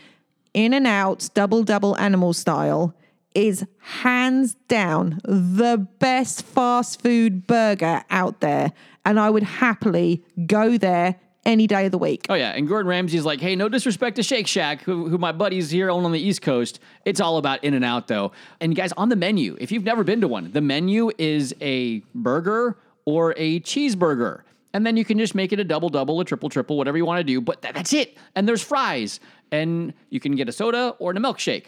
In 0.54 0.74
and 0.74 0.86
Out, 0.86 1.28
double 1.34 1.62
double 1.64 1.96
animal 1.96 2.32
style, 2.34 2.94
is 3.38 3.64
hands 3.78 4.54
down 4.66 5.20
the 5.22 5.86
best 6.00 6.42
fast 6.42 7.00
food 7.00 7.46
burger 7.46 8.02
out 8.10 8.40
there. 8.40 8.72
And 9.04 9.20
I 9.20 9.30
would 9.30 9.44
happily 9.44 10.24
go 10.46 10.76
there 10.76 11.14
any 11.46 11.68
day 11.68 11.86
of 11.86 11.92
the 11.92 11.98
week. 11.98 12.26
Oh 12.28 12.34
yeah, 12.34 12.50
and 12.50 12.66
Gordon 12.66 12.88
Ramsay's 12.88 13.24
like, 13.24 13.40
hey, 13.40 13.54
no 13.54 13.68
disrespect 13.68 14.16
to 14.16 14.24
Shake 14.24 14.48
Shack, 14.48 14.82
who, 14.82 15.08
who 15.08 15.18
my 15.18 15.30
buddies 15.30 15.70
here 15.70 15.88
on 15.88 16.10
the 16.10 16.18
East 16.18 16.42
Coast. 16.42 16.80
It's 17.04 17.20
all 17.20 17.38
about 17.38 17.62
In 17.62 17.74
and 17.74 17.84
Out 17.84 18.08
though. 18.08 18.32
And 18.60 18.74
guys, 18.74 18.92
on 18.96 19.08
the 19.08 19.16
menu, 19.16 19.56
if 19.60 19.70
you've 19.70 19.84
never 19.84 20.02
been 20.02 20.20
to 20.20 20.28
one, 20.28 20.50
the 20.50 20.60
menu 20.60 21.10
is 21.16 21.54
a 21.60 22.00
burger 22.14 22.76
or 23.04 23.34
a 23.36 23.60
cheeseburger. 23.60 24.42
And 24.74 24.84
then 24.84 24.96
you 24.96 25.04
can 25.04 25.16
just 25.16 25.34
make 25.34 25.52
it 25.52 25.60
a 25.60 25.64
double 25.64 25.88
double, 25.88 26.20
a 26.20 26.24
triple 26.24 26.48
triple, 26.48 26.76
whatever 26.76 26.98
you 26.98 27.06
want 27.06 27.20
to 27.20 27.24
do. 27.24 27.40
But 27.40 27.62
tha- 27.62 27.70
that's 27.72 27.92
it. 27.92 28.18
And 28.34 28.46
there's 28.46 28.62
fries, 28.62 29.20
and 29.50 29.94
you 30.10 30.18
can 30.20 30.34
get 30.34 30.48
a 30.48 30.52
soda 30.52 30.96
or 30.98 31.12
a 31.12 31.14
milkshake. 31.14 31.66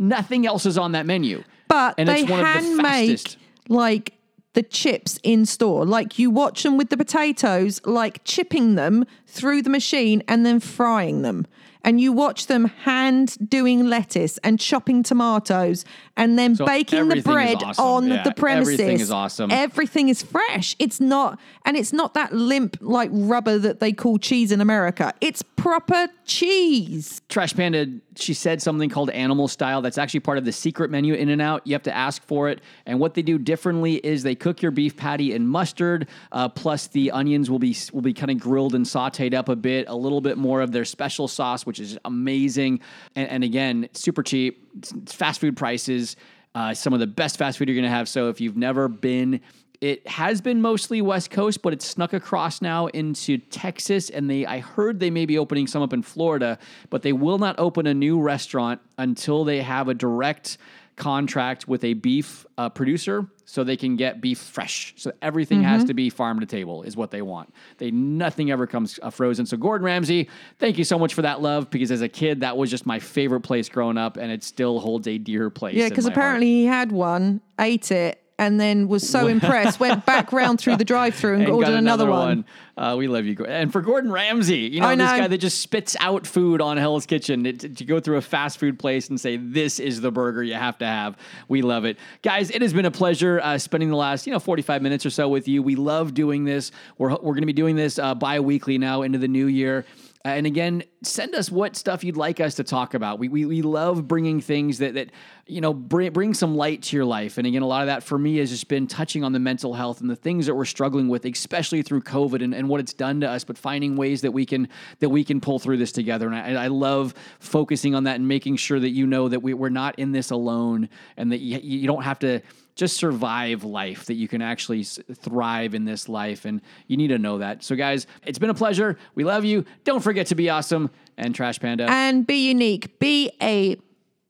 Nothing 0.00 0.46
else 0.46 0.64
is 0.64 0.78
on 0.78 0.92
that 0.92 1.04
menu. 1.04 1.44
But 1.68 1.94
and 1.98 2.08
they 2.08 2.22
it's 2.22 2.30
one 2.30 2.40
of 2.40 2.46
the 2.46 2.52
hand 2.52 2.76
make 2.78 3.36
like 3.68 4.14
the 4.54 4.62
chips 4.62 5.20
in 5.22 5.46
store. 5.46 5.84
Like 5.84 6.18
you 6.18 6.30
watch 6.30 6.62
them 6.62 6.76
with 6.76 6.88
the 6.88 6.96
potatoes, 6.96 7.80
like 7.84 8.24
chipping 8.24 8.74
them 8.74 9.04
through 9.26 9.62
the 9.62 9.70
machine 9.70 10.22
and 10.26 10.44
then 10.44 10.58
frying 10.58 11.22
them. 11.22 11.46
And 11.84 12.00
you 12.00 12.12
watch 12.12 12.46
them 12.46 12.66
hand 12.66 13.36
doing 13.48 13.86
lettuce 13.88 14.38
and 14.38 14.60
chopping 14.60 15.02
tomatoes 15.02 15.84
and 16.16 16.38
then 16.38 16.56
So 16.56 16.66
baking 16.66 17.08
the 17.08 17.22
bread 17.22 17.62
awesome. 17.62 17.84
on 17.84 18.08
Yeah, 18.08 18.22
the 18.22 18.32
premises. 18.32 18.74
everything 18.74 19.00
is 19.00 19.10
awesome. 19.10 19.50
Everything 19.50 20.08
is 20.08 20.22
fresh. 20.22 20.76
It's 20.78 21.00
not, 21.00 21.38
and 21.64 21.76
it's 21.76 21.92
not 21.92 22.14
that 22.14 22.32
limp 22.34 22.76
like 22.80 23.10
rubber 23.12 23.58
that 23.58 23.80
they 23.80 23.92
call 23.92 24.18
cheese 24.18 24.52
in 24.52 24.60
America. 24.60 25.14
It's 25.20 25.42
proper 25.42 26.08
cheese. 26.26 27.22
Trash 27.28 27.54
Panda, 27.54 27.86
she 28.16 28.34
said 28.34 28.60
something 28.62 28.88
called 28.90 29.10
animal 29.10 29.48
style. 29.48 29.82
That's 29.82 29.98
actually 29.98 30.20
part 30.20 30.38
of 30.38 30.44
the 30.44 30.52
secret 30.52 30.90
menu 30.90 31.14
in 31.14 31.28
and 31.28 31.40
out. 31.40 31.66
You 31.66 31.74
have 31.74 31.82
to 31.84 31.94
ask 31.94 32.22
for 32.22 32.48
it. 32.48 32.60
And 32.86 32.98
what 32.98 33.14
they 33.14 33.22
do 33.22 33.38
differently 33.38 33.94
is 33.96 34.22
they 34.22 34.34
cook 34.34 34.62
your 34.62 34.70
beef 34.72 34.96
patty 34.96 35.32
in 35.32 35.46
mustard, 35.46 36.08
uh, 36.32 36.48
plus 36.48 36.86
the 36.88 37.10
onions 37.10 37.50
will 37.50 37.58
be 37.58 37.76
will 37.92 38.02
be 38.02 38.12
kind 38.12 38.30
of 38.30 38.38
grilled 38.38 38.74
and 38.74 38.84
sautéed 38.84 39.34
up 39.34 39.48
a 39.48 39.56
bit, 39.56 39.86
a 39.88 39.94
little 39.94 40.20
bit 40.20 40.36
more 40.38 40.60
of 40.60 40.72
their 40.72 40.84
special 40.84 41.28
sauce, 41.28 41.64
which 41.70 41.78
is 41.78 41.96
amazing. 42.04 42.80
And, 43.14 43.28
and 43.28 43.44
again, 43.44 43.88
super 43.92 44.24
cheap. 44.24 44.68
It's, 44.76 44.92
fast 45.06 45.40
food 45.40 45.56
prices. 45.56 46.16
Uh, 46.52 46.74
some 46.74 46.92
of 46.92 46.98
the 46.98 47.06
best 47.06 47.38
fast 47.38 47.58
food 47.58 47.68
you're 47.68 47.76
going 47.76 47.84
to 47.84 47.96
have. 47.96 48.08
So 48.08 48.28
if 48.28 48.40
you've 48.40 48.56
never 48.56 48.88
been, 48.88 49.40
it 49.80 50.04
has 50.08 50.40
been 50.40 50.60
mostly 50.60 51.00
West 51.00 51.30
Coast, 51.30 51.62
but 51.62 51.72
it's 51.72 51.86
snuck 51.86 52.12
across 52.12 52.60
now 52.60 52.88
into 52.88 53.38
Texas, 53.38 54.10
and 54.10 54.28
they 54.28 54.44
I 54.44 54.58
heard 54.58 54.98
they 54.98 55.10
may 55.10 55.26
be 55.26 55.38
opening 55.38 55.68
some 55.68 55.80
up 55.80 55.92
in 55.92 56.02
Florida, 56.02 56.58
but 56.90 57.02
they 57.02 57.12
will 57.12 57.38
not 57.38 57.54
open 57.60 57.86
a 57.86 57.94
new 57.94 58.20
restaurant 58.20 58.80
until 58.98 59.44
they 59.44 59.62
have 59.62 59.86
a 59.86 59.94
direct 59.94 60.58
contract 61.00 61.66
with 61.66 61.82
a 61.82 61.94
beef 61.94 62.46
uh, 62.58 62.68
producer 62.68 63.26
so 63.46 63.64
they 63.64 63.76
can 63.76 63.96
get 63.96 64.20
beef 64.20 64.38
fresh. 64.38 64.92
So 64.96 65.12
everything 65.22 65.62
has 65.62 65.84
to 65.86 65.94
be 65.94 66.10
farm 66.10 66.38
to 66.40 66.46
table 66.46 66.82
is 66.82 66.94
what 66.94 67.10
they 67.10 67.22
want. 67.22 67.52
They 67.78 67.90
nothing 67.90 68.50
ever 68.52 68.66
comes 68.66 69.00
uh, 69.02 69.08
frozen. 69.10 69.46
So 69.46 69.56
Gordon 69.56 69.86
Ramsay, 69.86 70.28
thank 70.58 70.78
you 70.78 70.84
so 70.84 70.98
much 70.98 71.14
for 71.14 71.22
that 71.22 71.40
love 71.40 71.70
because 71.70 71.90
as 71.90 72.02
a 72.02 72.08
kid 72.08 72.40
that 72.40 72.56
was 72.56 72.70
just 72.70 72.84
my 72.84 72.98
favorite 72.98 73.40
place 73.40 73.68
growing 73.68 73.96
up 73.96 74.18
and 74.18 74.30
it 74.30 74.44
still 74.44 74.78
holds 74.78 75.08
a 75.08 75.16
dear 75.16 75.48
place. 75.48 75.74
Yeah, 75.74 75.88
because 75.88 76.04
my 76.04 76.10
heart. 76.10 76.18
apparently 76.18 76.46
he 76.46 76.66
had 76.66 76.92
one, 76.92 77.40
ate 77.58 77.90
it, 77.90 78.22
and 78.40 78.58
then 78.58 78.88
was 78.88 79.06
so 79.06 79.26
impressed, 79.26 79.78
went 79.80 80.06
back 80.06 80.32
round 80.32 80.58
through 80.58 80.76
the 80.76 80.84
drive-through 80.84 81.34
and, 81.34 81.42
and 81.44 81.52
ordered 81.52 81.72
got 81.72 81.78
another, 81.78 82.10
one. 82.10 82.46
Uh, 82.74 82.96
we 82.96 83.06
love 83.06 83.26
you. 83.26 83.36
And 83.44 83.70
for 83.70 83.82
Gordon 83.82 84.10
Ramsay, 84.10 84.60
you 84.60 84.80
know, 84.80 84.88
I 84.88 84.96
this 84.96 85.10
guy 85.10 85.28
that 85.28 85.38
just 85.38 85.60
spits 85.60 85.94
out 86.00 86.26
food 86.26 86.62
on 86.62 86.78
Hell's 86.78 87.04
Kitchen 87.04 87.44
it, 87.44 87.76
to 87.76 87.84
go 87.84 88.00
through 88.00 88.16
a 88.16 88.22
fast 88.22 88.56
food 88.56 88.78
place 88.78 89.10
and 89.10 89.20
say, 89.20 89.36
this 89.36 89.78
is 89.78 90.00
the 90.00 90.10
burger 90.10 90.42
you 90.42 90.54
have 90.54 90.78
to 90.78 90.86
have. 90.86 91.18
We 91.48 91.60
love 91.60 91.84
it. 91.84 91.98
Guys, 92.22 92.50
it 92.50 92.62
has 92.62 92.72
been 92.72 92.86
a 92.86 92.90
pleasure 92.90 93.40
uh, 93.42 93.58
spending 93.58 93.90
the 93.90 93.96
last, 93.96 94.26
you 94.26 94.32
know, 94.32 94.38
45 94.38 94.80
minutes 94.80 95.04
or 95.04 95.10
so 95.10 95.28
with 95.28 95.46
you. 95.46 95.62
We 95.62 95.76
love 95.76 96.14
doing 96.14 96.44
this. 96.44 96.72
We're, 96.96 97.10
we're 97.10 97.34
going 97.34 97.42
to 97.42 97.46
be 97.46 97.52
doing 97.52 97.76
this 97.76 97.98
uh, 97.98 98.14
bi-weekly 98.14 98.78
now 98.78 99.02
into 99.02 99.18
the 99.18 99.28
new 99.28 99.48
year. 99.48 99.84
Uh, 100.22 100.28
and 100.28 100.46
again, 100.46 100.82
send 101.02 101.34
us 101.34 101.50
what 101.50 101.74
stuff 101.74 102.04
you'd 102.04 102.16
like 102.16 102.40
us 102.40 102.56
to 102.56 102.62
talk 102.62 102.92
about. 102.92 103.18
We, 103.18 103.30
we, 103.30 103.46
we 103.46 103.62
love 103.62 104.06
bringing 104.06 104.42
things 104.42 104.76
that, 104.78 104.92
that 104.92 105.12
you 105.46 105.62
know, 105.62 105.72
bring, 105.72 106.12
bring 106.12 106.34
some 106.34 106.54
light 106.54 106.82
to 106.82 106.96
your 106.96 107.06
life. 107.06 107.38
And 107.38 107.46
again, 107.46 107.62
a 107.62 107.66
lot 107.66 107.80
of 107.80 107.86
that 107.86 108.02
for 108.02 108.18
me 108.18 108.36
has 108.36 108.50
just 108.50 108.68
been 108.68 108.86
touching 108.86 109.24
on 109.24 109.32
the 109.32 109.38
mental 109.38 109.72
health 109.72 110.02
and 110.02 110.10
the 110.10 110.16
things 110.16 110.44
that 110.44 110.54
we're 110.54 110.66
struggling 110.66 111.08
with, 111.08 111.24
especially 111.24 111.80
through 111.80 112.02
COVID 112.02 112.44
and, 112.44 112.54
and 112.54 112.68
what 112.68 112.80
it's 112.80 112.92
done 112.92 113.22
to 113.22 113.30
us, 113.30 113.44
but 113.44 113.56
finding 113.56 113.96
ways 113.96 114.20
that 114.20 114.32
we 114.32 114.44
can, 114.44 114.68
that 114.98 115.08
we 115.08 115.24
can 115.24 115.40
pull 115.40 115.58
through 115.58 115.78
this 115.78 115.90
together. 115.90 116.26
And 116.26 116.36
I, 116.36 116.64
I 116.64 116.66
love 116.66 117.14
focusing 117.38 117.94
on 117.94 118.04
that 118.04 118.16
and 118.16 118.28
making 118.28 118.56
sure 118.56 118.78
that 118.78 118.90
you 118.90 119.06
know 119.06 119.26
that 119.26 119.40
we, 119.40 119.54
we're 119.54 119.70
not 119.70 119.98
in 119.98 120.12
this 120.12 120.30
alone 120.30 120.90
and 121.16 121.32
that 121.32 121.38
you, 121.38 121.60
you 121.62 121.86
don't 121.86 122.02
have 122.02 122.18
to 122.18 122.42
just 122.74 122.96
survive 122.96 123.64
life, 123.64 124.06
that 124.06 124.14
you 124.14 124.28
can 124.28 124.42
actually 124.42 124.80
s- 124.80 124.98
thrive 125.14 125.74
in 125.74 125.84
this 125.84 126.08
life. 126.08 126.44
And 126.44 126.60
you 126.86 126.96
need 126.96 127.08
to 127.08 127.18
know 127.18 127.38
that. 127.38 127.62
So, 127.62 127.76
guys, 127.76 128.06
it's 128.24 128.38
been 128.38 128.50
a 128.50 128.54
pleasure. 128.54 128.96
We 129.14 129.24
love 129.24 129.44
you. 129.44 129.64
Don't 129.84 130.00
forget 130.00 130.26
to 130.28 130.34
be 130.34 130.48
awesome. 130.50 130.90
And 131.18 131.34
Trash 131.34 131.60
Panda. 131.60 131.86
And 131.90 132.26
be 132.26 132.48
unique. 132.48 132.98
Be 132.98 133.30
a 133.42 133.76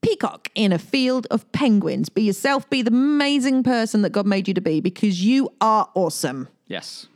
peacock 0.02 0.48
in 0.54 0.72
a 0.72 0.78
field 0.78 1.26
of 1.30 1.50
penguins. 1.52 2.08
Be 2.08 2.22
yourself. 2.22 2.68
Be 2.70 2.82
the 2.82 2.90
amazing 2.90 3.62
person 3.62 4.02
that 4.02 4.10
God 4.10 4.26
made 4.26 4.48
you 4.48 4.54
to 4.54 4.60
be 4.60 4.80
because 4.80 5.22
you 5.24 5.50
are 5.60 5.88
awesome. 5.94 6.48
yes. 6.66 7.06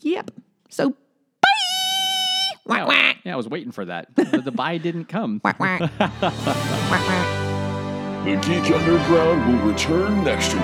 Yep. 0.00 0.30
So, 0.68 0.94
bye. 2.66 3.16
Yeah, 3.24 3.32
I 3.32 3.36
was 3.36 3.48
waiting 3.48 3.72
for 3.72 3.84
that. 3.86 4.14
The, 4.14 4.24
the 4.44 4.52
bye 4.52 4.78
didn't 4.78 5.06
come. 5.06 5.40
The 8.26 8.34
Geek 8.38 8.72
Underground 8.72 9.46
will 9.46 9.72
return 9.72 10.24
next 10.24 10.52
week. 10.52 10.62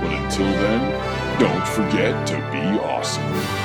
But 0.00 0.10
until 0.10 0.46
then, 0.46 1.38
don't 1.38 1.68
forget 1.68 2.26
to 2.26 2.34
be 2.50 2.76
awesome. 2.80 3.61